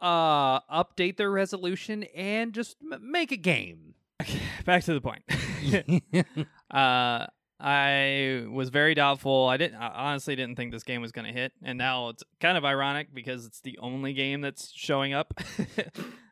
[0.00, 3.94] uh, update their resolution and just m- make a game.
[4.64, 5.24] Back to the point.
[6.70, 7.26] uh,
[7.58, 9.48] I was very doubtful.
[9.48, 9.76] I didn't.
[9.76, 12.64] I honestly didn't think this game was going to hit, and now it's kind of
[12.64, 15.34] ironic because it's the only game that's showing up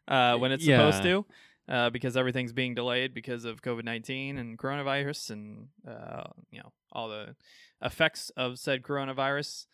[0.07, 1.25] uh, when it's supposed to.
[1.71, 6.73] Uh, because everything's being delayed because of COVID nineteen and coronavirus, and uh, you know
[6.91, 7.37] all the
[7.81, 9.67] effects of said coronavirus.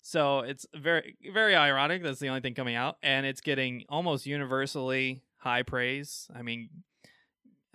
[0.00, 2.02] So it's very very ironic.
[2.02, 6.28] That's the only thing coming out, and it's getting almost universally high praise.
[6.34, 6.70] I mean,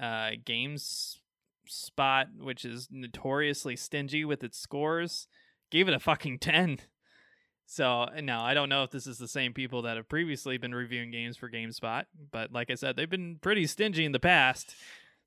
[0.01, 1.19] uh, Games
[1.67, 5.27] Spot, which is notoriously stingy with its scores,
[5.69, 6.79] gave it a fucking 10.
[7.71, 10.73] So, no, I don't know if this is the same people that have previously been
[10.73, 14.73] reviewing games for GameSpot, but like I said, they've been pretty stingy in the past.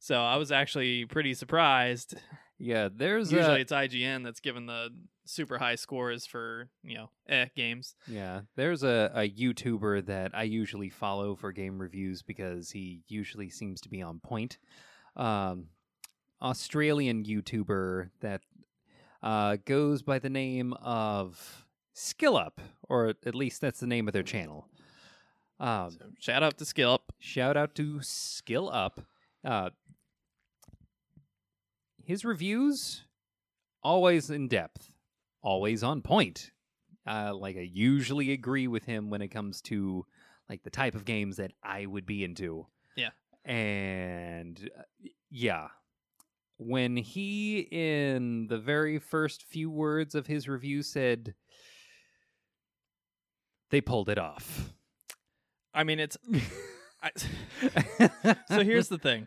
[0.01, 2.16] So, I was actually pretty surprised.
[2.59, 4.89] yeah, there's Usually a, it's IGN that's given the
[5.24, 7.94] super high scores for, you know, eh, games.
[8.09, 13.51] Yeah, there's a, a YouTuber that I usually follow for game reviews because he usually
[13.51, 14.59] seems to be on point.
[15.14, 15.66] Um,
[16.43, 18.40] Australian YouTuber that
[19.23, 21.64] uh, goes by the name of
[21.94, 22.52] SkillUp,
[22.89, 24.69] or at least that's the name of their channel.
[25.60, 27.12] Um, So, shout out to Skill Up.
[27.19, 29.01] Shout out to Skill Up.
[29.44, 29.70] Uh,
[32.05, 33.02] his reviews
[33.82, 34.93] always in depth,
[35.43, 36.51] always on point.
[37.06, 40.06] Uh, like I usually agree with him when it comes to
[40.48, 42.66] like the type of games that I would be into.
[42.97, 43.10] Yeah.
[43.44, 44.82] And uh,
[45.31, 45.69] yeah,
[46.59, 51.35] when he in the very first few words of his review said
[53.73, 54.70] they pulled it off.
[55.74, 56.16] I mean, it's.
[57.03, 57.11] I,
[58.49, 59.27] so here's the thing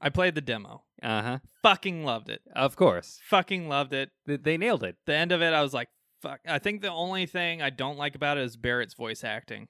[0.00, 1.38] I played the demo, uh huh.
[1.62, 2.42] fucking loved it.
[2.54, 4.10] Of course, Fucking loved it.
[4.26, 4.96] Th- they nailed it.
[5.06, 5.88] the end of it, I was like,
[6.20, 6.40] fuck.
[6.46, 9.68] I think the only thing I don't like about it is Barret's voice acting.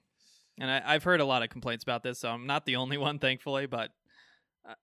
[0.59, 2.97] And I, I've heard a lot of complaints about this, so I'm not the only
[3.07, 3.65] one, thankfully.
[3.67, 3.91] But
[4.67, 4.73] uh,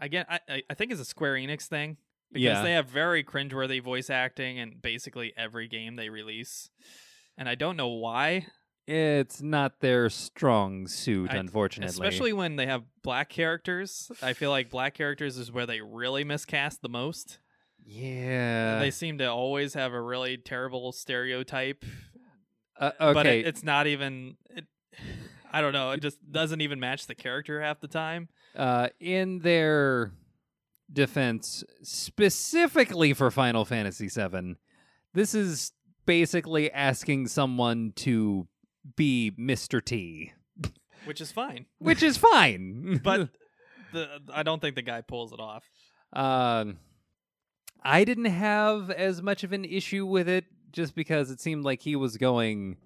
[0.00, 1.96] again, I, I- I think it's a Square Enix thing
[2.32, 2.62] because Yeah.
[2.62, 6.68] they have very cringeworthy voice acting in basically every game they release.
[7.38, 8.46] And I don't know why,
[8.86, 11.90] It's not their strong suit, I- unfortunately.
[11.90, 14.10] especially when they have black characters.
[14.22, 17.38] I feel like black characters is where they really miscast the most.
[17.84, 18.78] yeah.
[18.80, 21.84] they seem to always have a really terrible stereotype
[22.80, 23.12] uh, okay.
[23.14, 24.64] but it, it's not even it,
[25.52, 29.38] i don't know it just doesn't even match the character half the time uh, in
[29.40, 30.10] their
[30.92, 34.56] defense, specifically for Final Fantasy VII,
[35.12, 35.72] this is
[36.06, 38.46] basically asking someone to
[38.96, 39.84] be Mr.
[39.84, 40.32] T,
[41.04, 43.00] which is fine which is fine.
[43.04, 43.28] but
[43.92, 45.64] the i don't think the guy pulls it off
[46.12, 46.78] Um,
[47.82, 51.82] I didn't have as much of an issue with it just because it seemed like
[51.82, 52.76] he was going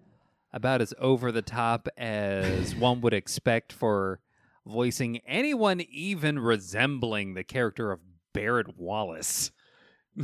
[0.52, 4.20] about as over the top as one would expect for
[4.66, 8.00] voicing anyone even resembling the character of
[8.34, 9.50] Barret Wallace.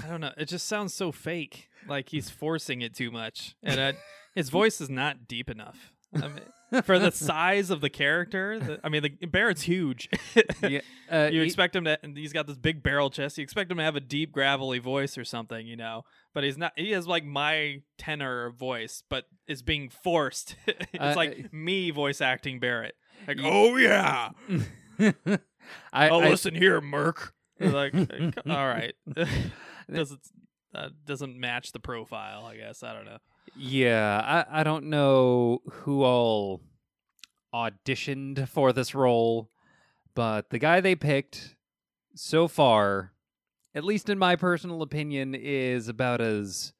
[0.03, 0.33] I don't know.
[0.37, 1.69] It just sounds so fake.
[1.89, 3.55] Like he's forcing it too much.
[3.63, 3.95] And I,
[4.35, 5.93] his voice is not deep enough.
[6.15, 10.09] I mean, for the size of the character the, i mean the barret's huge.
[10.63, 10.81] Yeah,
[11.13, 13.37] uh, you he- expect him to and he's got this big barrel chest.
[13.39, 16.03] You expect him to have a deep gravelly voice or something you know?
[16.35, 20.57] But he's not he has like my tenor voice but is being forced.
[20.67, 22.95] It's Uh, like me voice acting barret.
[23.29, 24.31] Like oh yeah.
[25.93, 27.33] I, oh I- listen here merc.
[27.61, 28.95] Like all right
[29.93, 30.21] does it
[30.75, 32.45] uh, doesn't match the profile.
[32.47, 33.19] I guess I don't know.
[33.57, 36.61] Yeah, I, I don't know who all
[37.55, 39.51] auditioned for this role,
[40.15, 41.55] but the guy they picked
[42.15, 43.13] so far,
[43.75, 46.73] at least in my personal opinion, is about as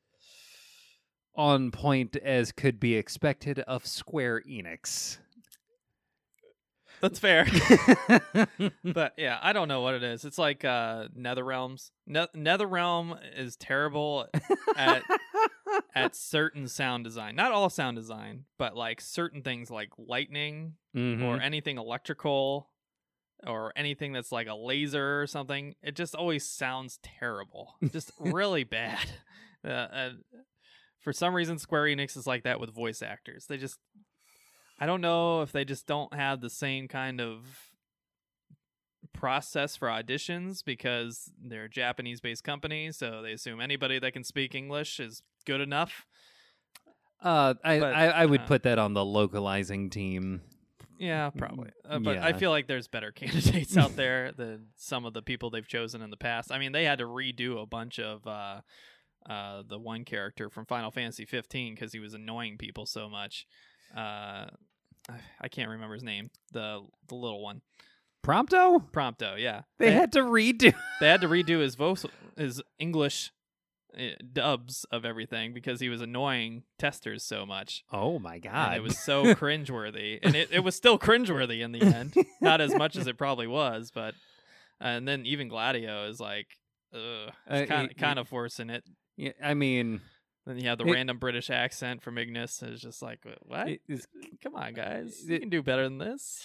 [1.35, 5.19] on point as could be expected of Square Enix.
[7.01, 7.47] That's fair.
[8.85, 10.25] but yeah, I don't know what it is.
[10.25, 11.91] It's like uh NetherRealms.
[12.07, 14.27] Ne- NetherRealm is terrible
[14.77, 15.03] at
[15.95, 17.37] at certain sound design.
[17.37, 21.23] Not all sound design, but like certain things like lightning Mhm.
[21.23, 22.71] or anything electrical
[23.47, 25.75] or anything that's like a laser or something.
[25.83, 27.75] It just always sounds terrible.
[27.93, 29.07] Just really bad.
[29.63, 30.11] Uh, uh,
[31.01, 33.45] for some reason Square Enix is like that with voice actors.
[33.47, 33.79] They just
[34.79, 37.71] I don't know if they just don't have the same kind of
[39.13, 44.25] process for auditions because they're a Japanese based company, so they assume anybody that can
[44.25, 46.07] speak English is good enough.
[47.23, 50.43] uh, I, but, I, I would uh, put that on the localizing team.
[50.99, 51.71] Yeah, probably.
[51.89, 55.51] Uh, but I feel like there's better candidates out there than some of the people
[55.51, 56.53] they've chosen in the past.
[56.53, 58.61] I mean, they had to redo a bunch of uh,
[59.29, 63.47] uh, the one character from Final Fantasy 15 because he was annoying people so much.
[63.97, 64.47] Uh,
[65.41, 66.31] I- can't remember his name.
[66.53, 67.63] The the little one,
[68.25, 68.91] Prompto?
[68.93, 69.39] Prompto.
[69.41, 70.75] Yeah, They had to redo.
[71.01, 72.05] they had to redo his voice,
[72.37, 73.31] his English
[73.97, 74.03] uh,
[74.33, 77.85] dubs of everything because he was annoying testers so much.
[77.93, 78.77] Oh my And god!
[78.77, 82.15] it was so cringeworthy, and it, it was still cringeworthy in the end.
[82.41, 84.15] Not as much as it probably was, but
[84.81, 86.49] and then even Gladio is like,
[86.93, 87.33] ugh,
[87.69, 88.85] kind of kind of forcing it.
[89.17, 90.03] Yeah, I mean,
[90.47, 92.63] Then you have the It- random British accent from Ignis.
[92.63, 93.69] It's just like, what?
[93.69, 94.07] it is
[94.43, 96.43] Come on, guys, you can do better than this.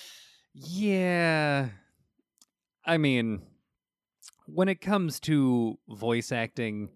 [0.54, 1.70] Yeah.
[2.84, 3.44] I mean,
[4.48, 6.90] when it comes to voice acting,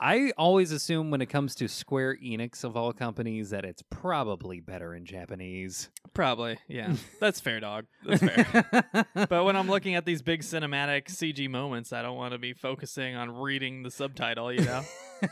[0.00, 4.60] I always assume when it comes to Square Enix of all companies that it's probably
[4.60, 5.88] better in Japanese.
[6.14, 6.94] Probably, yeah.
[7.20, 7.86] That's fair, dog.
[8.04, 9.06] That's fair.
[9.14, 12.52] but when I'm looking at these big cinematic CG moments, I don't want to be
[12.52, 14.52] focusing on reading the subtitle.
[14.52, 14.82] You know,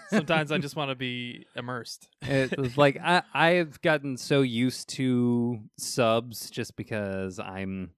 [0.09, 2.09] sometimes I just want to be immersed.
[2.23, 7.91] it's like I I've gotten so used to subs just because I'm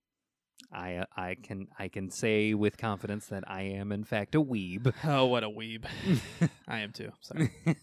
[0.74, 4.92] I I can I can say with confidence that I am in fact a weeb.
[5.05, 5.84] Oh, what a weeb!
[6.68, 7.12] I am too.
[7.20, 7.51] Sorry.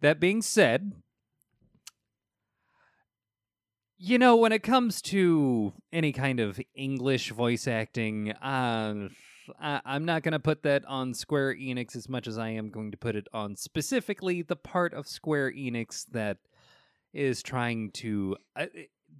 [0.00, 0.92] that being said,
[3.98, 9.08] you know, when it comes to any kind of English voice acting, uh,
[9.60, 12.70] I, I'm not going to put that on Square Enix as much as I am
[12.70, 16.38] going to put it on specifically the part of Square Enix that
[17.12, 18.36] is trying to.
[18.56, 18.66] Uh,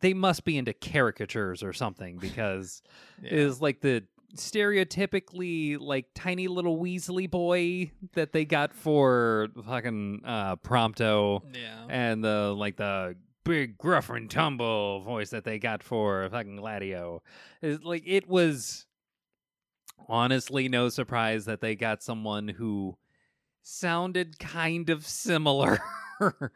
[0.04, 2.82] they must be into caricatures or something because
[3.22, 3.30] Yeah.
[3.32, 4.04] is like the
[4.36, 11.86] stereotypically like tiny little Weasley boy that they got for fucking uh Prompto yeah.
[11.88, 17.22] and the like the big gruff and tumble voice that they got for fucking Gladio.
[17.62, 18.84] Is like it was
[20.06, 22.98] honestly no surprise that they got someone who
[23.62, 25.78] sounded kind of similar.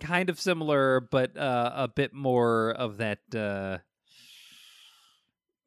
[0.00, 3.78] kind of similar but uh, a bit more of that uh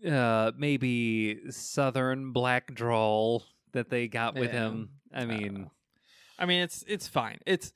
[0.08, 4.68] uh maybe southern black drawl that they got with Yeah.
[4.68, 4.90] him.
[5.14, 5.70] I mean,
[6.38, 7.40] I mean, it's it's fine.
[7.46, 7.72] It's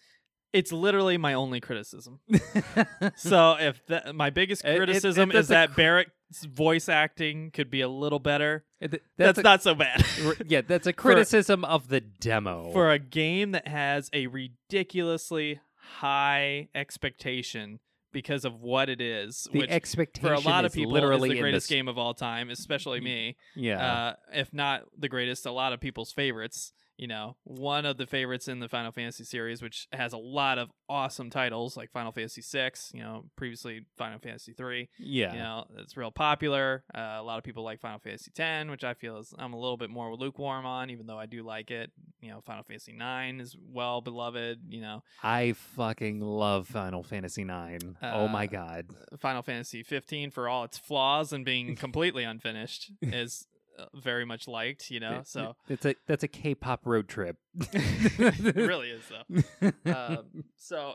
[0.54, 2.20] it's literally my only criticism.
[3.16, 7.52] so if that, my biggest It- it- criticism it- is that's that Barret's voice acting
[7.52, 10.04] could be a little better, It- that's, a- not so bad.
[10.48, 12.72] yeah, that's a criticism of the demo.
[12.74, 17.80] For a game that has a ridiculously high expectation
[18.12, 21.36] because of what it is, the which expectation for a lot of people literally is
[21.36, 23.36] the greatest game of all time, especially me.
[23.56, 26.74] Yeah, uh, if not the greatest, a lot of people's favorites.
[26.98, 30.57] You know, one of the favorites in the Final Fantasy series, which has a lot
[30.57, 32.72] of awesome titles like Final Fantasy VI.
[32.94, 34.90] You know, previously Final Fantasy three.
[34.98, 35.34] yeah.
[35.34, 36.84] You know, it's real popular.
[36.95, 39.60] Uh, a lot of people like Final Fantasy X, which I feel is I'm a
[39.60, 41.91] little bit more lukewarm on, even though I do like it.
[42.19, 44.61] You know, Final Fantasy Nine is well beloved.
[44.68, 47.86] You know, I fucking love Final Fantasy IX.
[48.02, 48.88] oh my Uh, god.
[49.19, 53.57] Final Fantasy 15 for all its flaws and being completely unfinished is uh,
[53.95, 54.90] very much liked.
[54.91, 55.56] You know, It- so.
[55.70, 57.38] it's a that's a K-pop road trip.
[57.74, 59.91] it really is though.
[59.91, 60.94] Um, so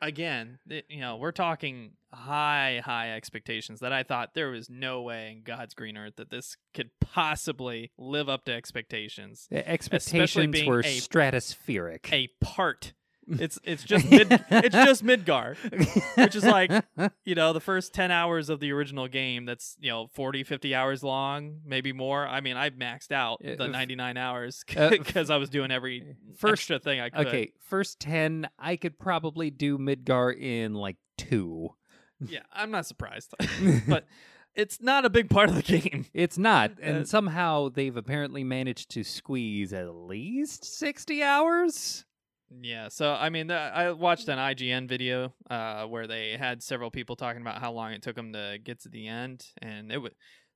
[0.00, 5.02] again, it- you know, we're talking high, high expectations that I thought there was no
[5.02, 9.46] way in God's green earth that this could possibly live up to expectations.
[9.52, 12.12] Expectations were a- stratospheric.
[12.12, 12.92] A part
[13.30, 15.56] It's it's just mid, it's just Midgar,
[16.16, 16.70] which is like
[17.24, 20.74] you know the first 10 hours of the original game that's you know 40 50
[20.74, 24.88] hours long maybe more i mean i maxed out Uh, the f- 99 hours uh,
[24.90, 28.98] because i was doing every first- extra thing i could okay, first ten, I could
[28.98, 31.70] probably do Midgar in like two.
[32.20, 33.34] yeah i'm not surprised
[33.86, 34.06] but
[34.54, 38.42] it's not a big part of the game It's not, and Uh, somehow they've apparently
[38.42, 42.04] managed to squeeze at least sixty hours.
[42.62, 47.14] Yeah so i mean i watched an ign video uh, where they had several people
[47.14, 50.12] talking about how long it took them to get to the end and it was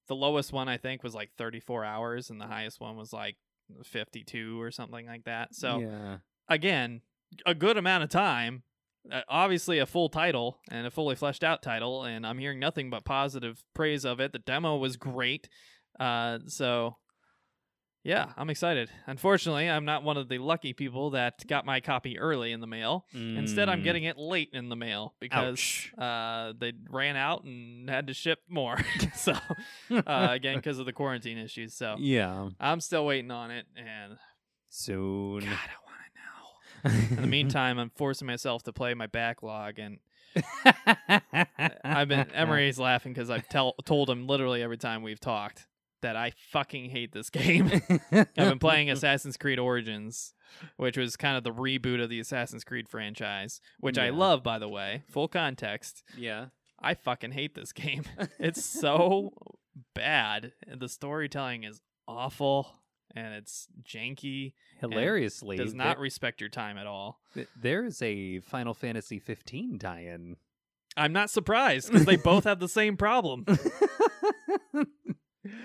[0.08, 3.36] the lowest one i think was like 34 hours and the highest one was like
[3.84, 6.16] 52 or something like that so yeah,
[6.48, 7.00] again,
[7.46, 8.62] a good amount of time.
[9.10, 12.88] Uh, obviously, a full title and a fully fleshed out title, and I'm hearing nothing
[12.88, 14.32] but positive praise of it.
[14.32, 15.48] The demo was great,
[15.98, 16.96] uh, so
[18.04, 18.90] yeah, I'm excited.
[19.06, 22.66] Unfortunately, I'm not one of the lucky people that got my copy early in the
[22.66, 23.06] mail.
[23.12, 23.84] Instead, I'm Mm.
[23.84, 28.40] getting it late in the mail because uh, they ran out and had to ship
[28.48, 28.78] more.
[29.14, 29.32] so
[29.90, 31.74] uh, again, because of the quarantine issues.
[31.74, 34.18] So yeah, I'm still waiting on it, and
[34.68, 35.40] soon.
[35.40, 37.16] God, I want it now.
[37.16, 39.98] In the meantime, I'm forcing myself to play my backlog, and
[41.84, 45.66] I've been Emery's laughing because I've tell, told him literally every time we've talked
[46.02, 47.70] that I fucking hate this game.
[48.12, 50.34] I've been playing Assassin's Creed Origins,
[50.76, 54.58] which was kind of the reboot of the Assassin's Creed franchise, which I love, by
[54.58, 55.02] the way.
[55.10, 56.02] Full context.
[56.16, 56.46] yeah.
[56.84, 58.02] I fucking hate this game.
[58.40, 59.32] It's so
[59.94, 60.52] bad.
[60.66, 62.80] The storytelling is awful,
[63.14, 64.54] and it's janky.
[64.80, 67.20] Hilariously, Does not respect your time at all.
[67.34, 70.36] there, there is a Final Fantasy 15 tie-in.
[70.96, 73.46] I'm not surprised because they both have the same problem.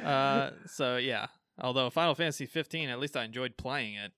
[0.03, 1.27] Uh, so yeah.
[1.59, 4.11] Although Final Fantasy 15, at least I enjoyed playing it.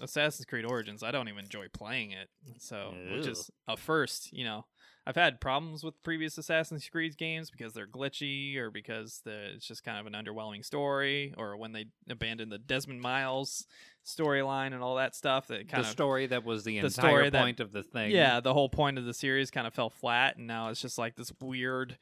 [0.00, 2.28] Assassin's Creed Origins, I don't even enjoy playing it.
[2.58, 4.66] So, which is a first, you know.
[5.08, 9.66] I've had problems with previous Assassin's Creed games because they're glitchy or because the, it's
[9.66, 13.66] just kind of an underwhelming story or when they abandoned the Desmond Miles
[14.04, 16.90] storyline and all that stuff that the kind of story that was the, the entire
[16.90, 18.10] story that- point of the thing.
[18.10, 20.98] yeah, the whole point of the series kind of fell flat, and now it's just
[20.98, 21.96] like this weird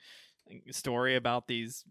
[0.71, 1.85] story about these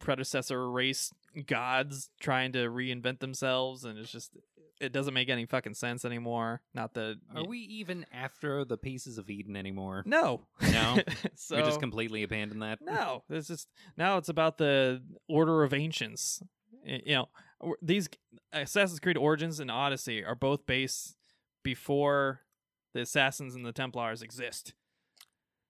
[0.00, 1.12] predecessor race
[1.46, 4.32] gods trying to reinvent themselves, and it's just
[4.80, 6.62] it doesn't make any fucking sense anymore.
[6.74, 10.02] Not that Are we even after the pieces of Eden anymore?
[10.06, 10.98] No, No?
[11.36, 12.80] so we just completely abandoned that.
[12.80, 16.42] no, it's just now it's about the Order of Ancients.
[16.84, 17.28] You
[17.62, 18.08] know, these
[18.52, 21.14] Assassin's Creed Origins and Odyssey are both based
[21.62, 22.40] before
[22.94, 24.72] the Assassins and the Templars exist.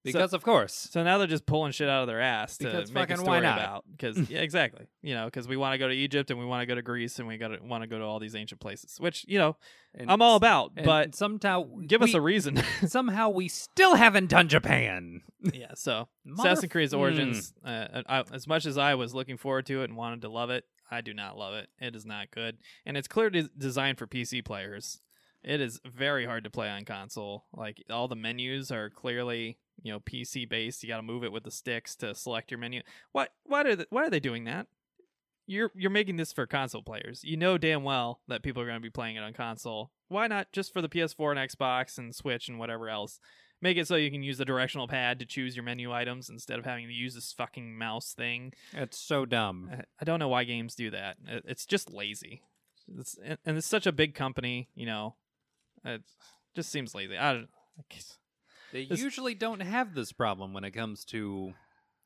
[0.03, 0.89] Because of course.
[0.91, 3.39] So now they're just pulling shit out of their ass to Because make a story
[3.39, 3.85] about.
[3.91, 6.63] Because yeah, exactly, you know, because we want to go to Egypt and we want
[6.63, 8.61] to go to Greece and we got to want to go to all these ancient
[8.61, 9.57] places, which you know
[9.95, 10.73] And I'm all about.
[10.83, 12.63] But somehow give us a reason.
[12.87, 15.21] somehow we still haven't done Japan.
[15.53, 15.73] yeah.
[15.75, 16.99] So Motherf- Assassin's Creed's Mm.
[16.99, 20.29] Origins, uh, I, as much as I was looking forward to it and wanted to
[20.29, 21.69] love it, I do not love it.
[21.79, 22.57] It is not good,
[22.87, 25.01] and it's clearly designed for PC players.
[25.43, 27.45] It is very hard to play on console.
[27.57, 30.83] Like all the menus are clearly you know PC based.
[30.83, 32.83] You got to move it with the sticks to select your menu.
[33.13, 33.31] What?
[33.45, 34.67] Why are they, why are they doing that?
[35.47, 37.25] You're you're making this for console players.
[37.25, 39.91] You know damn well that people are going to be playing it on console.
[40.09, 43.19] Why not just for the PS4 and Xbox and Switch and whatever else?
[43.63, 46.59] Make it so you can use the directional pad to choose your menu items instead
[46.59, 48.55] of having to use this fucking mouse thing.
[48.73, 49.71] It's so dumb.
[50.01, 51.17] I- don't know why games do that.
[51.27, 52.43] It's just lazy.
[52.99, 55.17] It's, and and it's such a big company, you know.
[55.85, 56.03] It
[56.55, 57.17] just seems lazy.
[57.19, 57.49] I don't.
[57.79, 58.19] I guess-
[58.73, 61.55] They This- usually don't have this problem when it comes to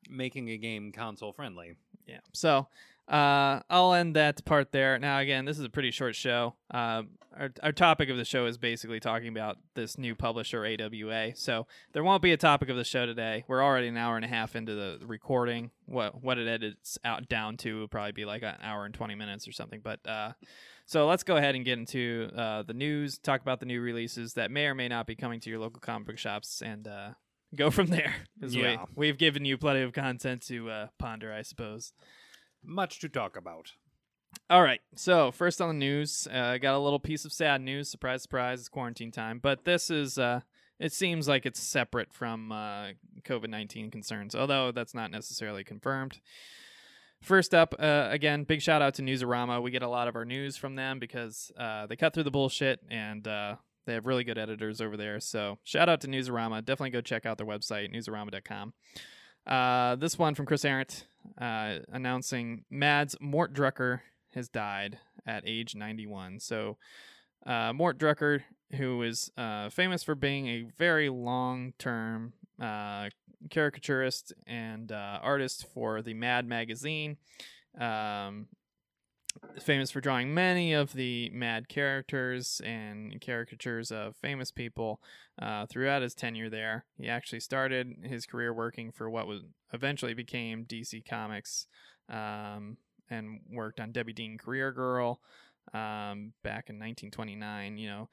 [0.09, 1.75] making a game console friendly.
[2.07, 2.19] Yeah.
[2.33, 2.67] So
[3.07, 4.97] uh, I'll end that part there.
[4.99, 6.55] Now, again, this is a pretty short show.
[6.71, 7.03] Uh,
[7.37, 11.35] our, our topic of the show is basically talking about this new publisher, AWA.
[11.35, 13.43] So there won't be a topic of the show today.
[13.47, 15.71] We're already an hour and a half into the recording.
[15.85, 19.15] What what it edits out down to will probably be like an hour and 20
[19.15, 19.81] minutes or something.
[19.83, 20.31] But uh,
[20.85, 24.33] so let's go ahead and get into uh, the news, talk about the new releases
[24.33, 27.09] that may or may not be coming to your local comic book shops, and uh,
[27.55, 28.13] go from there.
[28.39, 28.85] Yeah.
[28.95, 31.93] we, we've given you plenty of content to uh, ponder, I suppose.
[32.63, 33.73] Much to talk about.
[34.49, 34.81] All right.
[34.95, 37.89] So first on the news, uh, I got a little piece of sad news.
[37.89, 38.59] Surprise, surprise!
[38.59, 40.17] It's quarantine time, but this is.
[40.17, 40.41] Uh,
[40.77, 42.87] it seems like it's separate from uh,
[43.23, 46.19] COVID nineteen concerns, although that's not necessarily confirmed.
[47.21, 49.61] First up, uh, again, big shout out to Newsarama.
[49.61, 52.31] We get a lot of our news from them because uh, they cut through the
[52.31, 53.55] bullshit and uh,
[53.85, 55.19] they have really good editors over there.
[55.19, 56.63] So shout out to Newsarama.
[56.63, 58.73] Definitely go check out their website, newsarama.com.
[59.47, 61.07] Uh, this one from Chris Arrant
[61.39, 64.01] uh, announcing Mad's Mort Drucker
[64.33, 66.39] has died at age 91.
[66.39, 66.77] So,
[67.45, 68.41] uh, Mort Drucker
[68.77, 69.31] who is
[69.71, 73.09] famous for being a very long term uh,
[73.49, 77.17] caricaturist and uh, artist for the Mad magazine.
[77.79, 78.47] Um,
[79.61, 85.01] famous for drawing many of the Mad characters and caricatures of famous people
[85.41, 86.85] uh, throughout his tenure there.
[86.97, 89.41] He actually started his career working for what was
[89.73, 91.67] eventually became DC Comics
[92.09, 92.77] um,
[93.09, 95.19] and worked on Debbie Dean Career Girl
[95.73, 97.77] um, back in 1929.
[97.77, 98.09] You know,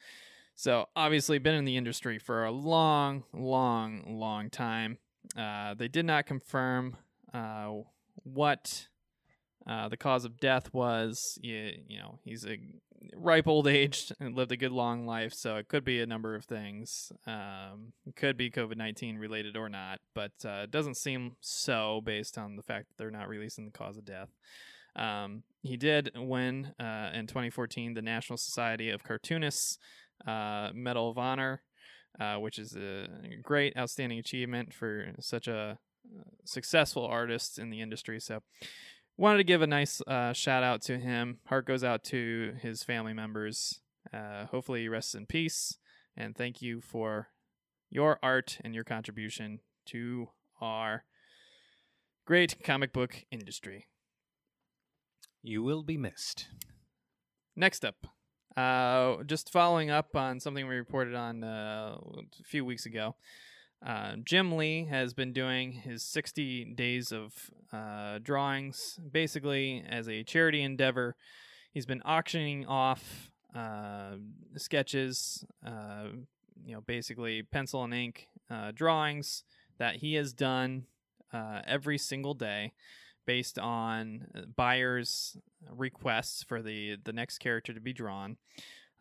[0.62, 4.98] so obviously been in the industry for a long, long, long time.
[5.36, 6.96] Uh, they did not confirm
[7.34, 7.72] uh,
[8.22, 8.86] what
[9.66, 11.36] uh, the cause of death was.
[11.42, 12.58] You, you know, he's a
[13.16, 16.36] ripe old age and lived a good long life, so it could be a number
[16.36, 17.10] of things.
[17.26, 22.38] Um, could be COVID 19 related or not, but uh, it doesn't seem so based
[22.38, 24.28] on the fact that they're not releasing the cause of death.
[24.94, 29.78] Um, he did win uh, in 2014 the National Society of Cartoonists
[30.26, 31.62] uh, Medal of Honor,
[32.20, 33.08] uh, which is a
[33.42, 38.20] great, outstanding achievement for such a uh, successful artist in the industry.
[38.20, 38.42] So,
[39.16, 41.38] wanted to give a nice uh, shout out to him.
[41.46, 43.80] Heart goes out to his family members.
[44.12, 45.78] Uh, hopefully, he rests in peace.
[46.16, 47.28] And thank you for
[47.88, 50.28] your art and your contribution to
[50.60, 51.04] our
[52.26, 53.86] great comic book industry.
[55.42, 56.48] You will be missed.
[57.56, 58.06] Next up,
[58.56, 63.14] uh, just following up on something we reported on uh, a few weeks ago.
[63.84, 70.22] Uh, Jim Lee has been doing his 60 days of uh, drawings basically as a
[70.22, 71.16] charity endeavor.
[71.72, 74.16] He's been auctioning off uh,
[74.56, 76.08] sketches, uh,
[76.64, 78.28] you know, basically pencil and ink
[78.74, 79.44] drawings
[79.78, 80.84] that he has done
[81.32, 82.74] every single day
[83.26, 84.26] based on
[84.56, 85.36] buyers'
[85.70, 88.36] requests for the, the next character to be drawn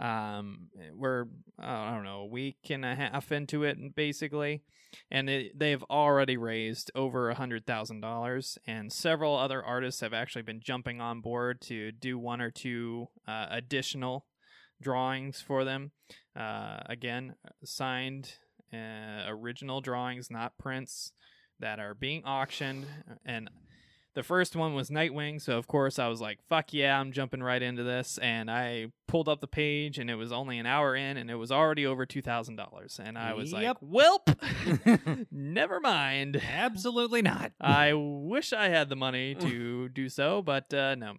[0.02, 1.26] um, we're
[1.60, 4.64] I don't know a week and a half into it basically,
[5.12, 10.14] and it, they've already raised over a hundred thousand dollars, and several other artists have
[10.14, 14.26] actually been jumping on board to do one or two uh, additional
[14.82, 15.92] drawings for them.
[16.36, 18.34] Uh, again, signed
[18.74, 21.12] uh, original drawings, not prints,
[21.60, 22.88] that are being auctioned
[23.24, 23.52] and
[24.14, 27.42] the first one was Nightwing, so of course I was like, fuck yeah, I'm jumping
[27.42, 28.18] right into this.
[28.18, 31.36] And I pulled up the page and it was only an hour in and it
[31.36, 33.00] was already over $2,000.
[33.00, 33.78] And I was Yep.
[33.82, 36.42] like, welp, never mind.
[36.46, 37.52] Absolutely not.
[37.60, 41.14] I wish I had the money to do so, but uh, no.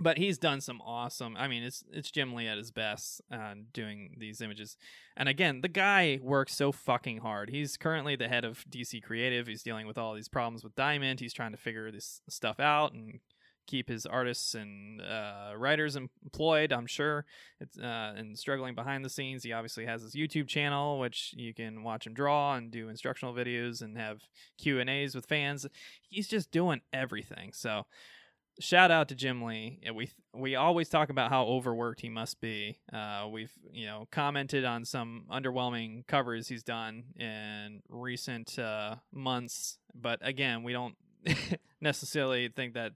[0.00, 1.36] But he's done some awesome.
[1.36, 4.76] I mean, it's it's Jim Lee at his best uh, doing these images.
[5.16, 7.50] And again, the guy works so fucking hard.
[7.50, 9.46] He's currently the head of DC Creative.
[9.46, 11.20] He's dealing with all these problems with Diamond.
[11.20, 13.20] He's trying to figure this stuff out and
[13.66, 16.72] keep his artists and uh, writers employed.
[16.72, 17.24] I'm sure
[17.60, 19.42] it's uh, and struggling behind the scenes.
[19.42, 23.34] He obviously has his YouTube channel, which you can watch him draw and do instructional
[23.34, 24.22] videos and have
[24.58, 25.66] Q and A's with fans.
[26.02, 27.52] He's just doing everything.
[27.52, 27.86] So
[28.60, 29.80] shout out to Jim Lee.
[29.94, 32.78] We we always talk about how overworked he must be.
[32.92, 39.78] Uh, we've you know commented on some underwhelming covers he's done in recent uh, months,
[39.94, 40.96] but again, we don't
[41.80, 42.92] necessarily think that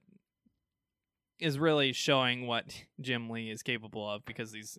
[1.41, 2.65] is really showing what
[3.01, 4.79] Jim Lee is capable of because these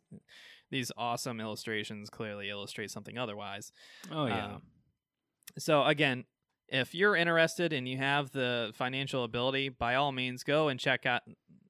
[0.71, 3.71] these awesome illustrations clearly illustrate something otherwise.
[4.11, 4.45] Oh yeah.
[4.45, 4.61] Um,
[5.57, 6.25] so again,
[6.71, 11.05] if you're interested and you have the financial ability, by all means, go and check
[11.05, 11.23] out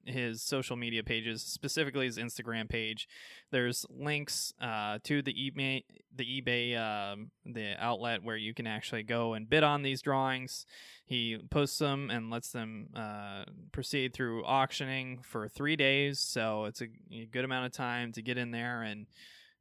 [0.04, 3.08] his social media pages, specifically his Instagram page.
[3.50, 9.02] There's links uh, to the eBay, the eBay, um, the outlet where you can actually
[9.02, 10.66] go and bid on these drawings.
[11.04, 16.80] He posts them and lets them uh, proceed through auctioning for three days, so it's
[16.80, 19.06] a, a good amount of time to get in there and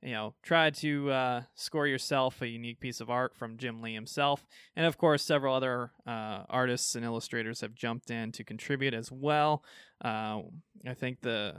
[0.01, 3.93] you know, try to uh, score yourself a unique piece of art from Jim Lee
[3.93, 4.45] himself.
[4.75, 9.11] And of course, several other uh, artists and illustrators have jumped in to contribute as
[9.11, 9.63] well.
[10.03, 10.41] Uh,
[10.87, 11.55] I think the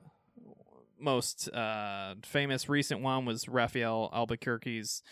[0.99, 5.03] most uh, famous recent one was Rafael Albuquerque's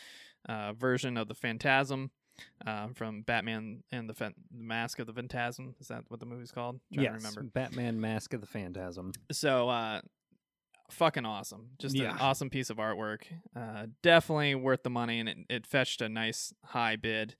[0.48, 2.10] uh, version of the Phantasm.
[2.64, 5.74] Uh, from Batman and the, Phan- the Mask of the Phantasm.
[5.80, 6.78] Is that what the movie's called?
[6.94, 7.12] Trying yes.
[7.14, 7.42] to remember.
[7.52, 9.10] Batman Mask of the Phantasm.
[9.32, 10.02] So, uh,
[10.90, 11.70] fucking awesome.
[11.78, 12.12] Just Yeah.
[12.12, 13.22] an awesome piece of artwork.
[13.54, 17.36] Uh, definitely worth the money, and it, it fetched a nice high bid.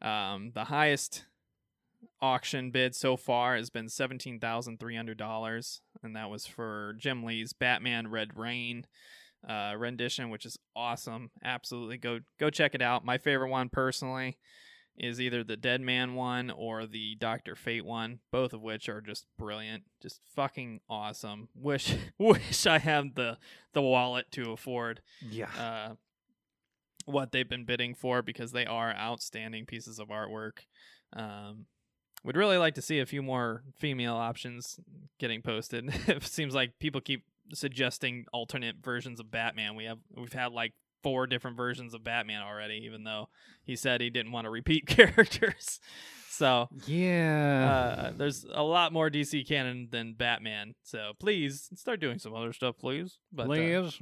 [0.00, 1.26] Um, the highest
[2.20, 6.94] auction bid so far has been seventeen thousand three hundred dollars, and that was for
[6.98, 8.86] Jim Lee's Batman Red Rain
[9.48, 11.30] uh, rendition, which is awesome.
[11.44, 13.04] Absolutely, go go check it out.
[13.04, 14.38] My favorite one personally
[14.96, 19.26] is either the Deadman one or the Doctor Fate one, both of which are just
[19.38, 21.48] brilliant, just fucking awesome.
[21.54, 23.38] Wish wish I had the
[23.72, 25.48] the wallet to afford Yeah.
[25.58, 25.94] uh,
[27.04, 30.58] what they've been bidding for because they are outstanding pieces of artwork.
[31.14, 31.66] Um,
[32.24, 34.78] would really like to see a few more female options
[35.18, 35.88] getting posted.
[36.06, 39.74] it seems like people keep suggesting alternate versions of Batman.
[39.74, 43.28] We have we've had like four different versions of Batman already, even though
[43.64, 45.80] he said he didn't want to repeat characters.
[46.28, 48.06] So yeah.
[48.08, 50.74] uh, there's a lot more DC canon than Batman.
[50.82, 53.18] So please start doing some other stuff, please.
[53.30, 54.00] But uh, Please.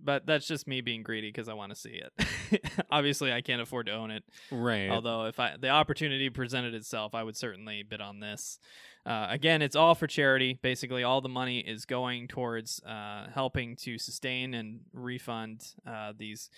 [0.00, 2.72] But that's just me being greedy because I want to see it.
[2.90, 4.24] Obviously, I can't afford to own it.
[4.50, 4.90] right.
[4.90, 8.58] Although, if I the opportunity presented itself, I would certainly bid on this.
[9.04, 10.58] Uh, again, it's all for charity.
[10.62, 16.50] Basically, all the money is going towards uh, helping to sustain and refund uh, these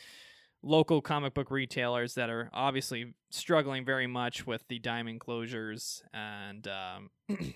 [0.63, 6.69] local comic book retailers that are obviously struggling very much with the diamond closures and
[6.69, 7.11] um,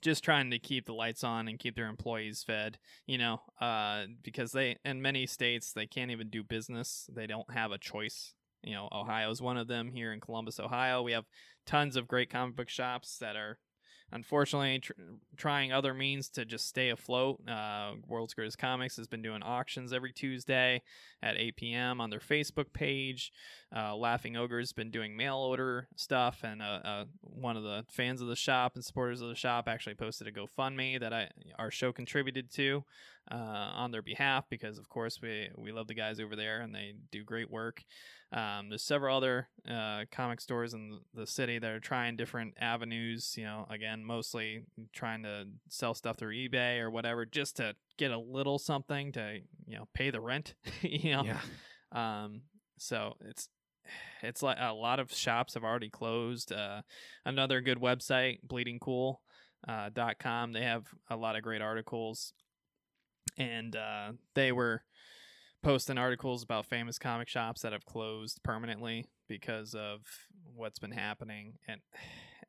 [0.00, 4.04] just trying to keep the lights on and keep their employees fed you know uh,
[4.22, 7.08] because they in many states they can't even do business.
[7.14, 8.34] They don't have a choice.
[8.62, 11.02] You know Ohio is one of them here in columbus ohio.
[11.02, 11.26] We have
[11.66, 13.58] tons of great comic book shops that are
[14.12, 14.92] unfortunately tr-
[15.36, 17.40] trying other means to just stay afloat.
[17.48, 20.82] Uh, world's greatest comics has been doing auctions every tuesday
[21.22, 23.32] at 8 p.m on their facebook page
[23.76, 28.20] uh, laughing ogre's been doing mail order stuff and uh, uh, one of the fans
[28.20, 31.28] of the shop and supporters of the shop actually posted a gofundme that i
[31.58, 32.84] our show contributed to
[33.30, 36.74] uh, on their behalf because of course we we love the guys over there and
[36.74, 37.82] they do great work
[38.32, 43.34] um, there's several other uh, comic stores in the city that are trying different avenues.
[43.38, 48.10] You know, again, mostly trying to sell stuff through eBay or whatever, just to get
[48.10, 49.38] a little something to
[49.68, 50.54] you know pay the rent.
[50.80, 51.38] you know, Yeah.
[52.24, 52.40] um,
[52.76, 53.48] so it's
[54.22, 56.52] it's like a lot of shops have already closed.
[56.52, 56.82] Uh,
[57.24, 59.16] another good website, bleedingcool
[59.68, 60.52] uh, com.
[60.52, 62.32] They have a lot of great articles,
[63.36, 64.82] and uh, they were
[65.62, 70.00] posting articles about famous comic shops that have closed permanently because of
[70.54, 71.80] what's been happening, and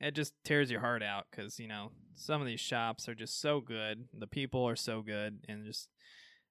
[0.02, 3.40] it just tears your heart out because you know some of these shops are just
[3.40, 5.90] so good, the people are so good, and just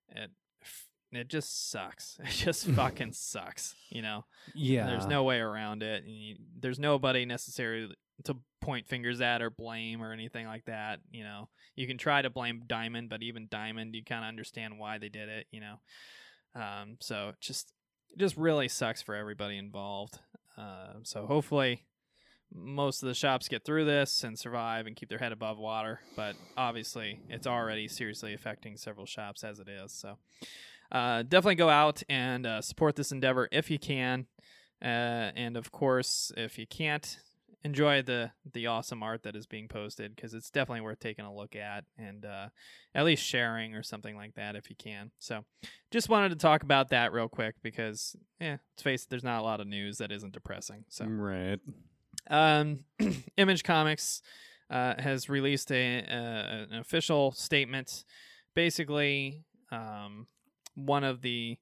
[0.08, 0.30] it
[1.16, 2.18] it just sucks.
[2.24, 4.24] It just fucking sucks, you know.
[4.54, 4.86] Yeah.
[4.86, 6.04] There's no way around it.
[6.04, 11.00] and you- There's nobody necessarily to point fingers at or blame or anything like that.
[11.10, 14.78] You know, you can try to blame Diamond, but even Diamond, you kind of understand
[14.78, 15.46] why they did it.
[15.50, 15.80] You know,
[16.54, 17.72] um, so just
[18.12, 20.18] it just really sucks for everybody involved.
[20.56, 21.82] Uh, so hopefully,
[22.54, 25.98] most of the shops get through this and survive and keep their head above water.
[26.14, 29.92] But obviously, it's already seriously affecting several shops as it is.
[29.92, 30.18] So
[30.92, 34.26] uh, definitely go out and uh, support this endeavor if you can.
[34.82, 37.18] Uh, and of course, if you can't,
[37.66, 41.34] enjoy the the awesome art that is being posted because it's definitely worth taking a
[41.34, 42.48] look at and uh,
[42.94, 45.10] at least sharing or something like that if you can.
[45.18, 45.44] So,
[45.90, 49.40] just wanted to talk about that real quick because, yeah, let's face it, there's not
[49.40, 50.84] a lot of news that isn't depressing.
[50.90, 51.58] So, Right.
[52.28, 52.84] um,
[53.38, 54.20] Image Comics
[54.68, 58.04] uh, has released a, a an official statement.
[58.54, 59.42] Basically,
[59.72, 60.26] um,
[60.74, 61.58] one of the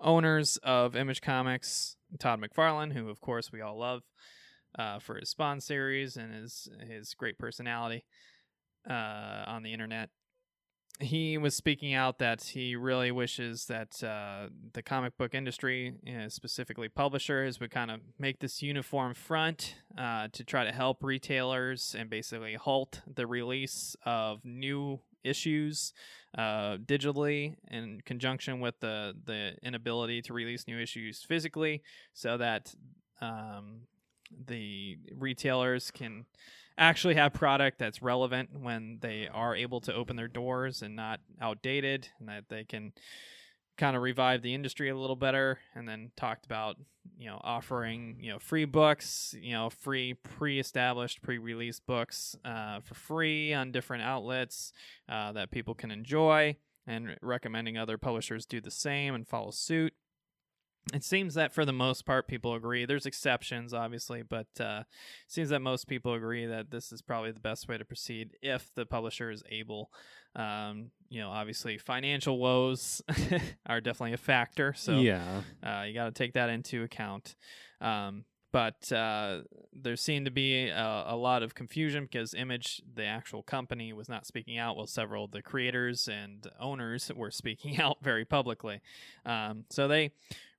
[0.00, 4.02] owners of Image Comics, Todd McFarlane, who of course we all love
[4.78, 8.04] uh, for his Spawn series and his his great personality
[8.88, 10.10] uh, on the internet.
[11.00, 15.94] He was speaking out that he really wishes that uh, the comic book industry,
[16.28, 21.96] specifically publishers, would kind of make this uniform front uh, to try to help retailers
[21.98, 25.92] and basically halt the release of new issues
[26.36, 31.82] uh, digitally in conjunction with the the inability to release new issues physically,
[32.14, 32.74] so that
[33.20, 33.82] um,
[34.46, 36.24] the retailers can
[36.78, 41.20] actually have product that's relevant when they are able to open their doors and not
[41.40, 42.92] outdated, and that they can
[43.82, 46.76] kind of revived the industry a little better and then talked about
[47.18, 52.94] you know offering you know free books you know free pre-established pre-released books uh, for
[52.94, 54.72] free on different outlets
[55.08, 56.54] uh, that people can enjoy
[56.86, 59.92] and recommending other publishers do the same and follow suit
[60.92, 65.32] it seems that for the most part people agree there's exceptions obviously but uh, it
[65.32, 68.70] seems that most people agree that this is probably the best way to proceed if
[68.74, 69.90] the publisher is able
[70.34, 73.02] um, you know obviously financial woes
[73.66, 75.42] are definitely a factor so yeah.
[75.62, 77.34] uh, you got to take that into account.
[77.80, 79.40] Um, but uh,
[79.72, 84.10] there seemed to be a, a lot of confusion because Image, the actual company, was
[84.10, 88.80] not speaking out, while several of the creators and owners were speaking out very publicly.
[89.24, 90.12] Um, so they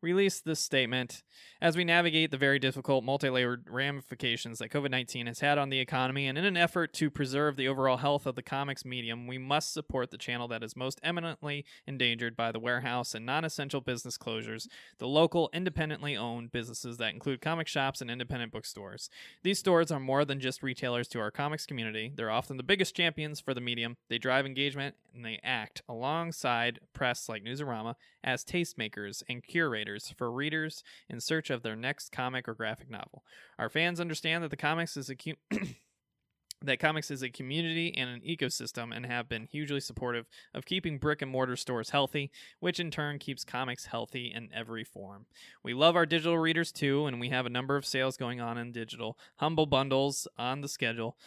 [0.03, 1.23] released this statement
[1.61, 5.69] as we navigate the very difficult multi layered ramifications that COVID 19 has had on
[5.69, 9.25] the economy, and in an effort to preserve the overall health of the comics medium,
[9.27, 13.45] we must support the channel that is most eminently endangered by the warehouse and non
[13.45, 14.67] essential business closures,
[14.97, 19.09] the local, independently owned businesses that include comic shops and independent bookstores.
[19.41, 22.93] These stores are more than just retailers to our comics community, they're often the biggest
[22.93, 23.95] champions for the medium.
[24.09, 30.31] They drive engagement and they act alongside press like Newsarama as tastemakers and curators for
[30.31, 33.23] readers in search of their next comic or graphic novel.
[33.59, 35.35] Our fans understand that the comics is a cu-
[36.63, 40.97] that comics is a community and an ecosystem and have been hugely supportive of keeping
[40.97, 45.25] brick and mortar stores healthy, which in turn keeps comics healthy in every form.
[45.63, 48.57] We love our digital readers too, and we have a number of sales going on
[48.57, 51.17] in digital, humble bundles on the schedule.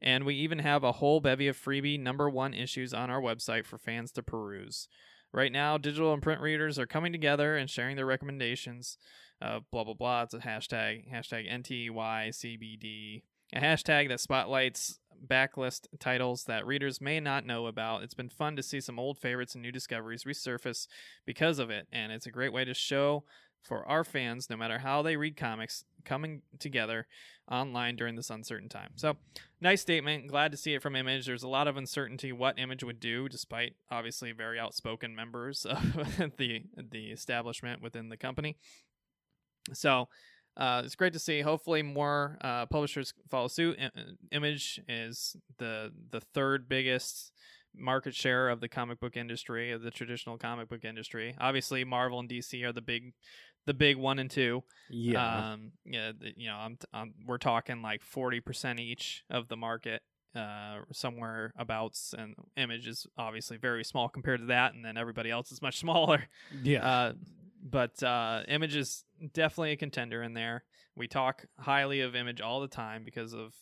[0.00, 3.64] And we even have a whole bevy of freebie number one issues on our website
[3.64, 4.88] for fans to peruse.
[5.32, 8.98] Right now, digital and print readers are coming together and sharing their recommendations.
[9.40, 10.22] Uh, blah blah blah.
[10.22, 13.22] It's a hashtag hashtag NTYCBD,
[13.54, 18.02] a hashtag that spotlights backlist titles that readers may not know about.
[18.02, 20.86] It's been fun to see some old favorites and new discoveries resurface
[21.24, 23.24] because of it, and it's a great way to show
[23.62, 27.06] for our fans, no matter how they read comics, coming together
[27.50, 28.90] online during this uncertain time.
[28.96, 29.16] So,
[29.60, 30.28] nice statement.
[30.28, 31.26] Glad to see it from Image.
[31.26, 36.36] There's a lot of uncertainty what Image would do, despite obviously very outspoken members of
[36.38, 38.56] the the establishment within the company.
[39.72, 40.08] So.
[40.54, 41.40] Uh, it's great to see.
[41.40, 43.78] Hopefully, more uh, publishers follow suit.
[43.80, 43.88] I-
[44.32, 47.32] Image is the the third biggest
[47.74, 51.34] market share of the comic book industry, of the traditional comic book industry.
[51.40, 53.14] Obviously, Marvel and DC are the big
[53.66, 54.62] the big one and two.
[54.90, 55.52] Yeah.
[55.52, 60.02] Um, yeah, you know, I'm, I'm we're talking like 40% each of the market,
[60.34, 65.30] uh, somewhere abouts, and Image is obviously very small compared to that, and then everybody
[65.30, 66.28] else is much smaller.
[66.62, 66.86] yeah.
[66.86, 67.12] Uh,
[67.62, 70.64] but uh, Image is definitely a contender in there.
[70.96, 73.54] We talk highly of Image all the time because of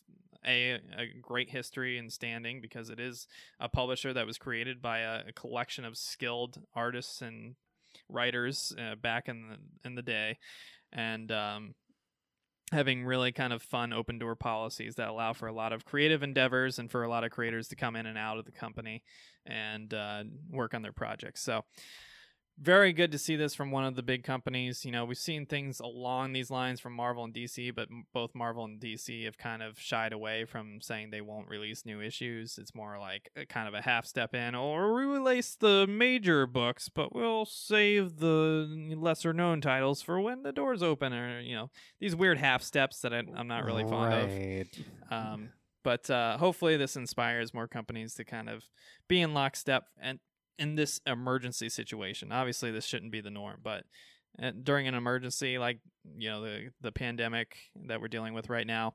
[0.45, 3.27] a, a great history and standing because it is
[3.59, 7.57] a publisher that was created by a, a collection of skilled artists and
[8.11, 10.39] writers uh, back in the in the day,
[10.93, 11.75] and um,
[12.73, 16.23] having really kind of fun open door policies that allow for a lot of creative
[16.23, 19.03] endeavors and for a lot of creators to come in and out of the company
[19.47, 21.43] and uh, work on their projects.
[21.43, 21.65] So
[22.59, 24.85] very good to see this from one of the big companies.
[24.85, 28.65] You know, we've seen things along these lines from Marvel and DC, but both Marvel
[28.65, 32.59] and DC have kind of shied away from saying they won't release new issues.
[32.59, 36.47] It's more like a kind of a half step in, or we release the major
[36.47, 41.55] books, but we'll save the lesser known titles for when the doors open, or you
[41.55, 44.31] know, these weird half steps that I, I'm not really fond of.
[45.11, 45.49] Um,
[45.83, 48.65] but uh, hopefully, this inspires more companies to kind of
[49.09, 50.19] be in lockstep and
[50.59, 52.33] in this emergency situation.
[52.33, 53.85] Obviously, this shouldn't be the norm, but
[54.43, 55.79] uh, during an emergency like
[56.17, 57.57] you know the the pandemic
[57.87, 58.95] that we're dealing with right now,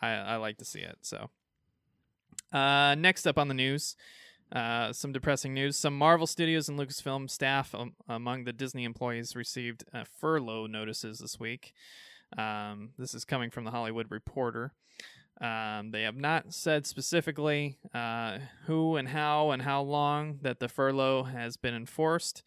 [0.00, 0.98] I, I like to see it.
[1.02, 1.30] So,
[2.52, 3.96] uh, next up on the news.
[4.52, 5.76] Uh, some depressing news.
[5.76, 11.18] Some Marvel Studios and Lucasfilm staff um, among the Disney employees received uh, furlough notices
[11.18, 11.72] this week.
[12.36, 14.72] Um, this is coming from the Hollywood Reporter.
[15.40, 20.68] Um, they have not said specifically uh, who and how and how long that the
[20.68, 22.42] furlough has been enforced,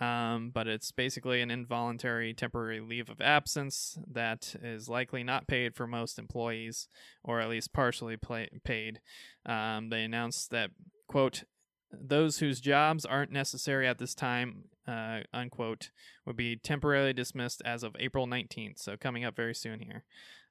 [0.00, 5.74] um, but it's basically an involuntary temporary leave of absence that is likely not paid
[5.74, 6.88] for most employees,
[7.22, 8.16] or at least partially
[8.64, 9.00] paid.
[9.44, 10.70] Um, they announced that,
[11.08, 11.44] quote,
[11.92, 15.90] those whose jobs aren't necessary at this time, uh, unquote,
[16.24, 18.78] would be temporarily dismissed as of April 19th.
[18.78, 20.04] So coming up very soon here.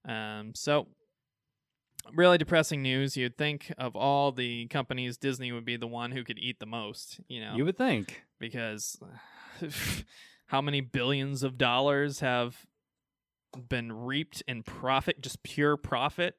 [0.07, 0.87] Um, so
[2.13, 3.15] really depressing news.
[3.17, 6.65] You'd think of all the companies, Disney would be the one who could eat the
[6.65, 8.23] most, you know, You would think.
[8.39, 8.97] because
[10.47, 12.65] how many billions of dollars have
[13.67, 16.35] been reaped in profit, just pure profit,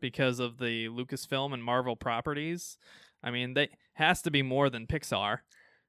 [0.00, 2.78] because of the Lucasfilm and Marvel properties?
[3.22, 5.38] I mean, they has to be more than Pixar.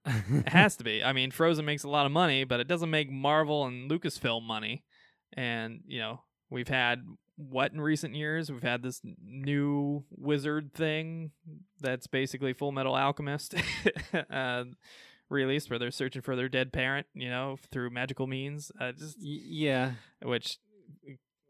[0.05, 1.03] It has to be.
[1.03, 4.43] I mean, Frozen makes a lot of money, but it doesn't make Marvel and Lucasfilm
[4.43, 4.83] money.
[5.35, 7.03] And, you know, we've had
[7.35, 8.51] what in recent years?
[8.51, 11.31] We've had this new wizard thing
[11.79, 13.55] that's basically Full Metal Alchemist
[14.29, 14.63] uh,
[15.29, 18.71] released where they're searching for their dead parent, you know, through magical means.
[18.79, 19.93] Uh, just yeah.
[20.21, 20.59] which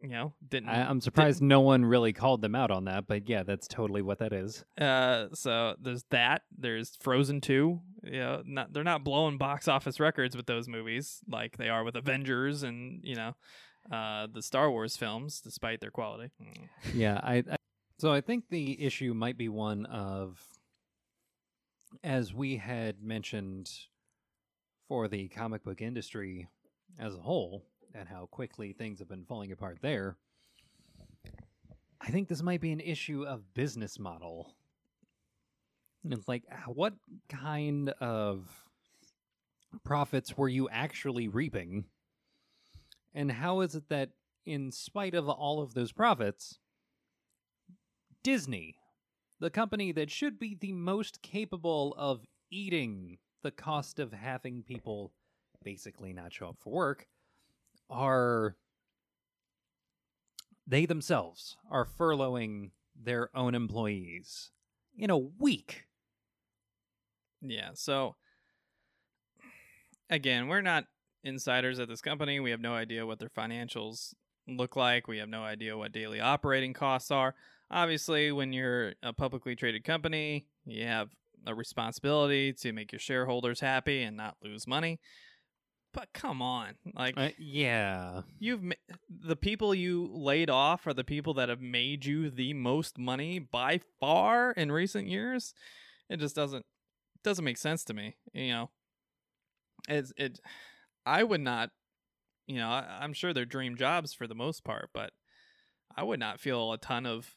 [0.04, 3.30] you know didn't I, I'm surprised no one really called them out on that, but
[3.30, 4.66] yeah, that's totally what that is.
[4.80, 6.42] Uh, so there's that.
[6.56, 7.80] There's Frozen two.
[8.04, 11.86] You know, not they're not blowing box office records with those movies like they are
[11.86, 13.34] with Avengers and you know,
[13.92, 16.32] uh, the Star Wars films, despite their quality.
[16.42, 16.70] Mm.
[16.94, 17.56] yeah, I, I
[18.00, 20.42] so I think the issue might be one of
[22.04, 23.70] as we had mentioned
[24.88, 26.48] for the comic book industry
[27.00, 30.18] as a whole and how quickly things have been falling apart there,
[32.02, 34.56] I think this might be an issue of business model.
[36.10, 36.94] It's like, what
[37.30, 38.50] kind of
[39.86, 41.86] profits were you actually reaping?
[43.14, 44.10] And how is it that,
[44.46, 46.60] in spite of all of those profits,
[48.24, 48.76] Disney,
[49.40, 55.12] the company that should be the most capable of eating the cost of having people
[55.64, 57.08] basically not show up for work,
[57.90, 58.56] are
[60.66, 62.72] they themselves are furloughing
[63.02, 64.52] their own employees
[64.98, 65.86] in a week.
[67.42, 67.72] Yeah.
[67.74, 68.16] So
[70.10, 70.86] again, we're not
[71.24, 72.40] insiders at this company.
[72.40, 74.14] We have no idea what their financials
[74.48, 75.08] look like.
[75.08, 77.36] We have no idea what daily operating costs are.
[77.72, 81.10] Obviously, when you're a publicly traded company, you have
[81.48, 85.00] a responsibility to make your shareholders happy and not lose money.
[85.94, 88.24] But come on, like Uh, yeah.
[88.40, 88.74] you've ma-
[89.10, 93.38] the people you laid off are the people that have made you the most money
[93.38, 95.54] by far in recent years.
[96.10, 96.66] It just doesn't
[97.24, 98.16] doesn't make sense to me.
[98.34, 98.70] You know,
[99.88, 100.40] it's it.
[101.06, 101.70] I would not.
[102.48, 105.12] You know, I, I'm sure they're dream jobs for the most part, but
[105.96, 107.36] I would not feel a ton of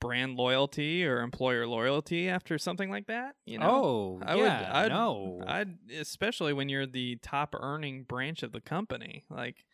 [0.00, 3.34] brand loyalty or employer loyalty after something like that.
[3.46, 4.70] You know, oh, I would- yeah.
[4.72, 5.42] I'd- no.
[5.46, 9.24] I'd especially when you're the top earning branch of the company.
[9.30, 9.64] Like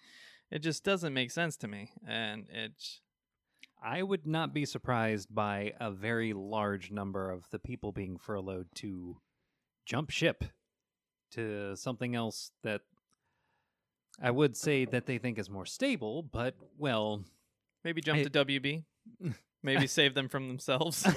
[0.51, 1.91] it just doesn't make sense to me.
[2.07, 3.01] And it's
[3.83, 8.69] I would not be surprised by a very large number of the people being furloughed
[8.77, 9.19] to
[9.85, 10.45] jump ship
[11.33, 12.83] to something else that
[14.21, 17.25] I would say that they think is more stable, but well,
[17.85, 18.85] maybe jump I- to WB.
[19.63, 21.09] Maybe save them from themselves.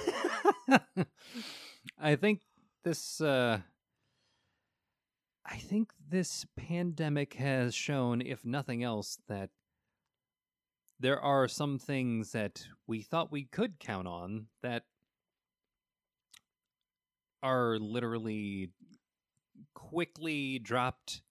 [1.99, 2.41] I think
[2.85, 3.59] this uh
[5.45, 9.49] I think this pandemic has shown if nothing else that
[10.99, 14.83] there are some things that we thought we could count on that
[17.43, 18.69] are literally
[19.73, 21.21] quickly dropped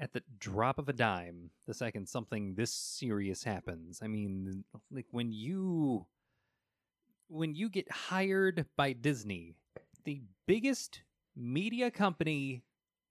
[0.00, 4.00] at the drop of a dime the second something this serious happens.
[4.02, 6.06] I mean, like when you
[7.28, 9.54] when you get hired by Disney,
[10.04, 11.02] the biggest
[11.36, 12.62] media company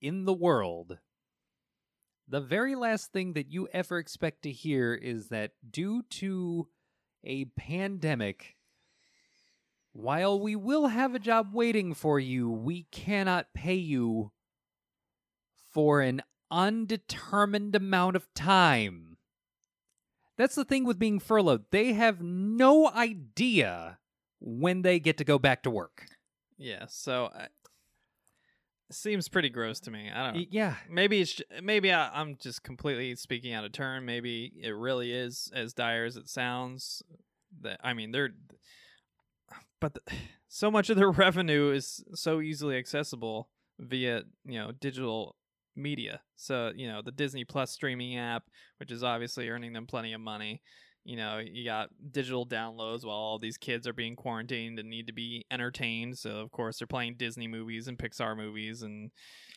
[0.02, 0.98] in the world,
[2.28, 6.68] the very last thing that you ever expect to hear is that due to
[7.24, 8.56] a pandemic,
[9.94, 14.32] while we will have a job waiting for you, we cannot pay you
[15.72, 16.22] for an
[16.52, 19.18] undetermined amount of time.
[20.38, 21.66] That's the thing with being furloughed.
[21.72, 23.98] They have no idea
[24.40, 26.06] when they get to go back to work.
[26.58, 26.86] yeah.
[26.88, 27.48] So I,
[28.92, 30.10] seems pretty gross to me.
[30.14, 30.46] I don't know.
[30.50, 30.76] Yeah.
[30.90, 34.06] Maybe it's maybe I, I'm just completely speaking out of turn.
[34.06, 37.02] Maybe it really is as dire as it sounds.
[37.62, 38.30] That I mean, they're
[39.80, 40.02] but the,
[40.48, 43.50] so much of their revenue is so easily accessible
[43.80, 45.36] via you know digital
[45.78, 46.22] media.
[46.36, 48.44] So you know the Disney Plus streaming app,
[48.78, 50.62] which is obviously earning them plenty of money.
[51.06, 55.08] You know, you got digital downloads while all these kids are being quarantined and need
[55.08, 56.18] to be entertained.
[56.18, 59.12] So of course they're playing Disney movies and Pixar movies and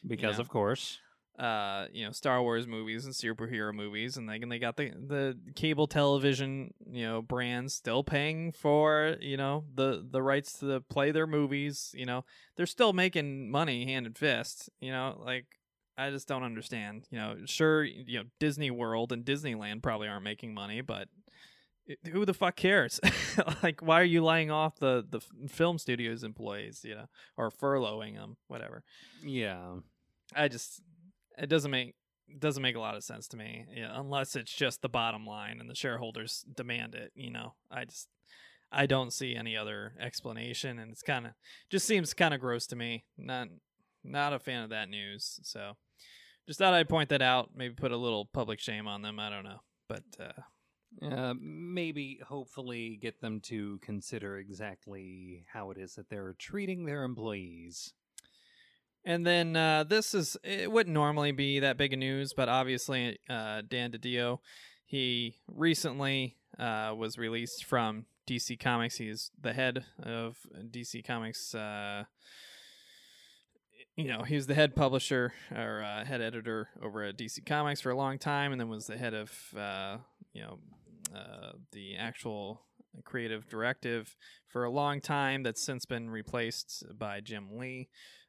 [0.07, 0.41] Because Yeah.
[0.43, 1.01] of course.
[1.39, 4.91] uh, you know, Star Wars movies and superhero movies, and they and they got the
[4.91, 10.81] the cable television, you know, brands still paying for you know the the rights to
[10.83, 11.93] play their movies.
[11.95, 12.25] You know,
[12.57, 14.69] they're still making money hand and fist.
[14.81, 15.47] You know, like
[16.07, 17.07] I just don't understand.
[17.11, 21.09] You know, sure, you know, Disney World and Disneyland probably aren't making money, but
[21.87, 23.01] it- who the fuck cares?
[23.63, 26.81] like, why are you laying off the the film studios employees?
[26.85, 27.07] You know,
[27.37, 28.83] or furloughing them, whatever.
[29.23, 29.77] Yeah.
[30.35, 30.81] I just
[31.39, 31.95] it doesn't make
[32.39, 35.59] doesn't make a lot of sense to me yeah, unless it's just the bottom line
[35.59, 38.07] and the shareholders demand it you know i just
[38.71, 41.33] i don't see any other explanation and it's kind of
[41.71, 43.49] just seems kind of gross to me not
[44.05, 45.73] not a fan of that news so
[46.51, 49.31] just thought i'd point that out maybe put a little public shame on them i
[49.31, 50.43] don't know but uh
[51.01, 57.05] Uh, maybe, hopefully, get them to consider exactly how it is that they're treating their
[57.05, 57.95] employees.
[59.05, 63.19] And then uh, this is it wouldn't normally be that big of news, but obviously
[63.31, 64.41] uh, Dan DiDio,
[64.85, 68.97] he recently uh, was released from DC Comics.
[68.97, 70.39] He's the head of
[70.71, 71.55] DC Comics.
[73.97, 77.81] You know, he was the head publisher or uh, head editor over at DC Comics
[77.81, 79.99] for a long time, and then was the head of uh,
[80.33, 80.59] you know
[81.15, 82.63] uh, the actual
[83.05, 84.17] creative directive
[84.49, 85.43] for a long time.
[85.43, 87.89] That's since been replaced by Jim Lee.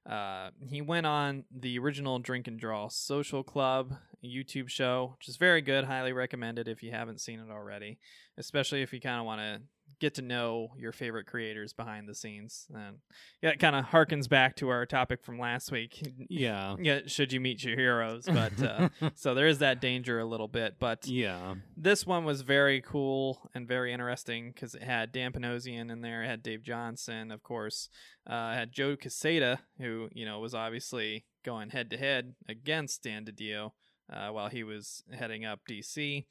[0.10, 3.94] Uh, he went on the original Drink and Draw Social Club
[4.24, 5.86] YouTube show, which is very good.
[5.86, 8.00] Highly recommended if you haven't seen it already,
[8.38, 9.62] especially if you kind of want to
[10.00, 12.68] get to know your favorite creators behind the scenes.
[12.74, 12.98] And
[13.42, 16.02] yeah, it kind of harkens back to our topic from last week.
[16.30, 16.76] Yeah.
[16.80, 18.26] yeah, should you meet your heroes?
[18.26, 20.76] But uh, so there is that danger a little bit.
[20.80, 21.56] But yeah.
[21.76, 26.24] this one was very cool and very interesting because it had Dan Panosian in there,
[26.24, 27.90] it had Dave Johnson, of course,
[28.30, 33.04] uh, it had Joe Quesada, who you know was obviously going head to head against
[33.04, 33.72] Dan DiDio
[34.12, 36.26] uh, while he was heading up DC.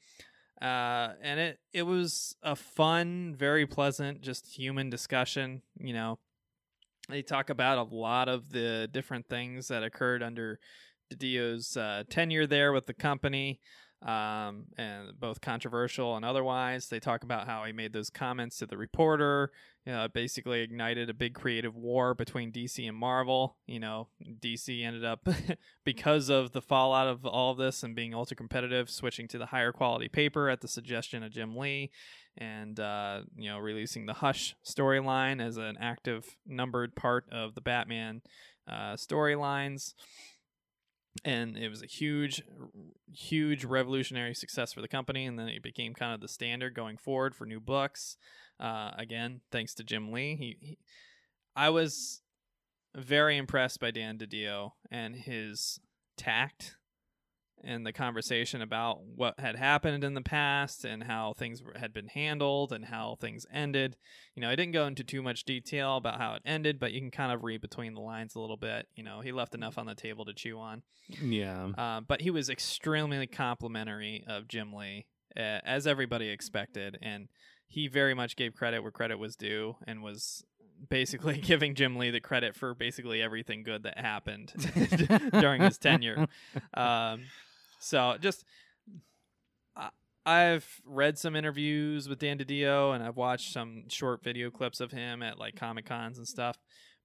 [0.61, 5.63] Uh, and it it was a fun, very pleasant, just human discussion.
[5.79, 6.19] You know,
[7.09, 10.59] they talk about a lot of the different things that occurred under
[11.11, 13.59] DiDio's uh, tenure there with the company,
[14.03, 16.87] um, and both controversial and otherwise.
[16.87, 19.51] They talk about how he made those comments to the reporter.
[19.85, 23.57] Know, basically ignited a big creative war between DC and Marvel.
[23.65, 25.27] You know, DC ended up
[25.83, 29.47] because of the fallout of all of this and being ultra competitive, switching to the
[29.47, 31.89] higher quality paper at the suggestion of Jim Lee,
[32.37, 37.61] and uh, you know, releasing the Hush storyline as an active numbered part of the
[37.61, 38.21] Batman
[38.67, 39.93] uh, storylines
[41.23, 42.41] and it was a huge
[43.13, 46.97] huge revolutionary success for the company and then it became kind of the standard going
[46.97, 48.17] forward for new books.
[48.59, 50.35] Uh, again thanks to jim lee.
[50.35, 50.77] He, he,
[51.55, 52.21] i was
[52.95, 55.79] very impressed by dan didio and his
[56.17, 56.75] tact
[57.63, 62.07] and the conversation about what had happened in the past and how things had been
[62.07, 63.95] handled and how things ended.
[64.35, 66.99] You know, I didn't go into too much detail about how it ended, but you
[66.99, 68.87] can kind of read between the lines a little bit.
[68.95, 70.83] You know, he left enough on the table to chew on.
[71.21, 71.69] Yeah.
[71.77, 75.05] Uh, but he was extremely complimentary of Jim Lee,
[75.35, 76.97] uh, as everybody expected.
[77.01, 77.27] And
[77.67, 80.43] he very much gave credit where credit was due and was
[80.89, 84.53] basically giving Jim Lee the credit for basically everything good that happened
[85.31, 86.27] during his tenure.
[86.73, 87.23] Um,
[87.81, 88.45] so just
[90.25, 94.91] I've read some interviews with Dan DiDio and I've watched some short video clips of
[94.91, 96.57] him at like Comic Cons and stuff.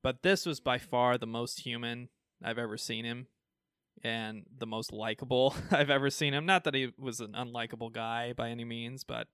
[0.03, 2.11] But this was by far the most human
[2.45, 3.29] I've ever seen him
[4.05, 6.45] and the most likable I've ever seen him.
[6.45, 9.29] Not that he was an unlikable guy by any means, but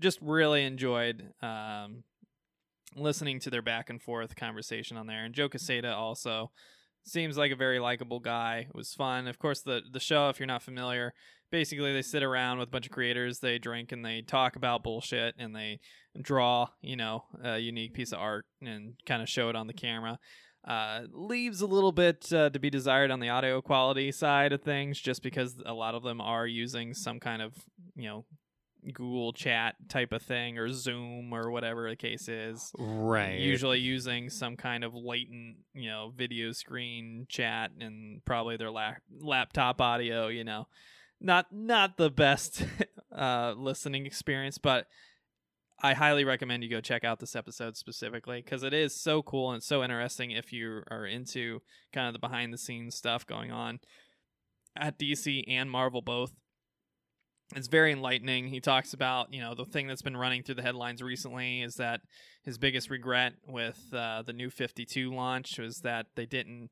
[0.00, 2.02] just really enjoyed um,
[2.96, 5.24] listening to their back and forth conversation on there.
[5.24, 6.50] And Joe Quesada also
[7.04, 8.66] seems like a very likable guy.
[8.68, 9.26] It was fun.
[9.28, 11.14] Of course, the the show, if you're not familiar,
[11.50, 14.82] basically they sit around with a bunch of creators, they drink and they talk about
[14.82, 15.80] bullshit and they
[16.20, 19.72] draw, you know, a unique piece of art and kind of show it on the
[19.72, 20.18] camera.
[20.66, 24.62] Uh, leaves a little bit uh, to be desired on the audio quality side of
[24.62, 27.52] things, just because a lot of them are using some kind of,
[27.96, 28.24] you know,
[28.84, 32.72] Google Chat type of thing or Zoom or whatever the case is.
[32.78, 33.38] Right.
[33.38, 38.94] Usually using some kind of latent, you know, video screen chat and probably their la-
[39.20, 40.66] laptop audio, you know.
[41.20, 42.64] Not not the best
[43.16, 44.86] uh listening experience, but
[45.84, 49.50] I highly recommend you go check out this episode specifically because it is so cool
[49.50, 51.60] and so interesting if you are into
[51.92, 53.80] kind of the behind the scenes stuff going on
[54.76, 56.32] at DC and Marvel both
[57.54, 58.48] it's very enlightening.
[58.48, 61.74] He talks about, you know, the thing that's been running through the headlines recently is
[61.76, 62.00] that
[62.44, 66.70] his biggest regret with uh, the new 52 launch was that they didn't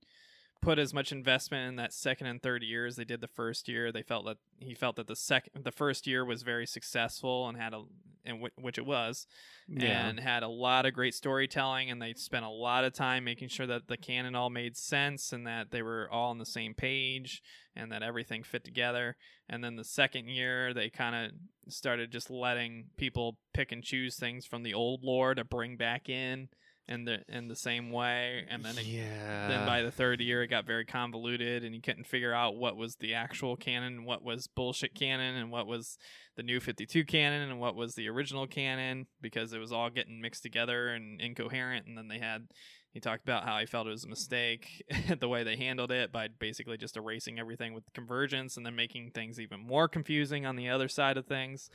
[0.61, 3.69] put as much investment in that second and third year as they did the first
[3.69, 3.91] year.
[3.91, 7.57] They felt that he felt that the second, the first year was very successful and
[7.57, 7.83] had a,
[8.27, 9.27] and w- which it was,
[9.69, 10.07] Yeah.
[10.09, 11.91] and had a lot of great storytelling.
[11.91, 15.33] And they spent a lot of time making sure that the canon all made sense
[15.33, 17.43] and that they were all on the same page
[17.75, 19.17] and that everything fit together.
[19.49, 24.17] And then the second year, they kind of started just letting people pick and choose
[24.17, 26.49] things from the old lore to bring back in.
[26.91, 29.47] In the in the same way, and then it yeah.
[29.47, 32.77] then by the third year it got very convoluted and you couldn't figure out what
[32.77, 35.97] was the actual canon what was bullshit canon and what was
[36.37, 40.21] the new 52 canon and what was the original canon because it was all getting
[40.21, 42.49] mixed together and incoherent and then they had
[42.93, 44.83] he talked about how he felt it was a mistake
[45.21, 49.11] the way they handled it by basically just erasing everything with convergence and then making
[49.11, 51.71] things even more confusing on the other side of things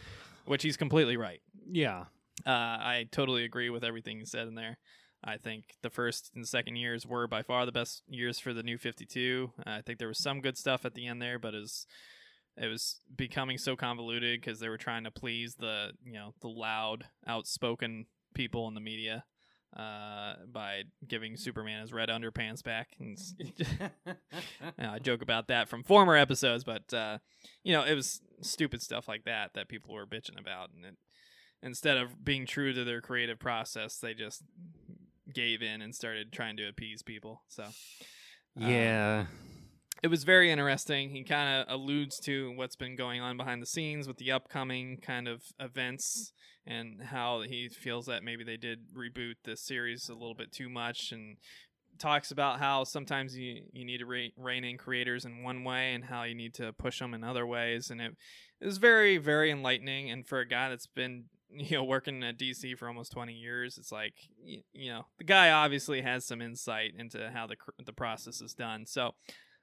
[0.46, 1.40] which he's completely right
[1.72, 2.02] yeah.
[2.46, 4.78] uh, I totally agree with everything you said in there.
[5.26, 8.62] I think the first and second years were by far the best years for the
[8.62, 9.52] new 52.
[9.66, 11.88] I think there was some good stuff at the end there, but it was,
[12.56, 16.48] it was becoming so convoluted because they were trying to please the you know the
[16.48, 19.26] loud, outspoken people in the media
[19.76, 22.96] uh, by giving Superman his red underpants back.
[23.00, 23.18] And
[24.80, 27.18] I joke about that from former episodes, but uh,
[27.64, 30.96] you know, it was stupid stuff like that that people were bitching about, and it,
[31.62, 34.44] instead of being true to their creative process, they just
[35.36, 37.44] gave in and started trying to appease people.
[37.48, 39.26] So, um, yeah.
[40.02, 41.10] it was very interesting.
[41.10, 44.98] He kind of alludes to what's been going on behind the scenes with the upcoming
[44.98, 46.32] kind of events
[46.66, 50.70] and how he feels that maybe they did reboot the series a little bit too
[50.70, 51.38] much and
[52.00, 55.94] talks about how sometimes you, you need to re- rein in creators in one way
[55.94, 58.12] and how you need to push them in other ways and it,
[58.60, 62.38] it was very very enlightening and for a guy that's been you know working at
[62.38, 64.14] DC for almost 20 years it's like
[64.44, 67.56] you, you know the guy obviously has some insight into how the
[67.86, 68.86] the process is done.
[68.86, 69.12] So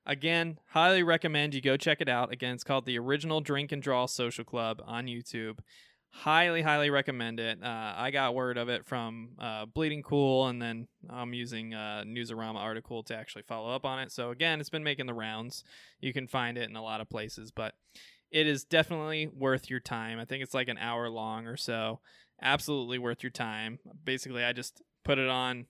[0.07, 2.33] again highly recommend you go check it out.
[2.33, 5.59] Again it's called the original drink and draw social club on YouTube.
[6.11, 7.63] Highly highly recommend it.
[7.63, 12.05] Uh, i got word of it from uh, bleeding cool and then i'm using a
[12.07, 14.13] newsarama article to actually follow up on it.
[14.13, 15.65] So again it's been making the rounds.
[16.01, 17.75] You can find it in a lot of places but
[18.33, 20.19] it is definitely worth your time.
[20.19, 22.01] I think it's like an hour long or so.
[22.41, 23.79] Absolutely worth your time.
[24.05, 25.67] Basically i just put it on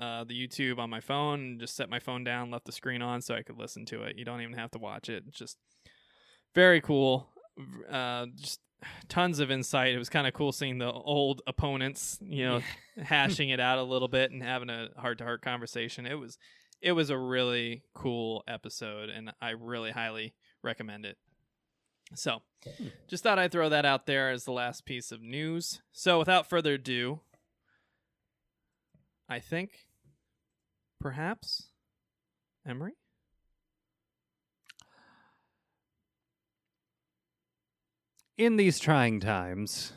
[0.00, 3.02] uh, the youtube on my phone and just set my phone down left the screen
[3.02, 4.16] on so i could listen to it.
[4.16, 5.24] You don't even have to watch it.
[5.28, 5.58] It's just
[6.54, 7.28] very cool.
[7.90, 8.60] Uh, just
[9.08, 9.94] tons of insight.
[9.94, 12.60] It was kind of cool seeing the old opponents, you know,
[13.02, 16.06] hashing it out a little bit and having a heart to heart conversation.
[16.06, 16.38] It was
[16.80, 21.16] it was a really cool episode and I really highly recommend it.
[22.14, 22.88] So, hmm.
[23.08, 25.82] just thought I'd throw that out there as the last piece of news.
[25.92, 27.20] So, without further ado,
[29.28, 29.86] I think
[31.00, 31.68] perhaps
[32.66, 32.94] Emery
[38.38, 39.94] In these trying times,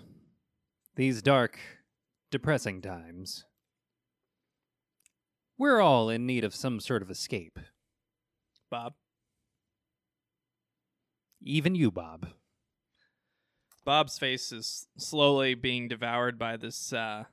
[0.95, 1.59] these dark,
[2.31, 3.43] depressing times,
[5.57, 7.59] we're all in need of some sort of escape.
[8.71, 8.93] Bob.
[11.41, 12.27] Even you, Bob.
[13.85, 17.23] Bob's face is slowly being devoured by this uh,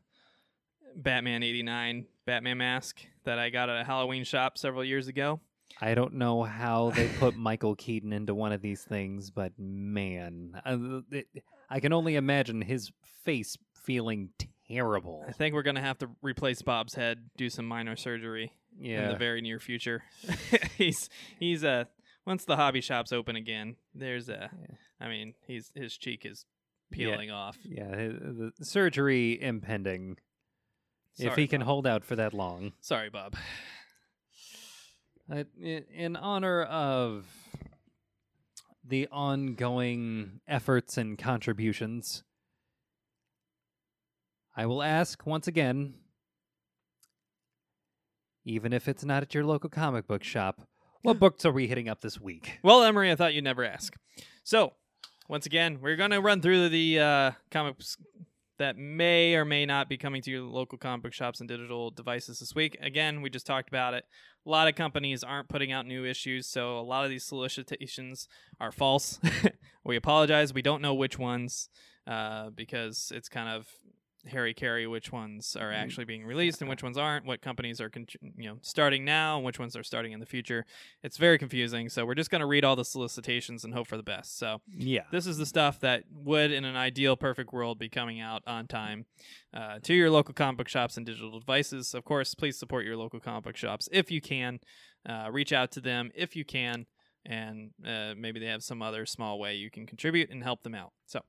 [0.94, 5.40] Batman 89 Batman mask that I got at a Halloween shop several years ago.
[5.80, 10.60] I don't know how they put Michael Keaton into one of these things, but man,
[10.64, 11.26] uh, it,
[11.68, 12.90] I can only imagine his
[13.24, 14.30] face feeling
[14.68, 15.24] terrible.
[15.28, 19.08] I think we're going to have to replace Bob's head, do some minor surgery in
[19.08, 20.02] the very near future.
[20.76, 21.08] he's
[21.38, 21.84] he's uh
[22.26, 24.50] once the hobby shops open again, there's a
[25.00, 26.44] I mean, he's his cheek is
[26.90, 26.96] Yeah.
[27.10, 27.56] peeling off.
[27.64, 30.18] Yeah, the surgery impending.
[31.18, 32.72] if Sorry, he can hold out for that long.
[32.80, 33.36] Sorry, Bob.
[35.32, 37.26] Uh, in honor of
[38.84, 42.22] the ongoing efforts and contributions,
[44.56, 45.94] I will ask once again,
[48.44, 50.68] even if it's not at your local comic book shop,
[51.06, 52.58] what books are we hitting up this week?
[52.64, 53.94] Well, Emery, I thought you'd never ask.
[54.42, 54.72] So,
[55.28, 57.96] once again, we're going to run through the uh, comics
[58.58, 61.92] that may or may not be coming to your local comic book shops and digital
[61.92, 62.76] devices this week.
[62.80, 64.04] Again, we just talked about it.
[64.44, 68.26] A lot of companies aren't putting out new issues, so a lot of these solicitations
[68.60, 69.20] are false.
[69.84, 70.52] we apologize.
[70.52, 71.68] We don't know which ones
[72.08, 73.68] uh, because it's kind of
[74.28, 77.24] Harry Carey which ones are actually being released and which ones aren't.
[77.26, 80.26] What companies are con- you know starting now and which ones are starting in the
[80.26, 80.64] future.
[81.02, 81.88] It's very confusing.
[81.88, 84.38] So we're just going to read all the solicitations and hope for the best.
[84.38, 85.02] So Yeah.
[85.12, 88.66] this is the stuff that would, in an ideal, perfect world, be coming out on
[88.66, 89.06] time
[89.54, 91.94] uh, to your local comic book shops and digital devices.
[91.94, 94.60] Of course, please support your local comic book shops if you can.
[95.08, 96.84] Uh, reach out to them if you can,
[97.24, 100.74] and uh, maybe they have some other small way you can contribute and help them
[100.74, 100.92] out.
[101.06, 101.20] So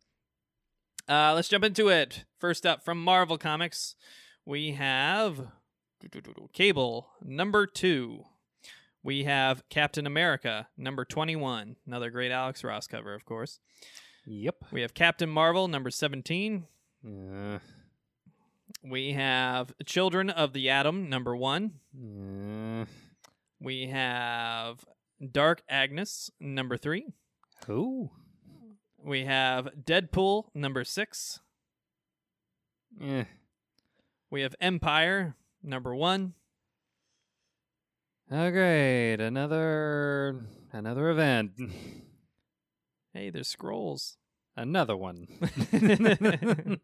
[1.10, 2.26] uh, let's jump into it.
[2.40, 3.96] First up from Marvel Comics,
[4.46, 5.48] we have
[6.54, 8.26] Cable number two.
[9.04, 11.78] We have Captain America number 21.
[11.86, 13.60] Another great Alex Ross cover, of course.
[14.26, 14.66] Yep.
[14.72, 16.66] We have Captain Marvel number 17.
[17.06, 17.60] Uh,
[18.84, 21.72] We have Children of the Atom number 1.
[22.82, 22.86] uh,
[23.62, 24.84] We have
[25.32, 27.08] Dark Agnes number 3.
[27.66, 28.12] who?
[29.08, 31.40] We have Deadpool number 6.
[33.02, 33.24] Eh.
[34.30, 36.34] We have Empire number 1.
[38.30, 39.22] Oh, great.
[39.22, 40.42] Another
[40.74, 41.54] another event.
[43.14, 44.18] Hey, there's scrolls.
[44.58, 45.28] Another one.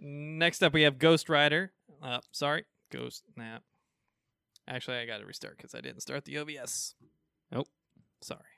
[0.00, 1.72] Next up, we have Ghost Rider.
[2.02, 3.22] Uh, sorry, Ghost.
[3.36, 3.58] Nah.
[4.66, 6.96] Actually, I got to restart because I didn't start the OBS.
[7.52, 7.68] Nope.
[8.20, 8.53] Sorry.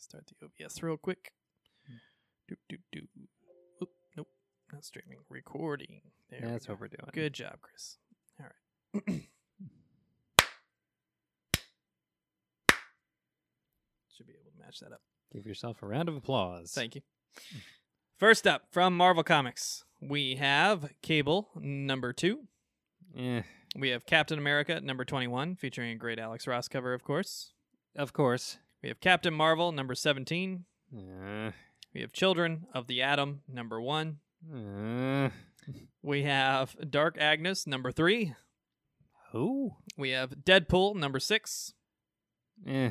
[0.00, 1.32] Start the OBS real quick.
[2.48, 3.02] Do do do.
[3.82, 4.28] Oop, nope,
[4.72, 5.18] not streaming.
[5.28, 6.00] Recording.
[6.30, 6.40] There.
[6.42, 6.72] That's go.
[6.72, 7.10] what we're doing.
[7.12, 7.98] Good job, Chris.
[8.40, 8.54] All right.
[14.16, 15.02] Should be able to match that up.
[15.34, 16.72] Give yourself a round of applause.
[16.72, 17.02] Thank you.
[18.16, 22.48] First up from Marvel Comics, we have Cable number two.
[23.16, 23.42] Eh.
[23.76, 27.52] We have Captain America number 21, featuring a great Alex Ross cover, of course.
[27.94, 28.58] Of course.
[28.82, 30.64] We have Captain Marvel number 17.
[30.94, 31.50] Uh,
[31.94, 34.18] We have Children of the Atom number 1.
[34.54, 35.30] uh,
[36.02, 38.34] We have Dark Agnes number 3.
[39.32, 39.72] who?
[39.96, 41.74] We have Deadpool number 6.
[42.66, 42.90] Eh.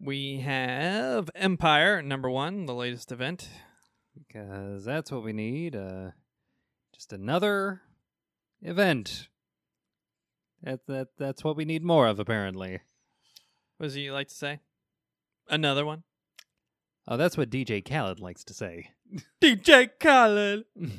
[0.00, 3.48] We have Empire number 1, the latest event.
[4.16, 5.74] Because that's what we need.
[5.74, 6.10] Uh,
[6.94, 7.80] just another
[8.62, 9.28] event.
[10.62, 12.80] That that that's what we need more of, apparently.
[13.76, 14.60] What does he like to say?
[15.48, 16.02] Another one.
[17.06, 18.90] Oh, that's what DJ Khaled likes to say.
[19.42, 20.64] DJ Khaled.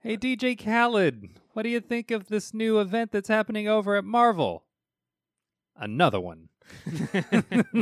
[0.00, 4.04] Hey, DJ Khaled, what do you think of this new event that's happening over at
[4.04, 4.62] Marvel?
[5.74, 6.48] Another one.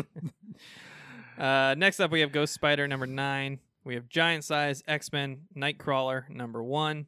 [1.38, 3.58] uh, next up, we have Ghost Spider number nine.
[3.84, 7.06] We have Giant Size X Men Nightcrawler number one,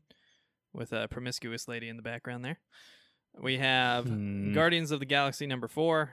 [0.74, 2.58] with a promiscuous lady in the background there.
[3.40, 4.52] We have Hmm.
[4.52, 6.10] Guardians of the Galaxy number four.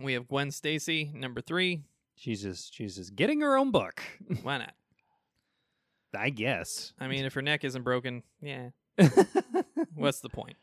[0.00, 1.82] We have Gwen Stacy number three.
[2.16, 4.02] She's just she's just getting her own book.
[4.42, 4.74] Why not?
[6.16, 6.92] I guess.
[7.00, 8.70] I mean, if her neck isn't broken, yeah.
[9.94, 10.56] What's the point?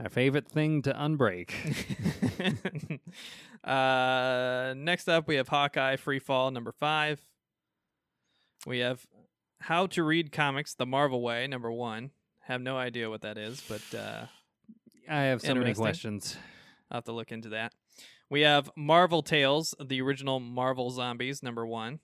[0.00, 1.52] Our favorite thing to unbreak.
[3.64, 7.20] uh, next up, we have Hawkeye Free Fall number five.
[8.66, 9.06] We have
[9.60, 12.10] How to Read Comics the Marvel Way number one.
[12.40, 14.26] Have no idea what that is, but uh,
[15.08, 16.36] I have so many questions.
[16.90, 17.74] I'll have to look into that.
[18.32, 22.00] We have Marvel Tales, the original Marvel Zombies number one.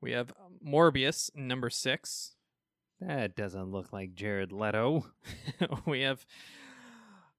[0.00, 0.32] We have
[0.66, 2.34] Morbius number six.
[2.98, 5.04] That doesn't look like Jared Leto.
[5.84, 6.24] we have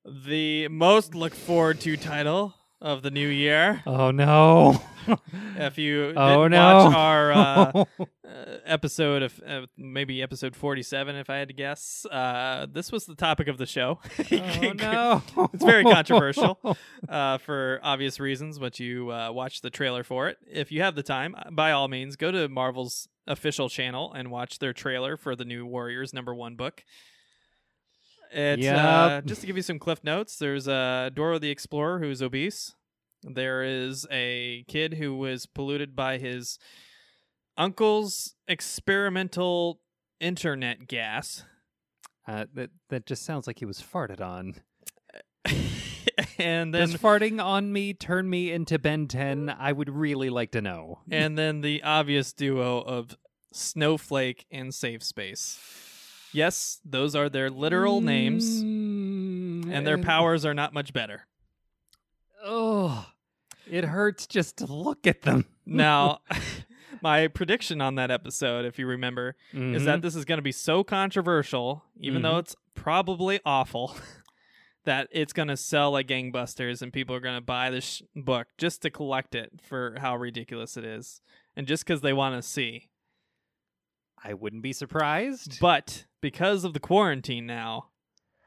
[0.05, 3.81] the most look forward to title of the new year.
[3.85, 4.81] Oh no.
[5.55, 6.75] If you oh didn't no.
[6.85, 8.05] watch our uh, uh,
[8.65, 13.15] episode of uh, maybe episode 47 if I had to guess, uh, this was the
[13.15, 13.99] topic of the show.
[14.31, 15.23] oh no.
[15.53, 16.59] It's very controversial.
[17.07, 20.37] uh, for obvious reasons, but you uh, watch the trailer for it.
[20.45, 24.59] If you have the time, by all means, go to Marvel's official channel and watch
[24.59, 26.83] their trailer for the new Warriors number one book.
[28.31, 28.63] It's
[29.17, 30.37] uh, just to give you some cliff notes.
[30.37, 32.75] There's uh, Dora the Explorer who's obese.
[33.23, 36.59] There is a kid who was polluted by his
[37.57, 39.79] uncle's experimental
[40.19, 41.43] internet gas.
[42.27, 44.55] Uh, that that just sounds like he was farted on.
[46.37, 49.49] and then Does farting on me turn me into Ben 10?
[49.49, 50.99] I would really like to know.
[51.09, 53.17] and then the obvious duo of
[53.53, 55.59] Snowflake and Safe Space.
[56.37, 61.25] Yes, those are their literal names, Mm, and their powers are not much better.
[62.43, 63.07] Oh,
[63.69, 65.45] it hurts just to look at them.
[65.69, 66.19] Now,
[67.01, 69.85] my prediction on that episode, if you remember, is Mm-hmm.
[69.85, 73.93] that this is going to be so controversial, even though it's probably awful,
[74.85, 78.01] that it's going to sell like gangbusters and people are going to buy this sh-
[78.15, 81.19] book just to collect it for how ridiculous it is.
[81.57, 82.87] And just because they want to see.
[84.23, 85.59] I wouldn't be surprised.
[85.59, 87.87] But because of the quarantine now,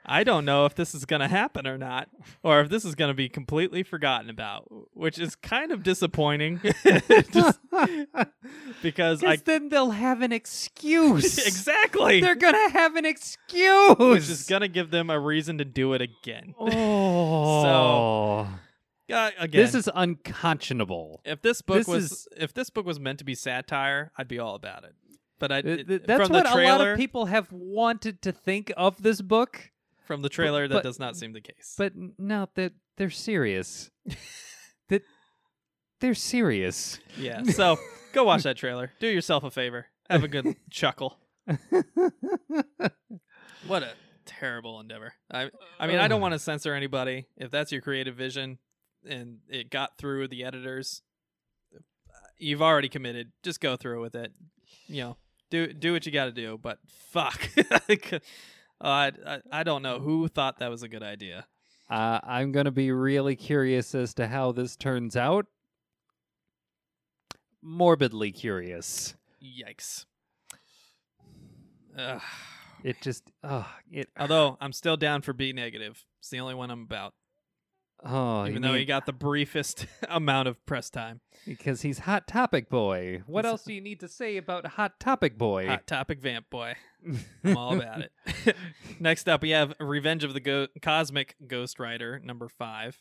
[0.06, 2.08] I don't know if this is going to happen or not,
[2.42, 4.64] or if this is going to be completely forgotten about,
[4.94, 6.60] which is kind of disappointing.
[7.32, 7.60] Just
[8.82, 11.38] because I then they'll have an excuse.
[11.46, 13.96] exactly, They're gonna have an excuse.
[13.98, 16.54] which is going to give them a reason to do it again.
[16.58, 18.48] Oh,
[19.12, 21.20] Uh, again, this is unconscionable.
[21.24, 24.28] if this book this was is- if this book was meant to be satire, I'd
[24.28, 24.94] be all about it.
[25.40, 29.02] But I it- That's what the a lot of people have wanted to think of
[29.02, 29.72] this book,
[30.06, 31.74] from the trailer that but- does not seem the case.
[31.76, 33.90] but no, that they're serious.
[34.90, 35.02] that
[36.00, 37.00] they're serious.
[37.18, 37.42] Yeah.
[37.44, 37.78] So
[38.12, 38.92] go watch that trailer.
[39.00, 39.86] Do yourself a favor.
[40.08, 41.18] Have a good chuckle.
[43.66, 43.92] What a
[44.26, 45.12] terrible endeavor.
[45.30, 47.26] I I mean, I don't want to censor anybody.
[47.36, 48.58] If that's your creative vision
[49.08, 51.02] and it got through the editors,
[51.74, 51.78] uh,
[52.38, 53.32] you've already committed.
[53.42, 54.32] Just go through with it.
[54.86, 55.16] You know,
[55.50, 56.58] do do what you got to do.
[56.60, 57.98] But fuck, uh,
[58.80, 61.46] I, I I don't know who thought that was a good idea.
[61.88, 65.46] Uh, I'm gonna be really curious as to how this turns out.
[67.62, 69.14] Morbidly curious.
[69.42, 70.06] Yikes.
[71.98, 72.22] Ugh.
[72.82, 74.08] It just, uh, it.
[74.18, 76.04] Although I'm still down for B negative.
[76.20, 77.14] It's the only one I'm about.
[78.04, 81.20] Oh, even though he got the briefest amount of press time.
[81.46, 83.22] because he's Hot Topic Boy.
[83.26, 85.66] What else do you need to say about Hot Topic Boy?
[85.66, 86.74] Hot topic vamp boy.
[87.44, 88.56] I'm all about it.
[89.00, 92.98] Next up, we have Revenge of the Go- Cosmic Ghost Rider, number five.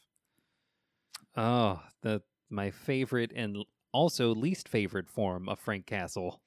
[1.35, 3.57] Oh, the my favorite and
[3.91, 6.41] also least favorite form of Frank Castle.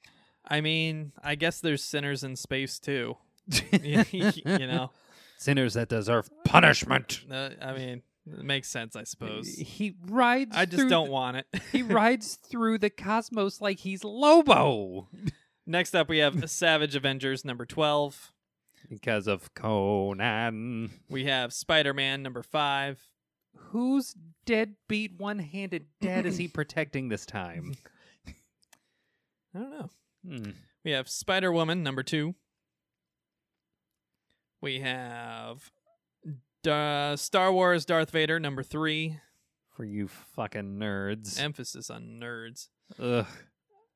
[0.45, 3.17] I mean, I guess there's sinners in space too.
[3.71, 4.91] you know,
[5.37, 7.21] Sinners that deserve punishment.
[7.31, 9.47] uh, I mean, it makes sense, I suppose.
[9.47, 10.55] He rides.
[10.55, 11.47] I just through don't the- want it.
[11.71, 15.09] he rides through the cosmos like he's Lobo
[15.65, 18.33] Next up, we have Savage Avengers number 12.
[18.89, 20.91] because of Conan.
[21.09, 23.01] We have Spider Man number 5.
[23.55, 24.13] Whose
[24.45, 27.75] deadbeat one-handed dad is he protecting this time?
[29.55, 29.89] I don't know.
[30.27, 30.49] Hmm.
[30.83, 32.35] We have Spider Woman number 2.
[34.61, 35.71] We have
[36.63, 39.19] Da- Star Wars Darth Vader number 3.
[39.75, 41.39] For you fucking nerds.
[41.39, 42.69] Emphasis on nerds.
[42.99, 43.25] Ugh.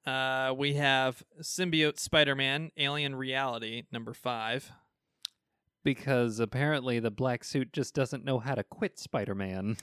[0.05, 4.71] Uh, we have Symbiote Spider Man Alien Reality number 5.
[5.83, 9.77] Because apparently the black suit just doesn't know how to quit Spider-Man.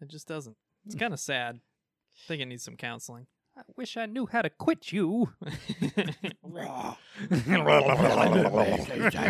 [0.00, 0.56] It just doesn't.
[0.86, 1.56] It's kind of sad.
[1.56, 3.26] I think it needs some counseling.
[3.60, 5.34] I wish I knew how to quit you.
[5.44, 5.50] I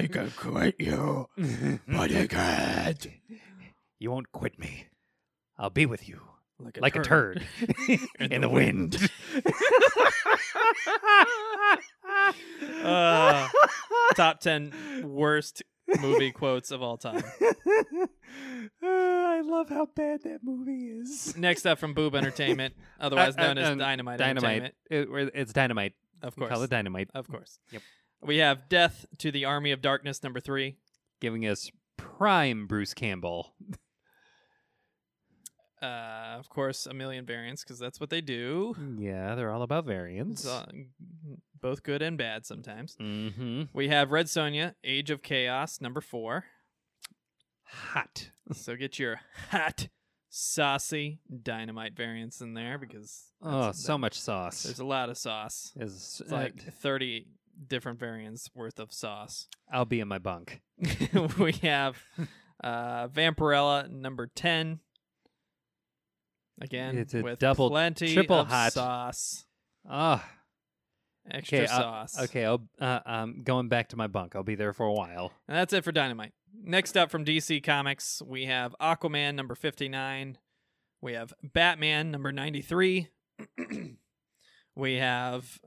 [0.06, 1.26] can quit you,
[1.88, 3.06] but I can't.
[3.98, 4.86] You won't quit me.
[5.58, 6.20] I'll be with you
[6.60, 7.44] like like a turd
[7.80, 7.98] In
[8.30, 8.96] in, the the wind.
[12.82, 13.46] Uh,
[14.14, 15.62] Top 10 worst
[16.00, 17.22] movie quotes of all time.
[18.82, 21.36] I love how bad that movie is.
[21.36, 24.62] Next up from Boob Entertainment, otherwise Uh, uh, known as Dynamite, Dynamite.
[24.90, 25.24] Entertainment.
[25.28, 25.94] It- it's dynamite.
[26.22, 26.52] Of We course.
[26.52, 27.10] Call it dynamite.
[27.14, 27.58] Of course.
[27.70, 27.82] Yep.
[28.22, 30.76] We have Death to the Army of Darkness number 3.
[31.20, 33.54] Giving us prime Bruce Campbell.
[35.82, 38.74] Uh, of course, a million variants because that's what they do.
[38.98, 40.42] Yeah, they're all about variants.
[40.44, 40.66] It's, uh,
[41.60, 42.96] both good and bad sometimes.
[43.00, 43.62] mm-hmm.
[43.72, 46.44] We have Red Sonja, Age of Chaos, number four.
[47.64, 48.30] Hot.
[48.52, 49.20] So get your
[49.50, 49.88] hot,
[50.28, 54.64] saucy dynamite variants in there because Oh, so that- much sauce.
[54.64, 55.72] There's a lot of sauce.
[55.76, 57.26] Is It's like 30
[57.68, 59.46] different variants worth of sauce.
[59.72, 60.60] I'll be in my bunk.
[61.38, 61.96] we have
[62.62, 64.80] uh, Vampirella, number 10.
[66.60, 68.72] Again, It's a with double- plenty triple of hot.
[68.72, 69.46] sauce.
[69.88, 70.28] Ah,
[71.30, 71.66] Extra okay.
[71.66, 72.18] sauce.
[72.20, 74.34] okay, I'll uh, um going back to my bunk.
[74.36, 75.32] I'll be there for a while.
[75.48, 76.32] And that's it for Dynamite.
[76.62, 80.36] Next up from DC Comics, we have Aquaman number 59.
[81.00, 83.08] We have Batman number 93.
[84.74, 85.58] we have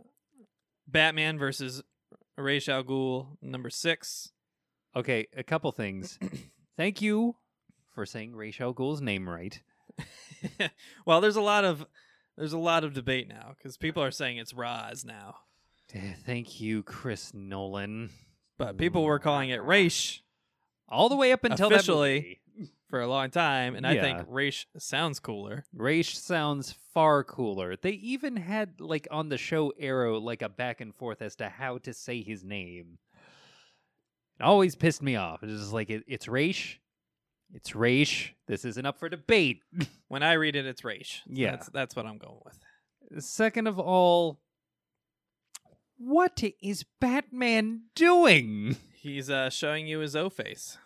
[0.87, 1.81] Batman versus
[2.37, 4.31] Ra's al Ghul number 6.
[4.95, 6.19] Okay, a couple things.
[6.77, 7.37] Thank you
[7.93, 9.61] for saying Ra's al Ghul's name right.
[11.05, 11.85] well, there's a lot of
[12.37, 15.35] there's a lot of debate now cuz people are saying it's Raz now.
[16.25, 18.09] Thank you, Chris Nolan.
[18.57, 20.21] But people were calling it Raish
[20.89, 22.39] All the way up until that Officially.
[22.57, 22.71] movie.
[22.89, 25.65] for a long time and I think Raish sounds cooler.
[25.73, 27.75] Raish sounds far cooler.
[27.75, 31.49] They even had like on the show Arrow like a back and forth as to
[31.49, 32.97] how to say his name.
[34.39, 35.43] It always pissed me off.
[35.43, 36.79] It's just like it, it's Raish.
[37.53, 38.33] It's Raish.
[38.47, 39.61] This isn't up for debate.
[40.07, 41.23] When I read it it's Raish.
[41.25, 41.51] Yeah.
[41.51, 43.23] That's that's what I'm going with.
[43.23, 44.39] Second of all,
[45.97, 48.75] what is Batman doing?
[48.93, 50.77] He's uh, showing you his O face.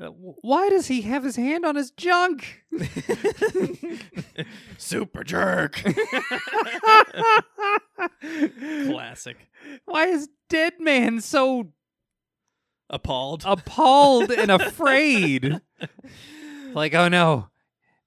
[0.00, 2.64] Uh, Why does he have his hand on his junk?
[4.78, 5.80] Super jerk.
[8.86, 9.36] Classic.
[9.84, 11.72] Why is Deadman so
[12.88, 13.42] Appalled.
[13.44, 15.60] appalled and afraid?
[16.72, 17.48] like, oh no,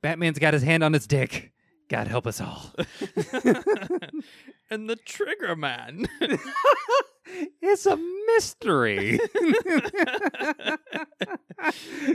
[0.01, 1.51] Batman's got his hand on his dick.
[1.89, 2.72] God help us all.
[4.69, 6.06] and the Trigger Man.
[7.61, 7.97] it's a
[8.27, 9.19] mystery.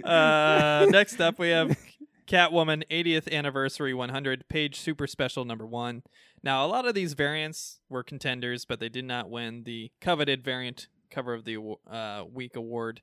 [0.04, 1.76] uh, next up, we have
[2.26, 6.02] Catwoman 80th Anniversary 100 page super special number one.
[6.42, 10.44] Now, a lot of these variants were contenders, but they did not win the coveted
[10.44, 11.56] variant cover of the
[11.90, 13.00] uh, week award.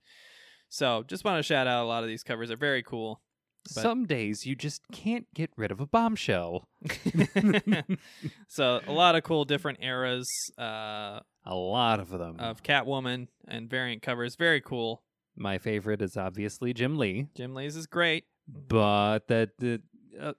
[0.70, 2.48] So, just want to shout out a lot of these covers.
[2.50, 3.22] They're very cool.
[3.76, 6.68] But- Some days you just can't get rid of a bombshell.
[8.48, 10.28] so, a lot of cool different eras
[10.58, 12.40] uh, A lot of them.
[12.40, 14.36] of Catwoman and variant covers.
[14.36, 15.04] Very cool.
[15.36, 18.26] My favorite is obviously Jim Lee, Jim Lee's is great.
[18.48, 19.82] but that the
[20.20, 20.34] uh,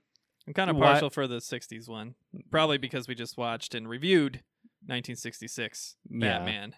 [0.46, 2.14] I'm kind of What- partial for the 60s one.
[2.50, 4.42] Probably because we just watched and reviewed
[4.86, 6.18] 1966 Yeah.
[6.38, 6.74] Batman.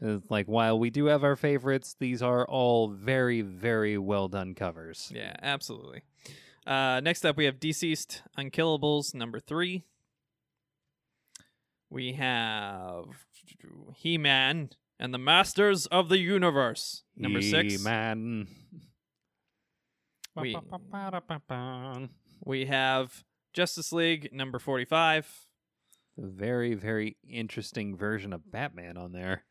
[0.00, 4.54] It's like while we do have our favorites, these are all very, very well done
[4.54, 5.10] covers.
[5.14, 6.02] Yeah, absolutely.
[6.66, 9.84] Uh, next up, we have DCeased Unkillables number three.
[11.88, 13.04] We have
[13.94, 17.82] He Man and the Masters of the Universe number six.
[17.82, 18.48] Man.
[20.42, 20.52] We-
[22.44, 23.24] We have
[23.54, 25.46] Justice League number 45.
[26.18, 29.44] A very, very interesting version of Batman on there.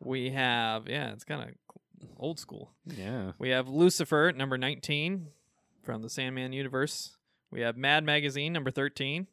[0.00, 2.72] We have yeah, it's kind of old school.
[2.86, 3.32] Yeah.
[3.38, 5.28] We have Lucifer number 19
[5.82, 7.16] from the Sandman universe.
[7.50, 9.26] We have Mad Magazine number 13.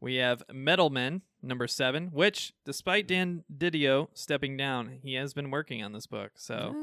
[0.00, 5.50] We have Metal Men number 7, which despite Dan DiDio stepping down, he has been
[5.50, 6.32] working on this book.
[6.36, 6.74] So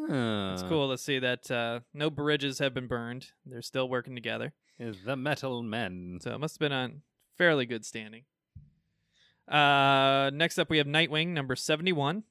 [0.53, 3.27] it's cool to see that uh, no bridges have been burned.
[3.45, 4.53] They're still working together.
[4.79, 6.19] is The Metal Men.
[6.21, 7.01] So it must have been on
[7.37, 8.23] fairly good standing.
[9.47, 12.23] Uh, next up, we have Nightwing number 71,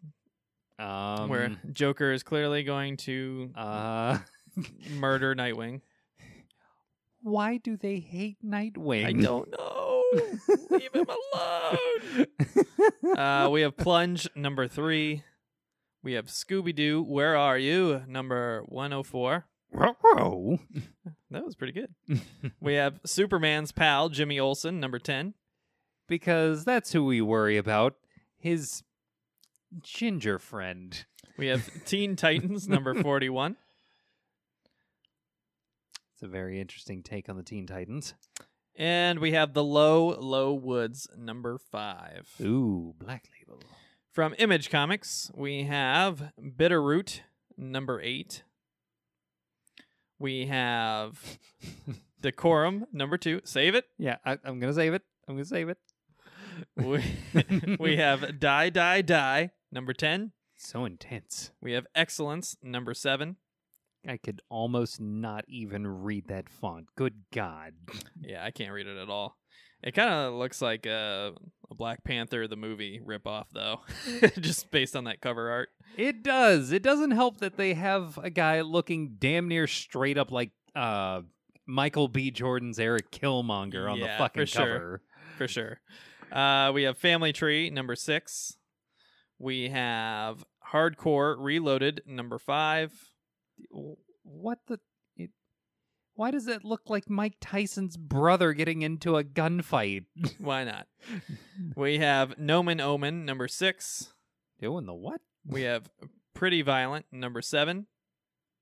[0.78, 4.18] Um, where Joker is clearly going to uh,
[4.90, 5.80] murder Nightwing.
[7.22, 9.06] why do they hate Nightwing?
[9.06, 10.02] I don't know.
[10.70, 12.26] Leave him alone.
[13.16, 15.22] Uh, we have Plunge number three.
[16.02, 17.02] We have Scooby Doo.
[17.02, 18.02] Where are you?
[18.08, 19.46] Number one hundred four.
[19.72, 20.58] Ruh-roh.
[21.30, 22.20] That was pretty good.
[22.60, 24.80] we have Superman's pal Jimmy Olsen.
[24.80, 25.32] Number ten.
[26.08, 27.94] because that's who we worry about.
[28.36, 28.82] His
[29.80, 31.04] ginger friend.
[31.36, 32.68] We have Teen Titans.
[32.68, 33.56] Number forty one.
[36.14, 38.14] It's a very interesting take on the Teen Titans.
[38.76, 41.08] And we have the Low Low Woods.
[41.16, 42.28] Number five.
[42.40, 43.62] Ooh, Black Label.
[44.12, 47.20] From Image Comics, we have Bitterroot.
[47.56, 48.42] Number eight.
[50.18, 51.38] We have
[52.20, 52.86] Decorum.
[52.92, 53.40] Number two.
[53.44, 53.86] Save it.
[53.98, 55.02] Yeah, I, I'm gonna save it.
[55.28, 55.78] I'm gonna save it.
[56.76, 60.32] we, we have Die Die Die number 10.
[60.56, 61.50] So intense.
[61.60, 63.36] We have Excellence number 7.
[64.06, 66.86] I could almost not even read that font.
[66.96, 67.74] Good God.
[68.24, 69.36] Yeah, I can't read it at all.
[69.82, 71.32] It kind of looks like a,
[71.70, 73.80] a Black Panther the movie ripoff though,
[74.40, 75.70] just based on that cover art.
[75.96, 76.70] It does.
[76.70, 81.22] It doesn't help that they have a guy looking damn near straight up like uh
[81.66, 82.30] Michael B.
[82.30, 84.66] Jordan's Eric Killmonger on Yeah, the fucking for sure.
[84.66, 85.02] cover.
[85.38, 85.80] For sure.
[86.30, 88.56] Uh, we have Family Tree number 6.
[89.42, 92.92] We have Hardcore Reloaded number 5.
[94.22, 94.78] What the
[95.16, 95.30] it,
[96.14, 100.04] Why does it look like Mike Tyson's brother getting into a gunfight?
[100.38, 100.86] Why not?
[101.76, 104.12] we have Nomen Omen number 6.
[104.60, 105.20] Doing the what?
[105.44, 105.90] We have
[106.34, 107.88] Pretty Violent number 7.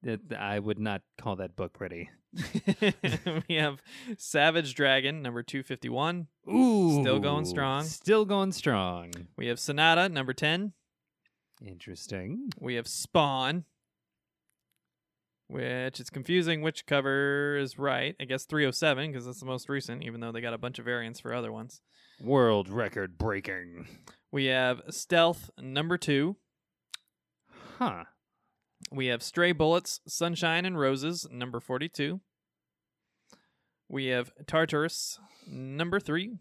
[0.02, 2.08] It, I would not call that book pretty.
[3.48, 3.82] we have
[4.16, 6.28] Savage Dragon number 251.
[6.48, 7.84] Ooh, Still going strong.
[7.84, 9.10] Still going strong.
[9.36, 10.72] We have Sonata number 10.
[11.64, 12.50] Interesting.
[12.58, 13.64] We have Spawn,
[15.48, 18.14] which it's confusing which cover is right.
[18.20, 20.84] I guess 307 because that's the most recent, even though they got a bunch of
[20.84, 21.80] variants for other ones.
[22.22, 23.86] World record breaking.
[24.32, 26.36] We have Stealth number 2.
[27.78, 28.04] Huh.
[28.90, 32.20] We have Stray Bullets, Sunshine and Roses number 42.
[33.88, 36.38] We have Tartarus number 3.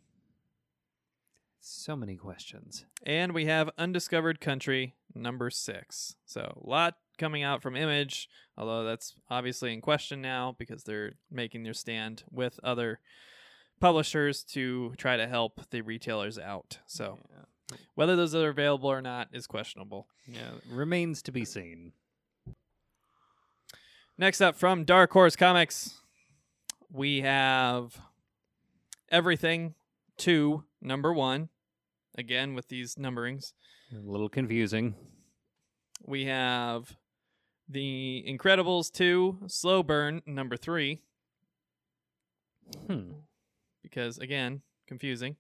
[1.62, 2.86] So many questions.
[3.06, 6.16] And we have Undiscovered Country number six.
[6.26, 11.14] So a lot coming out from Image, although that's obviously in question now because they're
[11.30, 13.00] making their stand with other
[13.80, 16.80] publishers to try to help the retailers out.
[16.88, 17.78] So yeah.
[17.96, 20.08] whether those are available or not is questionable.
[20.28, 21.92] yeah, remains to be seen.
[24.20, 26.02] Next up from Dark Horse Comics,
[26.92, 27.98] we have
[29.10, 29.76] Everything
[30.18, 31.48] 2, number 1.
[32.18, 33.54] Again, with these numberings.
[33.96, 34.96] A little confusing.
[36.06, 36.98] We have
[37.70, 41.00] The Incredibles 2, Slow Burn, number 3.
[42.88, 43.12] Hmm.
[43.82, 45.38] Because, again, confusing.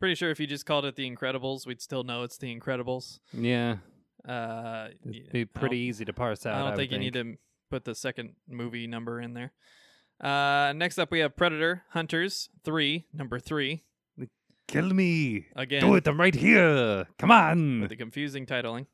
[0.00, 3.20] Pretty sure if you just called it The Incredibles, we'd still know it's The Incredibles.
[3.32, 3.76] Yeah,
[4.28, 6.54] Uh, it'd be don't- pretty easy to parse out.
[6.56, 7.36] I don't think, you need to
[7.70, 9.52] put the second movie number in there.
[10.20, 13.82] Uh, next up, we have Predator Hunters 3, number 3.
[14.66, 15.46] Kill me.
[15.56, 16.06] Again, Do it.
[16.06, 17.06] I'm right here.
[17.18, 17.80] Come on.
[17.80, 18.84] with the confusing titling.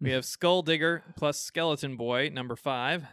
[0.00, 3.04] We have Skull Digger plus Skeleton Boy, number 5.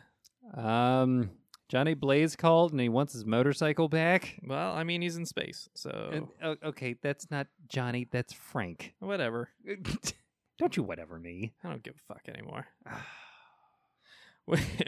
[0.54, 1.32] Um,
[1.68, 4.40] Johnny Blaze called and he wants his motorcycle back.
[4.46, 8.08] Well, I mean, he's in space, so And- okay, that's not Johnny.
[8.10, 8.94] That's Frank.
[9.00, 9.50] whatever.
[10.58, 11.54] Don't you whatever me.
[11.66, 12.66] I don't give a fuck anymore.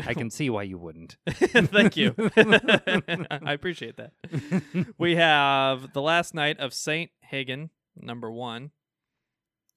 [0.06, 1.18] I can see why you wouldn't.
[1.30, 2.14] Thank you.
[2.38, 4.12] I appreciate that.
[4.98, 8.72] We have The Last Night of Saint Hagen, number one.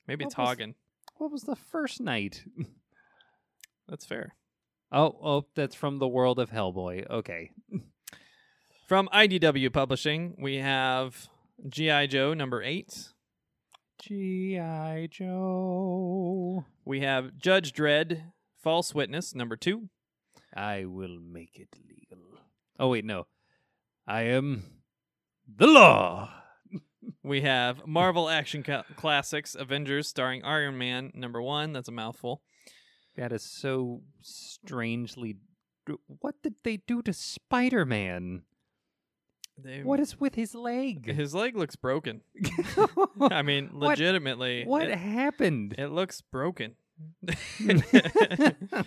[0.07, 0.75] Maybe it's What was- Hagen.
[1.17, 2.45] What was the first night?
[3.89, 4.35] That's fair.
[4.93, 7.09] Oh, oh, that's from the world of Hellboy.
[7.11, 7.51] Okay.
[8.89, 11.29] From IDW Publishing, we have
[11.69, 12.07] G.I.
[12.07, 13.11] Joe, number eight.
[13.99, 15.09] G.I.
[15.11, 16.65] Joe.
[16.87, 18.23] We have Judge Dredd,
[18.63, 19.89] False Witness, number two.
[20.55, 22.25] I will make it legal.
[22.79, 23.27] Oh, wait, no.
[24.07, 24.65] I am
[25.47, 26.31] the law.
[27.23, 31.73] we have Marvel Action Ca- Classics Avengers starring Iron Man number one.
[31.73, 32.43] That's a mouthful.
[33.17, 35.37] That is so strangely.
[36.21, 38.43] What did they do to Spider Man?
[39.63, 41.13] They, What is with his leg?
[41.13, 42.23] His leg looks broken.
[43.21, 44.65] I mean, What- legitimately.
[44.65, 45.75] what It, happened?
[45.79, 46.77] it looks broken.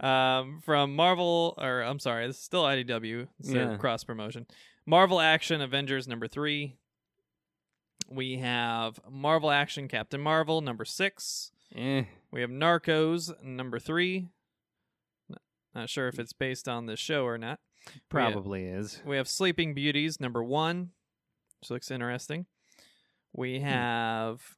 [0.00, 3.28] um, from Marvel, or I'm sorry, this is still IDW.
[3.40, 3.76] It's Yeah.
[3.76, 4.46] cross promotion.
[4.86, 6.76] Marvel Action Avengers number three.
[8.08, 11.52] We have Marvel Action Captain Marvel number six.
[11.74, 14.28] Eh, We have Narcos number three.
[15.74, 17.60] Not sure if it's based on this show or not.
[18.08, 19.00] probably is.
[19.06, 20.90] We have Sleeping Beauties number one,
[21.60, 22.46] which looks interesting.
[23.32, 24.56] We have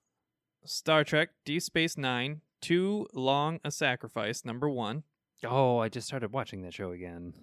[0.65, 5.03] Star Trek Deep Space Nine, Too Long a Sacrifice number one.
[5.45, 7.35] Oh, I just started watching that show again.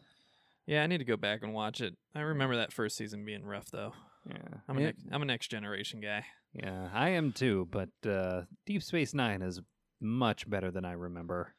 [0.66, 1.96] Yeah, I need to go back and watch it.
[2.16, 3.94] I remember that first season being rough though.
[4.28, 6.26] Yeah, I'm a, It- next, I'm a next generation guy.
[6.54, 7.68] yeah, I am too.
[7.72, 9.62] But uh, Deep Space Nine is
[10.02, 11.54] much better than I remember.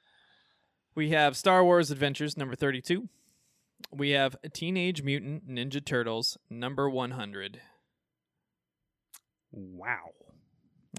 [0.94, 3.08] We have Star Wars Adventures number 32.
[3.92, 7.60] We have Teenage Mutant Ninja Turtles number 100.
[9.52, 10.10] Wow.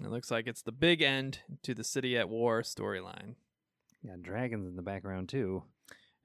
[0.04, 3.34] It looks like it's the big end to the City at War storyline.
[4.02, 5.64] Yeah, dragons in the background too.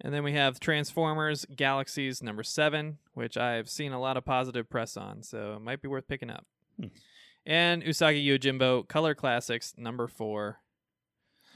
[0.02, 4.70] And then we have Transformers Galaxies number 7, which I've seen a lot of positive
[4.70, 6.46] press on, so it might be worth picking up.
[6.80, 6.88] Hmm.
[7.46, 10.60] And Usagi Yojimbo Color Classics number 4.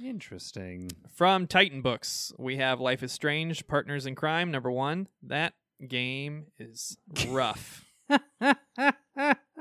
[0.03, 0.89] Interesting.
[1.13, 5.07] From Titan Books, we have Life is Strange Partners in Crime number 1.
[5.21, 5.53] That
[5.87, 7.85] game is rough.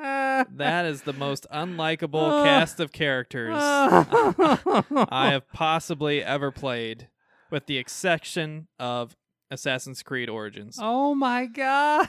[0.01, 7.09] that is the most unlikable cast of characters I have possibly ever played,
[7.51, 9.17] with the exception of
[9.51, 10.79] Assassin's Creed Origins.
[10.81, 12.09] Oh my god!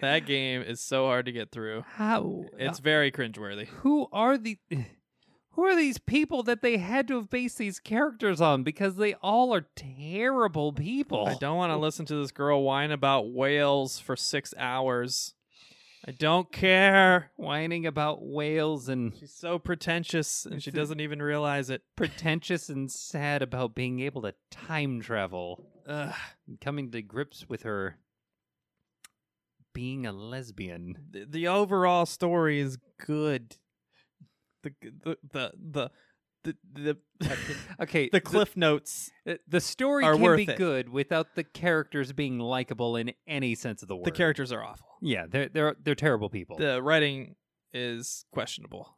[0.00, 1.84] That game is so hard to get through.
[1.94, 2.44] How?
[2.58, 3.66] It's very cringeworthy.
[3.66, 4.58] who are the?
[5.54, 8.62] Who are these people that they had to have based these characters on?
[8.62, 11.26] Because they all are terrible people.
[11.26, 15.34] I don't want to listen to this girl whine about whales for six hours.
[16.06, 17.30] I don't care.
[17.36, 21.82] whining about whales and She's so pretentious and she doesn't even realize it.
[21.96, 25.64] pretentious and sad about being able to time travel.
[25.86, 26.14] Ugh.
[26.60, 27.98] Coming to grips with her
[29.72, 30.96] being a lesbian.
[31.10, 33.56] The, the overall story is good.
[34.62, 35.90] The the the the
[36.44, 36.96] the the,
[37.80, 39.10] Okay, the cliff notes.
[39.24, 40.56] The, the story can be it.
[40.56, 44.04] good without the characters being likable in any sense of the word.
[44.06, 44.86] The characters are awful.
[45.00, 46.56] yeah, they're they're they're terrible people.
[46.58, 47.36] The writing
[47.72, 48.94] is questionable,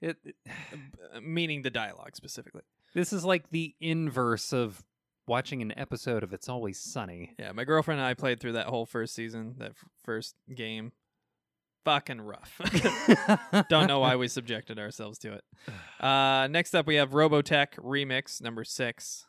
[0.00, 0.36] It- it-
[1.14, 2.62] uh, meaning the dialogue specifically.
[2.94, 4.84] this is like the inverse of
[5.28, 7.34] watching an episode of It's Always Sunny.
[7.38, 10.92] Yeah, my girlfriend and I played through that whole first season, that f- first game.
[11.86, 12.60] Fucking rough.
[13.68, 15.44] Don't know why we subjected ourselves to it.
[16.04, 19.24] Uh, next up, we have Robotech Remix number six.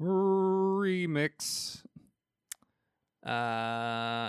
[0.00, 1.84] Remix.
[3.24, 3.30] Uh,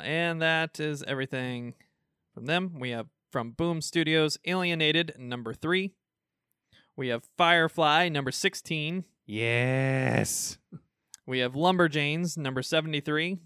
[0.03, 1.73] and that is everything
[2.35, 2.75] from them.
[2.79, 5.93] We have from Boom Studios Alienated number three.
[6.95, 9.03] We have Firefly number 16.
[9.25, 10.59] Yes.
[11.25, 13.39] We have Lumberjanes number 73.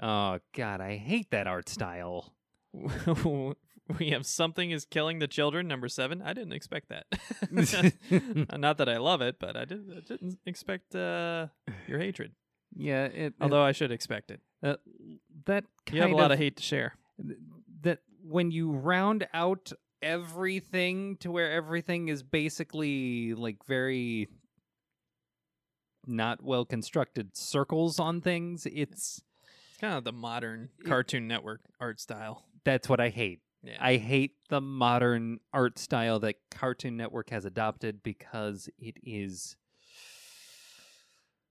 [0.00, 2.32] Oh God, I hate that art style.
[3.98, 6.22] we have Something is Killing the Children number seven.
[6.22, 7.06] I didn't expect that.
[8.58, 11.46] Not that I love it, but I, did, I didn't expect uh,
[11.86, 12.32] your hatred.
[12.74, 14.40] yeah, it, Although I should expect it.
[14.62, 14.76] uh,
[15.46, 16.94] that kind You have a lot of hate to share.
[17.82, 19.72] that when you round out
[20.02, 24.28] everything to where everything is basically like very
[26.06, 29.20] not well constructed circles on things it's
[29.70, 32.44] It's kind of the modern It- Cartoon Network art style.
[32.64, 33.76] That's what i hate Yeah.
[33.80, 39.56] i hate the modern art style that cartoon network has adopted because it is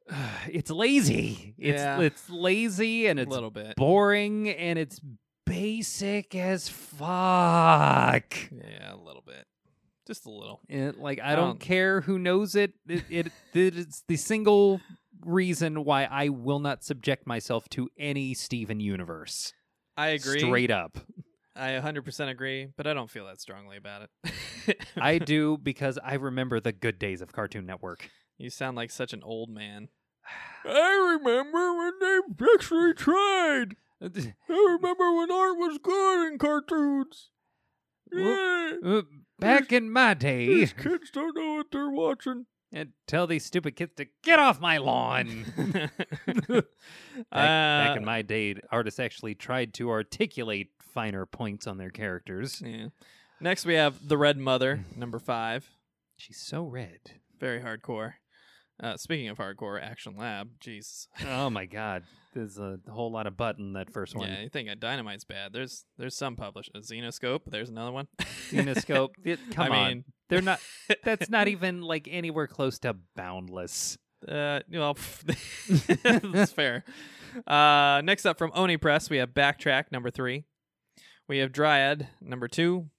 [0.48, 2.00] it's lazy it's Yeah.
[2.02, 3.76] it's lazy and it's a little bit.
[3.76, 5.02] boring and it's
[5.46, 9.46] basic as fuck Yeah, a little bit.
[10.06, 10.62] Just a little.
[10.70, 12.74] It, like I I don't um, care who knows it.
[12.88, 13.28] It, it.
[13.54, 14.80] It's the single
[15.26, 19.52] reason why I will not subject myself to any Steven universe.
[19.98, 20.40] I agree.
[20.40, 20.98] Straight up,
[21.56, 24.78] I 100% agree, but I don't feel that strongly about it.
[24.98, 28.10] I do because I remember the good days of Cartoon Network.
[28.38, 29.90] You sound like such an old man.
[30.66, 32.20] I remember when they
[32.54, 33.76] actually tried.
[34.02, 37.32] I remember when art was good in cartoons.
[38.12, 38.80] Whoop.
[38.84, 38.90] Yeah.
[38.90, 39.02] Uh,
[39.40, 42.46] Back in my day, these kids don't know what they're watching.
[42.72, 45.46] And tell these stupid kids to get off my lawn.
[46.48, 46.66] back,
[47.32, 52.62] back in Uh, my day, artists actually tried to articulate finer points on their characters.
[52.66, 52.88] yeah.
[53.40, 55.70] Next, we have The Red Mother, number five.
[56.18, 57.00] She's so red.
[57.40, 58.14] Very hardcore.
[58.82, 60.50] Uh, speaking of hardcore, Action Lab.
[60.60, 61.08] Jeez.
[61.26, 62.04] oh my god,
[62.38, 64.30] there's a whole lot of butt in that first one.
[64.30, 65.54] Yeah, you think a Dynamite's bad?
[65.54, 66.70] There's there's some published.
[66.76, 67.42] A Zenescope.
[67.48, 68.08] There's another one.
[68.52, 69.10] Zenescope.
[69.26, 70.60] it- come I on, mean, they're not.
[71.04, 73.98] That's not even like anywhere close to boundless.
[74.28, 74.98] Uh, well,
[76.02, 76.84] that's fair.
[77.46, 80.46] Uh, next up from Oni Press, we have Backtrack number three.
[81.28, 82.90] We have Dryad number two.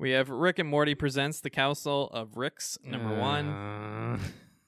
[0.00, 3.48] We have Rick and Morty presents the Council of Ricks number one.
[3.50, 4.18] Uh,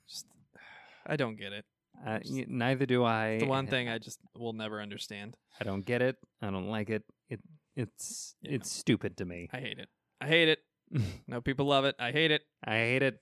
[0.09, 0.27] Just,
[1.07, 1.65] I don't get it.
[2.07, 3.39] Uh, neither do I.
[3.39, 5.37] The one thing I just will never understand.
[5.61, 6.17] I don't get it.
[6.41, 7.03] I don't like it.
[7.29, 7.41] It
[7.77, 8.53] it's Yeah.
[8.57, 9.49] it's stupid to me.
[9.53, 9.89] I hate it.
[10.21, 10.59] I hate it.
[11.27, 11.95] No people love it.
[11.99, 12.43] I hate it.
[12.65, 13.19] I hate it.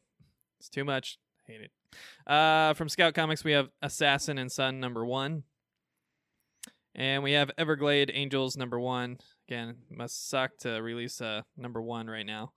[0.58, 1.18] It's too much.
[1.48, 1.70] I Hate it.
[2.26, 5.44] Uh, from Scout Comics, we have Assassin and Son number one,
[6.94, 9.18] and we have Everglade Angels number one.
[9.48, 12.52] Again, must suck to release uh, number one right now.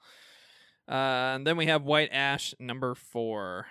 [0.88, 3.68] Uh, and then we have White Ash number four.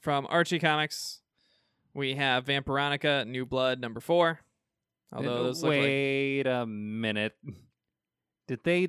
[0.00, 1.20] From Archie Comics,
[1.94, 4.40] we have Vampironica New Blood number four.
[5.12, 7.34] Although those look like wait a minute.
[8.46, 8.88] Did they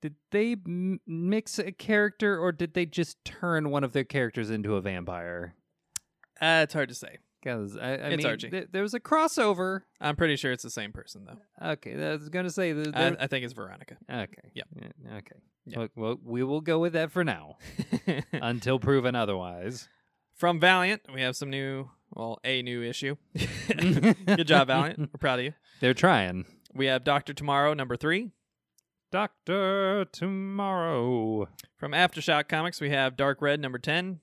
[0.00, 4.48] did they m- mix a character or did they just turn one of their characters
[4.50, 5.54] into a vampire?
[6.40, 7.18] uh, it's hard to say.
[7.44, 8.48] Because I, I It's mean, Archie.
[8.48, 9.82] th- there was a crossover.
[10.00, 11.68] I'm pretty sure it's the same person though.
[11.72, 12.96] Okay, I was gonna say that.
[12.96, 13.96] I, there- I think it's Veronica.
[14.10, 14.66] okay, Yep.
[14.80, 15.36] yeah, okay.
[15.66, 15.78] Yeah.
[15.78, 17.56] Well, well, we will go with that for now
[18.32, 19.88] until proven otherwise.
[20.34, 23.16] From Valiant, we have some new, well, a new issue.
[23.68, 24.98] Good job, Valiant.
[24.98, 25.52] We're proud of you.
[25.80, 26.44] They're trying.
[26.74, 28.30] We have Doctor Tomorrow number three.
[29.12, 31.48] Doctor Tomorrow.
[31.76, 34.20] From Aftershock Comics, we have Dark Red number ten,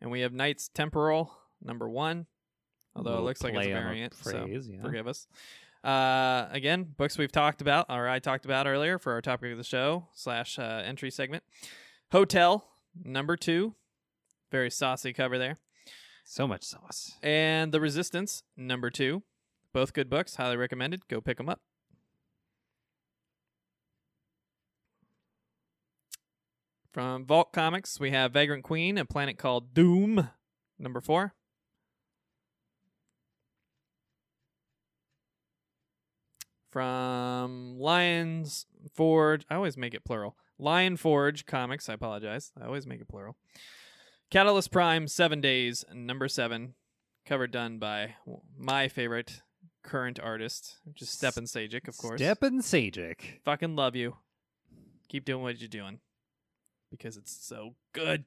[0.00, 1.32] and we have Knights Temporal
[1.62, 2.26] number one.
[2.94, 4.82] Although it looks like it's a variant, so yeah.
[4.82, 5.26] forgive us.
[5.82, 9.58] Uh, again, books we've talked about, or I talked about earlier for our topic of
[9.58, 11.44] the show slash uh, entry segment.
[12.12, 12.66] Hotel
[13.02, 13.74] number two,
[14.50, 15.58] very saucy cover there.
[16.24, 17.16] So much sauce.
[17.22, 19.22] And The Resistance, number two.
[19.72, 21.06] Both good books, highly recommended.
[21.08, 21.60] Go pick them up.
[26.92, 30.30] From Vault Comics, we have Vagrant Queen, a planet called Doom,
[30.76, 31.34] number four.
[36.70, 40.36] From Lions Forge, I always make it plural.
[40.58, 42.52] Lion Forge Comics, I apologize.
[42.60, 43.36] I always make it plural.
[44.30, 46.74] Catalyst Prime, Seven Days, number seven.
[47.26, 48.14] Cover done by
[48.56, 49.42] my favorite
[49.82, 52.20] current artist, which is Stjepan Šejić, of course.
[52.20, 53.42] Stjepan Šejić.
[53.44, 54.16] Fucking love you.
[55.08, 55.98] Keep doing what you're doing.
[56.90, 58.24] Because it's so good.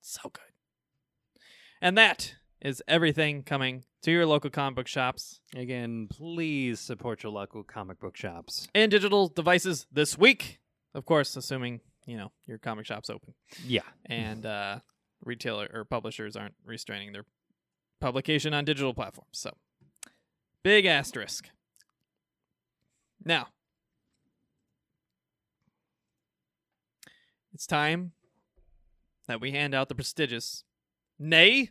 [0.00, 1.42] So good.
[1.80, 7.32] And that is everything coming to your local comic book shops Again, please support your
[7.32, 8.68] local comic book shops.
[8.74, 10.58] and digital devices this week.
[10.94, 13.34] Of course, assuming, you know, your comic shop's open.
[13.66, 13.82] Yeah.
[14.06, 14.80] and uh,
[15.24, 17.24] retailer or publishers aren't restraining their
[18.00, 19.30] publication on digital platforms.
[19.32, 19.50] So,
[20.62, 21.48] big asterisk.
[23.24, 23.48] Now,
[27.52, 28.12] it's time
[29.26, 30.64] that we hand out the prestigious,
[31.18, 31.70] nay,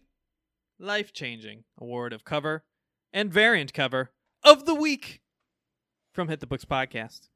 [0.80, 2.64] life changing award of cover
[3.11, 4.11] and variant cover
[4.43, 5.22] of the week
[6.14, 7.27] from Hit the Books Podcast.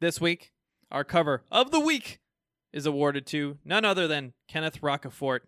[0.00, 0.52] This week,
[0.90, 2.20] our cover of the week
[2.72, 5.40] is awarded to none other than Kenneth Rocafort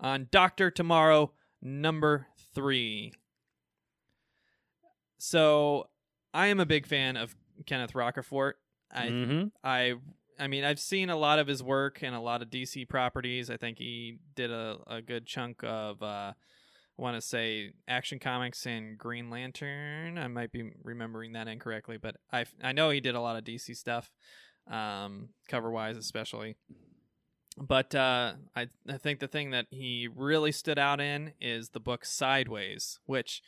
[0.00, 3.12] on Doctor Tomorrow number three.
[5.18, 5.88] So
[6.32, 8.54] I am a big fan of Kenneth Rocafort.
[8.90, 9.46] I mm-hmm.
[9.62, 9.94] I
[10.38, 13.50] I mean I've seen a lot of his work and a lot of DC properties.
[13.50, 16.32] I think he did a, a good chunk of uh
[16.98, 20.18] I want to say Action Comics and Green Lantern.
[20.18, 23.44] I might be remembering that incorrectly, but I I know he did a lot of
[23.44, 24.10] DC stuff,
[24.70, 26.56] um, cover wise especially.
[27.56, 31.80] But uh, I I think the thing that he really stood out in is the
[31.80, 33.42] book Sideways, which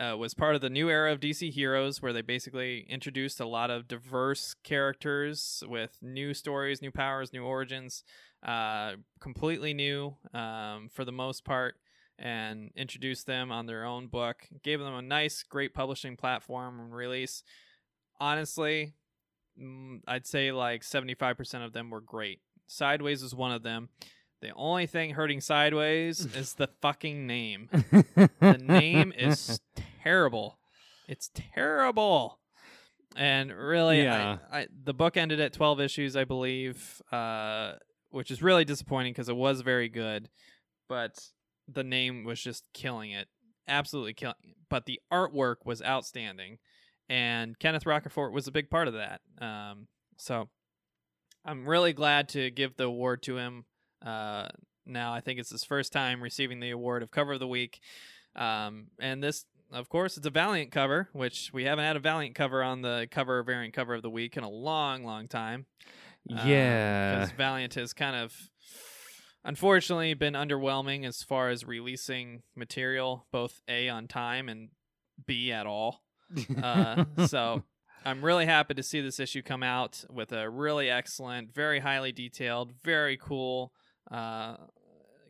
[0.00, 3.46] uh, was part of the new era of DC Heroes, where they basically introduced a
[3.46, 8.02] lot of diverse characters with new stories, new powers, new origins,
[8.44, 11.76] uh, completely new um, for the most part,
[12.18, 14.48] and introduced them on their own book.
[14.62, 17.42] Gave them a nice, great publishing platform and release.
[18.20, 18.94] Honestly,
[19.60, 22.40] mm, I'd say like 75% of them were great.
[22.66, 23.90] Sideways was one of them.
[24.44, 27.70] The only thing hurting Sideways is the fucking name.
[27.72, 29.58] The name is
[30.02, 30.58] terrible.
[31.08, 32.38] It's terrible.
[33.16, 34.36] and really, Yeah.
[34.52, 37.76] I, I, the book ended at twelve issues, I believe, uh,
[38.10, 40.28] which is really disappointing because it was very good,
[40.90, 41.18] but
[41.66, 43.28] the name was just killing it,
[43.66, 44.34] absolutely killing.
[44.42, 44.56] It.
[44.68, 46.58] But the artwork was outstanding,
[47.08, 49.22] and Kenneth Rocafort was a big part of that.
[49.40, 50.50] Um, so
[51.46, 53.64] I'm really glad to give the award to him.
[54.04, 54.48] Uh,
[54.86, 57.80] now I think it's his first time receiving the award of cover of the week.
[58.36, 62.34] Um, and this, of course, it's a Valiant cover, which we haven't had a Valiant
[62.34, 65.66] cover on the cover variant cover of the week in a long, long time.
[66.26, 67.16] Yeah.
[67.16, 68.34] because Valiant has kind of,
[69.44, 74.70] unfortunately, been underwhelming as far as releasing material, both a on time and
[75.26, 76.02] b at all.
[76.62, 77.62] Uh, so
[78.04, 82.12] I'm really happy to see this issue come out with a really excellent, very highly
[82.12, 83.72] detailed, very cool
[84.10, 84.56] uh,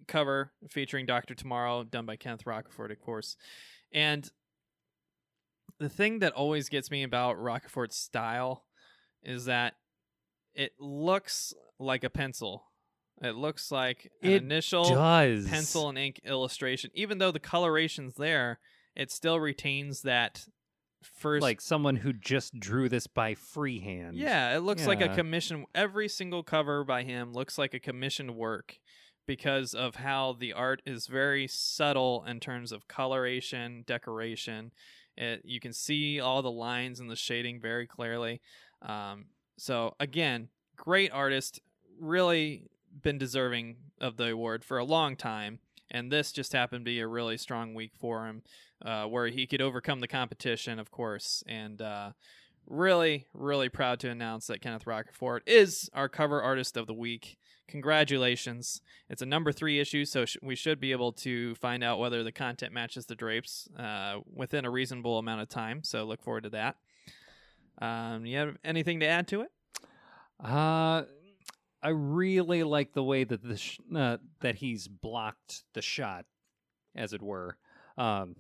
[0.07, 3.37] cover featuring Doctor Tomorrow, done by Kenneth Rocafort, of course.
[3.93, 4.29] And
[5.79, 8.65] the thing that always gets me about Rocafort's style
[9.23, 9.75] is that
[10.55, 12.65] it looks like a pencil.
[13.23, 16.91] It looks like an It initial does pencil and ink illustration.
[16.95, 18.59] Even though the coloration's there,
[18.97, 20.47] it still retains that
[21.07, 24.17] first like someone who just drew this by freehand.
[24.17, 25.67] yeah, it looks like a commission.
[25.75, 28.79] Every single cover by him looks like a commissioned work
[29.27, 34.73] because of how the art is very subtle in terms of coloration, decoration.
[35.17, 38.41] It, you can see all the lines and the shading very clearly.
[38.83, 39.27] Um,
[39.57, 41.61] so again, great artist,
[42.01, 42.69] really
[43.03, 45.61] been deserving of the award for a long time.
[45.91, 48.43] And this just happened to be a really strong week for him,
[48.85, 52.11] uh, where he could overcome the competition, of course, and uh,
[52.67, 57.39] really, really proud to announce that Kenneth Rocafort is our cover artist of the week.
[57.67, 58.83] Congratulations.
[59.09, 62.23] It's a number three issue, so sh- we should be able to find out whether
[62.23, 65.83] the content matches the drapes uh, within a reasonable amount of time.
[65.83, 66.77] So look forward to that.
[67.81, 69.49] Um, you have anything to add to it?
[70.43, 71.05] Uh,
[71.83, 76.27] I really like the way that the sh- uh, that he's blocked the shot,
[76.95, 77.57] as it were.
[77.97, 78.37] Um,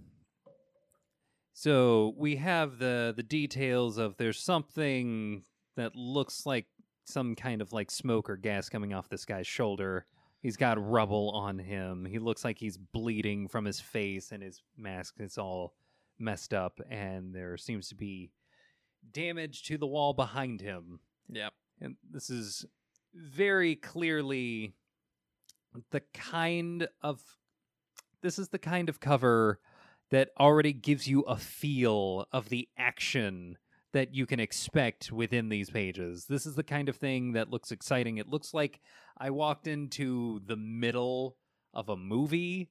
[1.54, 5.44] so we have the the details of there's something
[5.76, 6.66] that looks like
[7.04, 10.04] some kind of like smoke or gas coming off this guy's shoulder.
[10.40, 12.04] He's got rubble on him.
[12.04, 15.74] He looks like he's bleeding from his face, and his mask is all
[16.18, 16.80] messed up.
[16.90, 18.30] And there seems to be
[19.12, 21.00] damage to the wall behind him.
[21.30, 21.52] Yep.
[21.80, 22.66] And this is
[23.14, 24.74] very clearly
[25.92, 27.22] the kind of
[28.22, 29.60] this is the kind of cover
[30.10, 33.58] that already gives you a feel of the action
[33.92, 36.26] that you can expect within these pages.
[36.26, 38.18] This is the kind of thing that looks exciting.
[38.18, 38.80] It looks like
[39.16, 41.36] I walked into the middle
[41.72, 42.70] of a movie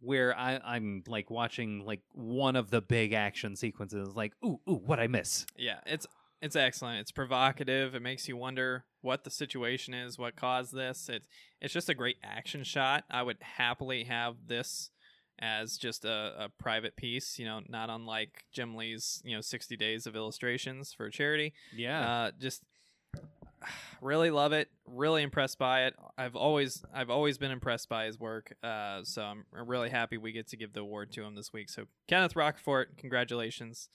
[0.00, 4.82] where I, I'm like watching like one of the big action sequences, like, ooh, ooh,
[4.84, 5.46] what I miss.
[5.56, 6.06] Yeah, it's
[6.40, 7.00] it's excellent.
[7.00, 7.94] It's provocative.
[7.94, 11.08] It makes you wonder what the situation is, what caused this.
[11.08, 11.26] It's
[11.60, 13.04] it's just a great action shot.
[13.10, 14.90] I would happily have this
[15.40, 19.76] as just a, a private piece, you know, not unlike Jim Lee's, you know, 60
[19.76, 21.52] days of illustrations for charity.
[21.74, 22.08] Yeah.
[22.08, 22.62] Uh, just
[24.00, 24.68] really love it.
[24.86, 25.94] Really impressed by it.
[26.16, 28.54] I've always I've always been impressed by his work.
[28.62, 31.68] Uh, so I'm really happy we get to give the award to him this week.
[31.70, 33.88] So Kenneth Rocafort, congratulations.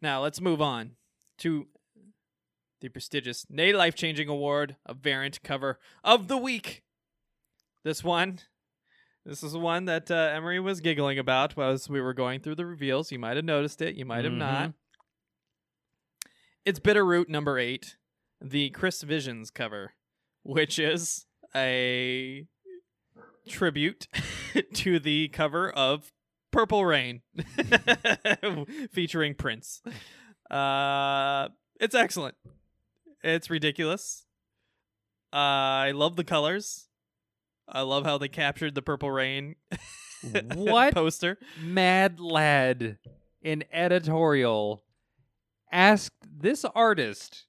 [0.00, 0.92] Now let's move on
[1.38, 1.68] to
[2.80, 6.82] the prestigious Nay Life Changing Award, a variant cover of the week.
[7.84, 8.40] This one,
[9.26, 12.64] this is one that uh, Emery was giggling about as we were going through the
[12.64, 13.10] reveals.
[13.10, 13.96] You might have noticed it.
[13.96, 14.72] You might have not.
[16.64, 17.96] It's Bitterroot number eight,
[18.40, 19.94] the Chris Visions cover,
[20.44, 22.46] which is a
[23.48, 24.06] tribute
[24.74, 26.12] to the cover of
[26.52, 27.22] Purple Rain
[28.92, 29.82] featuring Prince.
[30.50, 31.48] Uh,
[31.80, 32.36] it's excellent.
[33.24, 34.24] It's ridiculous.
[35.32, 36.85] Uh, I love the colors.
[37.68, 39.56] I love how they captured the Purple Rain
[40.54, 40.94] What?
[40.94, 41.38] poster.
[41.60, 42.98] Mad Lad
[43.42, 44.82] in editorial
[45.70, 47.44] asked this artist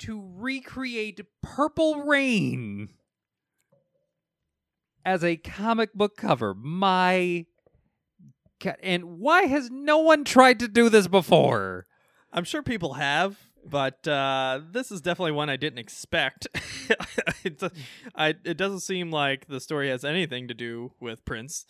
[0.00, 2.90] to recreate Purple Rain
[5.04, 6.54] as a comic book cover.
[6.54, 7.46] My
[8.62, 8.76] God.
[8.82, 11.86] And why has no one tried to do this before?
[12.32, 16.46] I'm sure people have, but uh, this is definitely one I didn't expect.
[17.44, 17.62] it,
[18.14, 21.66] I, it doesn't seem like the story has anything to do with Prince.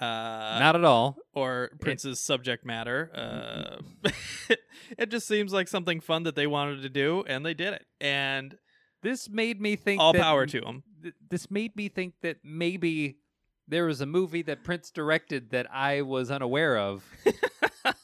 [0.00, 1.16] Uh, Not at all.
[1.32, 3.10] or Prince's subject matter.
[3.14, 4.10] Uh,
[4.98, 7.86] it just seems like something fun that they wanted to do, and they did it.
[8.00, 8.58] And
[9.02, 10.82] This made me think all power to them.
[11.02, 13.18] th- this made me think that maybe
[13.68, 17.04] there was a movie that Prince directed that I was unaware of.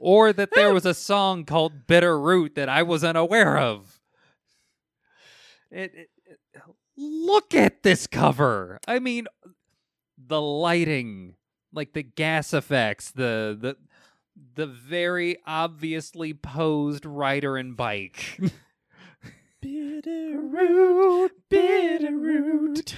[0.00, 4.00] or that there was a song called Bitter Root that I was unaware of.
[5.70, 6.38] It, it, it-
[6.96, 8.78] look at this cover.
[8.88, 9.26] I mean,
[10.16, 11.34] the lighting,
[11.72, 13.76] like the gas effects, the the
[14.54, 18.40] the very obviously posed rider and bike.
[19.98, 22.94] Bitterroot, bitterroot.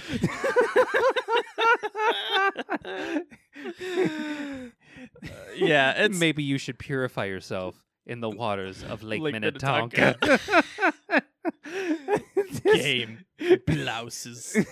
[5.23, 10.15] Uh, yeah, it's Maybe you should purify yourself in the waters of Lake, Lake Minnetonka.
[12.63, 13.25] game
[13.65, 14.55] blouses.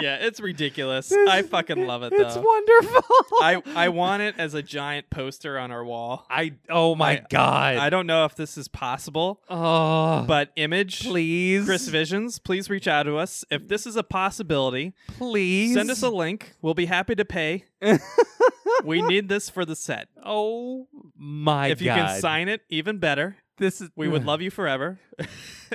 [0.00, 1.12] yeah, it's ridiculous.
[1.12, 2.22] I fucking love it though.
[2.26, 3.02] It's wonderful.
[3.40, 6.26] I I want it as a giant poster on our wall.
[6.28, 7.76] I oh my I- god.
[7.76, 12.88] I don't know if this is possible, oh, but image please, Chris Visions, please reach
[12.88, 14.94] out to us if this is a possibility.
[15.06, 16.54] please Send us a link.
[16.62, 17.64] We'll be happy to pay.
[18.84, 20.08] we need this for the set.
[20.24, 23.36] oh my if you can sign it, even better.
[23.58, 24.98] This is We would love you forever.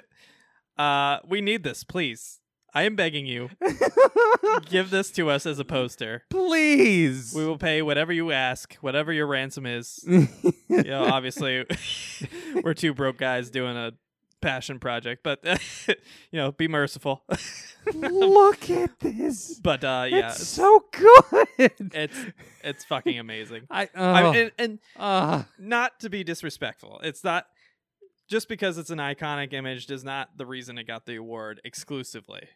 [0.78, 2.40] uh, we need this, please.
[2.74, 3.50] I am begging you.
[4.70, 6.24] Give this to us as a poster.
[6.30, 7.34] please.
[7.36, 10.04] We will pay whatever you ask, whatever your ransom is.
[10.08, 10.28] you
[10.68, 11.66] know, obviously,
[12.64, 13.94] we're two broke guys doing a
[14.42, 15.44] passion project, but
[15.88, 15.96] you
[16.34, 17.24] know, be merciful.
[17.94, 19.60] Look at this.
[19.60, 21.48] but uh, yeah, It's so good.
[21.58, 22.18] it's
[22.64, 23.64] it's fucking amazing.
[23.72, 25.48] I, I oh, and, and ah.
[25.58, 27.48] not to be disrespectful, it's not
[28.30, 32.48] just because it's an iconic image does not the reason it got the award exclusively.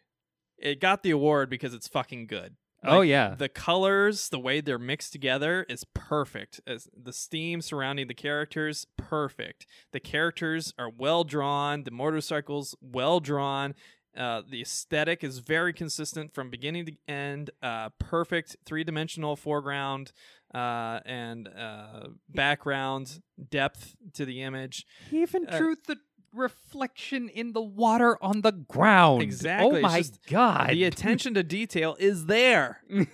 [0.56, 2.56] It got the award because it's fucking good.
[2.84, 3.34] oh yeah.
[3.36, 6.60] The colors, the way they're mixed together is perfect.
[6.66, 9.66] As the steam surrounding the characters, perfect.
[9.92, 11.84] The characters are well drawn.
[11.84, 13.74] The motorcycles well drawn.
[14.16, 17.50] Uh, the aesthetic is very consistent from beginning to end.
[17.60, 20.12] Uh, perfect three dimensional foreground
[20.54, 24.86] uh, and uh, background depth to the image.
[25.10, 25.96] He even uh, drew the
[26.32, 29.22] reflection in the water on the ground.
[29.22, 30.70] Exactly, Oh my god.
[30.70, 32.82] The attention to detail is there.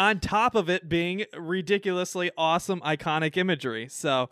[0.00, 3.88] on top of it being ridiculously awesome iconic imagery.
[3.88, 4.28] So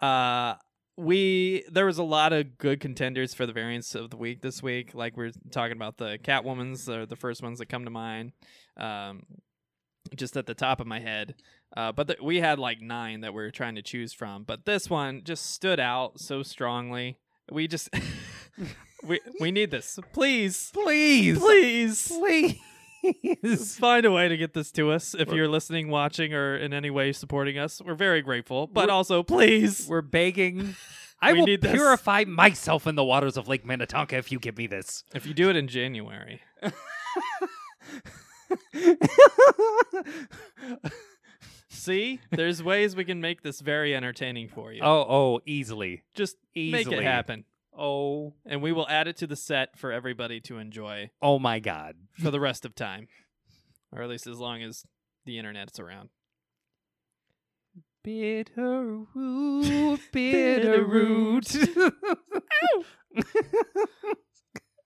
[0.00, 0.54] uh
[0.96, 4.62] we there was a lot of good contenders for the variants of the week this
[4.62, 4.94] week.
[4.94, 8.32] Like we're talking about the Catwoman's, are the first ones that come to mind.
[8.76, 9.22] Um
[10.16, 11.34] just at the top of my head.
[11.76, 14.44] Uh, but th- we had like nine that we were trying to choose from.
[14.44, 17.18] But this one just stood out so strongly.
[17.50, 17.88] We just
[19.02, 19.98] we we need this.
[20.12, 20.70] Please.
[20.72, 21.38] please.
[21.38, 22.08] Please.
[22.08, 22.58] Please.
[23.78, 26.90] Find a way to get this to us if you're listening, watching, or in any
[26.90, 27.80] way supporting us.
[27.84, 28.66] We're very grateful.
[28.66, 29.86] But also, please.
[29.88, 30.76] We're begging.
[31.20, 31.72] I will need this.
[31.72, 35.04] purify myself in the waters of Lake Minnetonka if you give me this.
[35.14, 36.42] If you do it in January.
[41.72, 42.20] See?
[42.30, 44.82] There's ways we can make this very entertaining for you.
[44.82, 46.02] oh, oh, easily.
[46.14, 46.84] Just Easily.
[46.84, 47.44] make it happen.
[47.76, 51.58] Oh, And we will add it to the set for everybody to enjoy oh my
[51.58, 51.96] god.
[52.22, 53.08] for the rest of time.
[53.90, 54.84] Or at least as long as
[55.24, 56.10] the internet's around.
[58.04, 61.56] Bitter root, bitter root.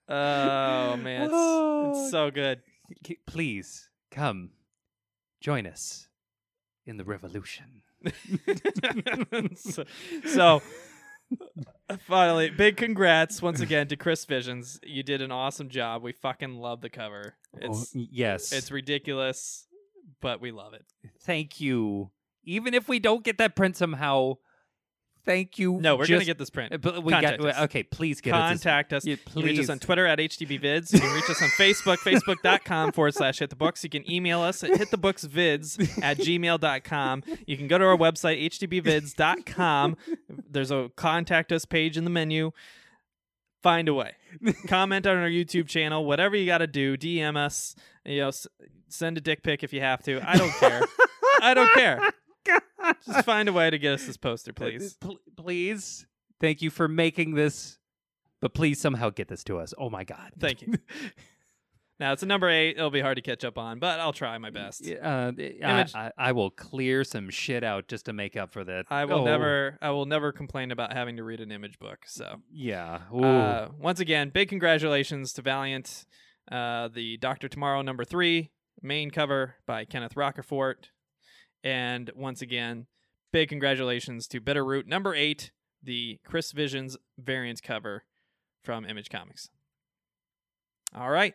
[0.08, 2.60] Oh man, it's, it's so good.
[3.26, 4.50] Please come
[5.40, 6.05] join us
[6.86, 7.82] in the revolution.
[9.56, 9.84] so,
[10.26, 10.62] so,
[12.00, 14.78] finally, big congrats once again to Chris Visions.
[14.82, 16.02] You did an awesome job.
[16.02, 17.34] We fucking love the cover.
[17.54, 18.52] Oh, it's oh, yes.
[18.52, 19.66] it's ridiculous,
[20.20, 20.84] but we love it.
[21.22, 22.10] thank you.
[22.44, 24.34] Even if we don't get that print somehow,
[25.26, 25.78] thank you.
[25.80, 26.72] No, we're gonna get this print.
[26.72, 27.58] uh, But we Contact got us.
[27.64, 27.82] okay.
[27.82, 28.48] Please get us.
[28.50, 29.04] Contact us.
[29.04, 30.92] Yeah, You can reach us on Twitter at HTBVids.
[30.94, 33.84] You can reach us on Facebook, facebook.com forward slash hit the books.
[33.84, 37.22] You can email us at hitthebooksvids at gmail.com.
[37.46, 39.96] You can go to our website, htbvids.com.
[40.50, 42.52] There's a contact us page in the menu.
[43.62, 44.12] Find a way.
[44.68, 46.96] Comment on our YouTube channel, whatever you got to do.
[46.96, 47.74] DM us.
[48.04, 48.46] You know, s-
[48.88, 50.20] send a dick pic if you have to.
[50.24, 50.82] I don't care.
[51.42, 52.00] I don't care.
[53.06, 54.94] Just find a way to get us this poster, please.
[55.00, 56.06] Pl- please.
[56.40, 57.78] Thank you for making this,
[58.40, 59.72] but please somehow get this to us.
[59.78, 60.32] Oh my god.
[60.38, 60.74] Thank you.
[61.98, 62.76] Now it's a number eight.
[62.76, 64.86] It'll be hard to catch up on, but I'll try my best.
[64.86, 65.32] Uh,
[65.64, 68.84] I, I, I will clear some shit out just to make up for that.
[68.90, 69.78] I will Oh, never.
[69.80, 72.00] I will never complain about having to read an image book.
[72.04, 72.98] So, Yeah.
[73.10, 76.04] Uh, once again, big congratulations to Valiant.
[76.52, 78.50] Uh, the Doctor Tomorrow number three
[78.82, 80.90] main cover by Kenneth Rocafort,
[81.66, 82.86] and once again,
[83.32, 85.50] big congratulations to Bitterroot number eight,
[85.82, 88.04] the Chris Visions variant cover
[88.62, 89.48] from Image Comics.
[90.94, 91.34] All right.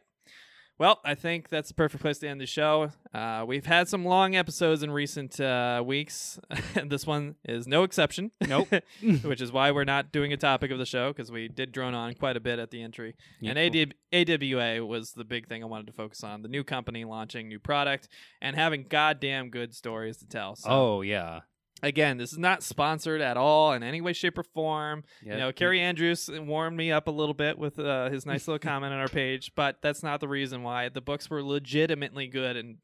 [0.82, 2.90] Well, I think that's the perfect place to end the show.
[3.14, 6.40] Uh, we've had some long episodes in recent uh, weeks.
[6.88, 8.32] this one is no exception.
[8.48, 8.68] Nope.
[9.24, 11.93] which is why we're not doing a topic of the show because we did drone
[11.93, 13.14] on quite a bit at the entry.
[13.40, 13.51] Yeah.
[13.51, 13.93] And AD-
[14.42, 17.60] AWA was the big thing I wanted to focus on the new company launching new
[17.60, 18.08] product
[18.42, 20.56] and having goddamn good stories to tell.
[20.56, 21.42] So, Oh yeah.
[21.84, 25.03] Again, this is not sponsored at all in any way, shape, or form.
[25.24, 25.34] Yeah.
[25.34, 28.60] You know, Kaare Andrews warmed me up a little bit with uh, his nice little
[28.69, 30.90] comment on our page, but that's not the reason why.
[30.90, 32.77] The books were legitimately good and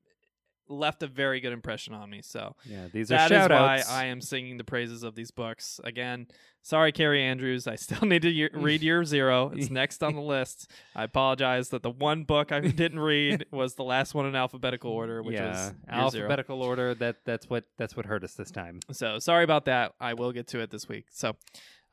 [0.70, 2.22] left a very good impression on me.
[2.22, 2.88] So Yeah.
[2.92, 3.90] These are that is shout why outs.
[3.90, 5.80] I am singing the praises of these books.
[5.84, 6.28] Again,
[6.62, 7.68] sorry, Kaare Andrews.
[7.68, 9.52] I still need to y- read Year Zero.
[9.56, 10.70] It's next on the list.
[10.96, 14.92] I apologize that the one book I didn't read was the last one in alphabetical
[14.92, 15.50] order, which yeah.
[15.50, 16.24] was Year Zero.
[16.26, 16.94] Alphabetical order.
[16.94, 18.80] That that's what that's what hurt us this time.
[18.92, 19.94] So sorry about that.
[20.00, 21.06] I will get to it this week.
[21.12, 21.36] So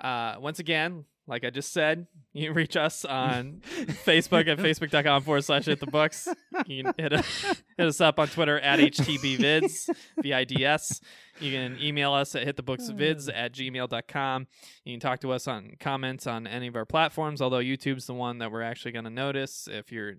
[0.00, 3.62] uh, once again, like I just said, you can reach us on
[4.04, 6.28] Facebook at facebook.com forward slash hit the books.
[6.66, 7.18] You can hit, a,
[7.78, 11.00] hit us up on Twitter at HTBvids, V-I-D-S.
[11.40, 14.46] You can email us at hitthebooksvids at gmail.com.
[14.84, 18.14] You can talk to us on comments on any of our platforms, although YouTube's the
[18.14, 20.14] one that we're actually going to notice if you're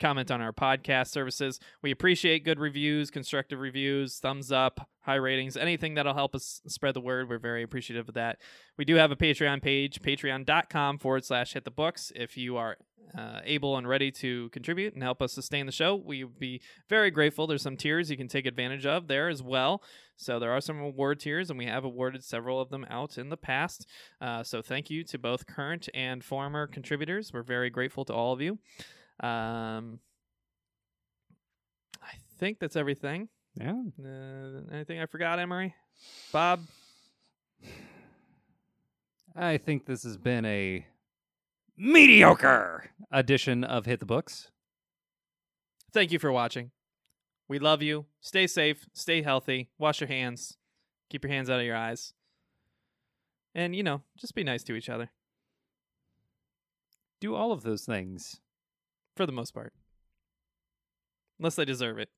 [0.00, 1.60] comment on our podcast services.
[1.82, 6.94] We appreciate good reviews, constructive reviews, thumbs up, high ratings, anything that'll help us spread
[6.94, 7.28] the word.
[7.28, 8.38] We're very appreciative of that.
[8.76, 12.12] We do have a Patreon page, patreon.com forward slash hit the books.
[12.16, 12.76] If you are
[13.16, 16.60] uh, able and ready to contribute and help us sustain the show, we would be
[16.88, 17.46] very grateful.
[17.46, 19.82] There's some tiers you can take advantage of there as well.
[20.16, 23.30] So there are some award tiers, and we have awarded several of them out in
[23.30, 23.86] the past.
[24.20, 27.32] Uh, so thank you to both current and former contributors.
[27.32, 28.58] We're very grateful to all of you.
[29.22, 30.00] Um,
[32.02, 33.28] I think that's everything.
[33.54, 33.82] Yeah.
[34.02, 35.74] Uh, anything I forgot, Emery?
[36.32, 36.60] Bob?
[39.36, 40.86] I think this has been a
[41.76, 44.50] mediocre edition of Hit the Books.
[45.92, 46.70] Thank you for watching.
[47.48, 48.06] We love you.
[48.20, 48.86] Stay safe.
[48.92, 49.70] Stay healthy.
[49.78, 50.56] Wash your hands.
[51.10, 52.12] Keep your hands out of your eyes.
[53.54, 55.10] And, you know, just be nice to each other
[57.20, 58.40] Do all of those things.
[59.20, 59.74] For the most part.
[61.38, 62.08] Unless they deserve it.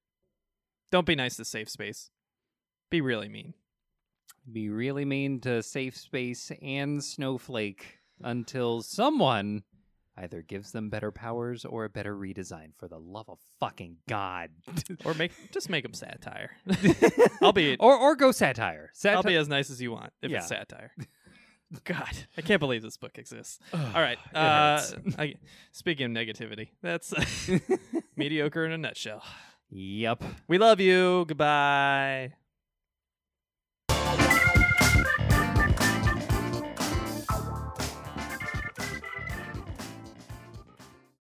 [0.93, 2.11] Don't be nice to safe space.
[2.91, 3.55] Be really mean.
[4.53, 9.65] Be really mean to Safe Space and Snowflake until someone
[10.17, 12.69] either gives them better powers or a better redesign.
[12.77, 14.51] For the love of fucking God.
[15.05, 16.53] Or make just make them satire.
[17.43, 18.91] I'll be or or go satire.
[18.95, 20.39] Sati- I'll be as nice as you want if Yeah.
[20.39, 20.93] it's satire.
[21.85, 23.59] God, I can't believe this book exists.
[23.73, 24.19] All right.
[24.35, 24.83] Uh.
[25.19, 25.35] I,
[25.73, 27.15] speaking of negativity, that's
[28.17, 29.23] mediocre in a nutshell.
[29.71, 30.23] Yep.
[30.49, 31.25] We love you.
[31.27, 32.35] Goodbye.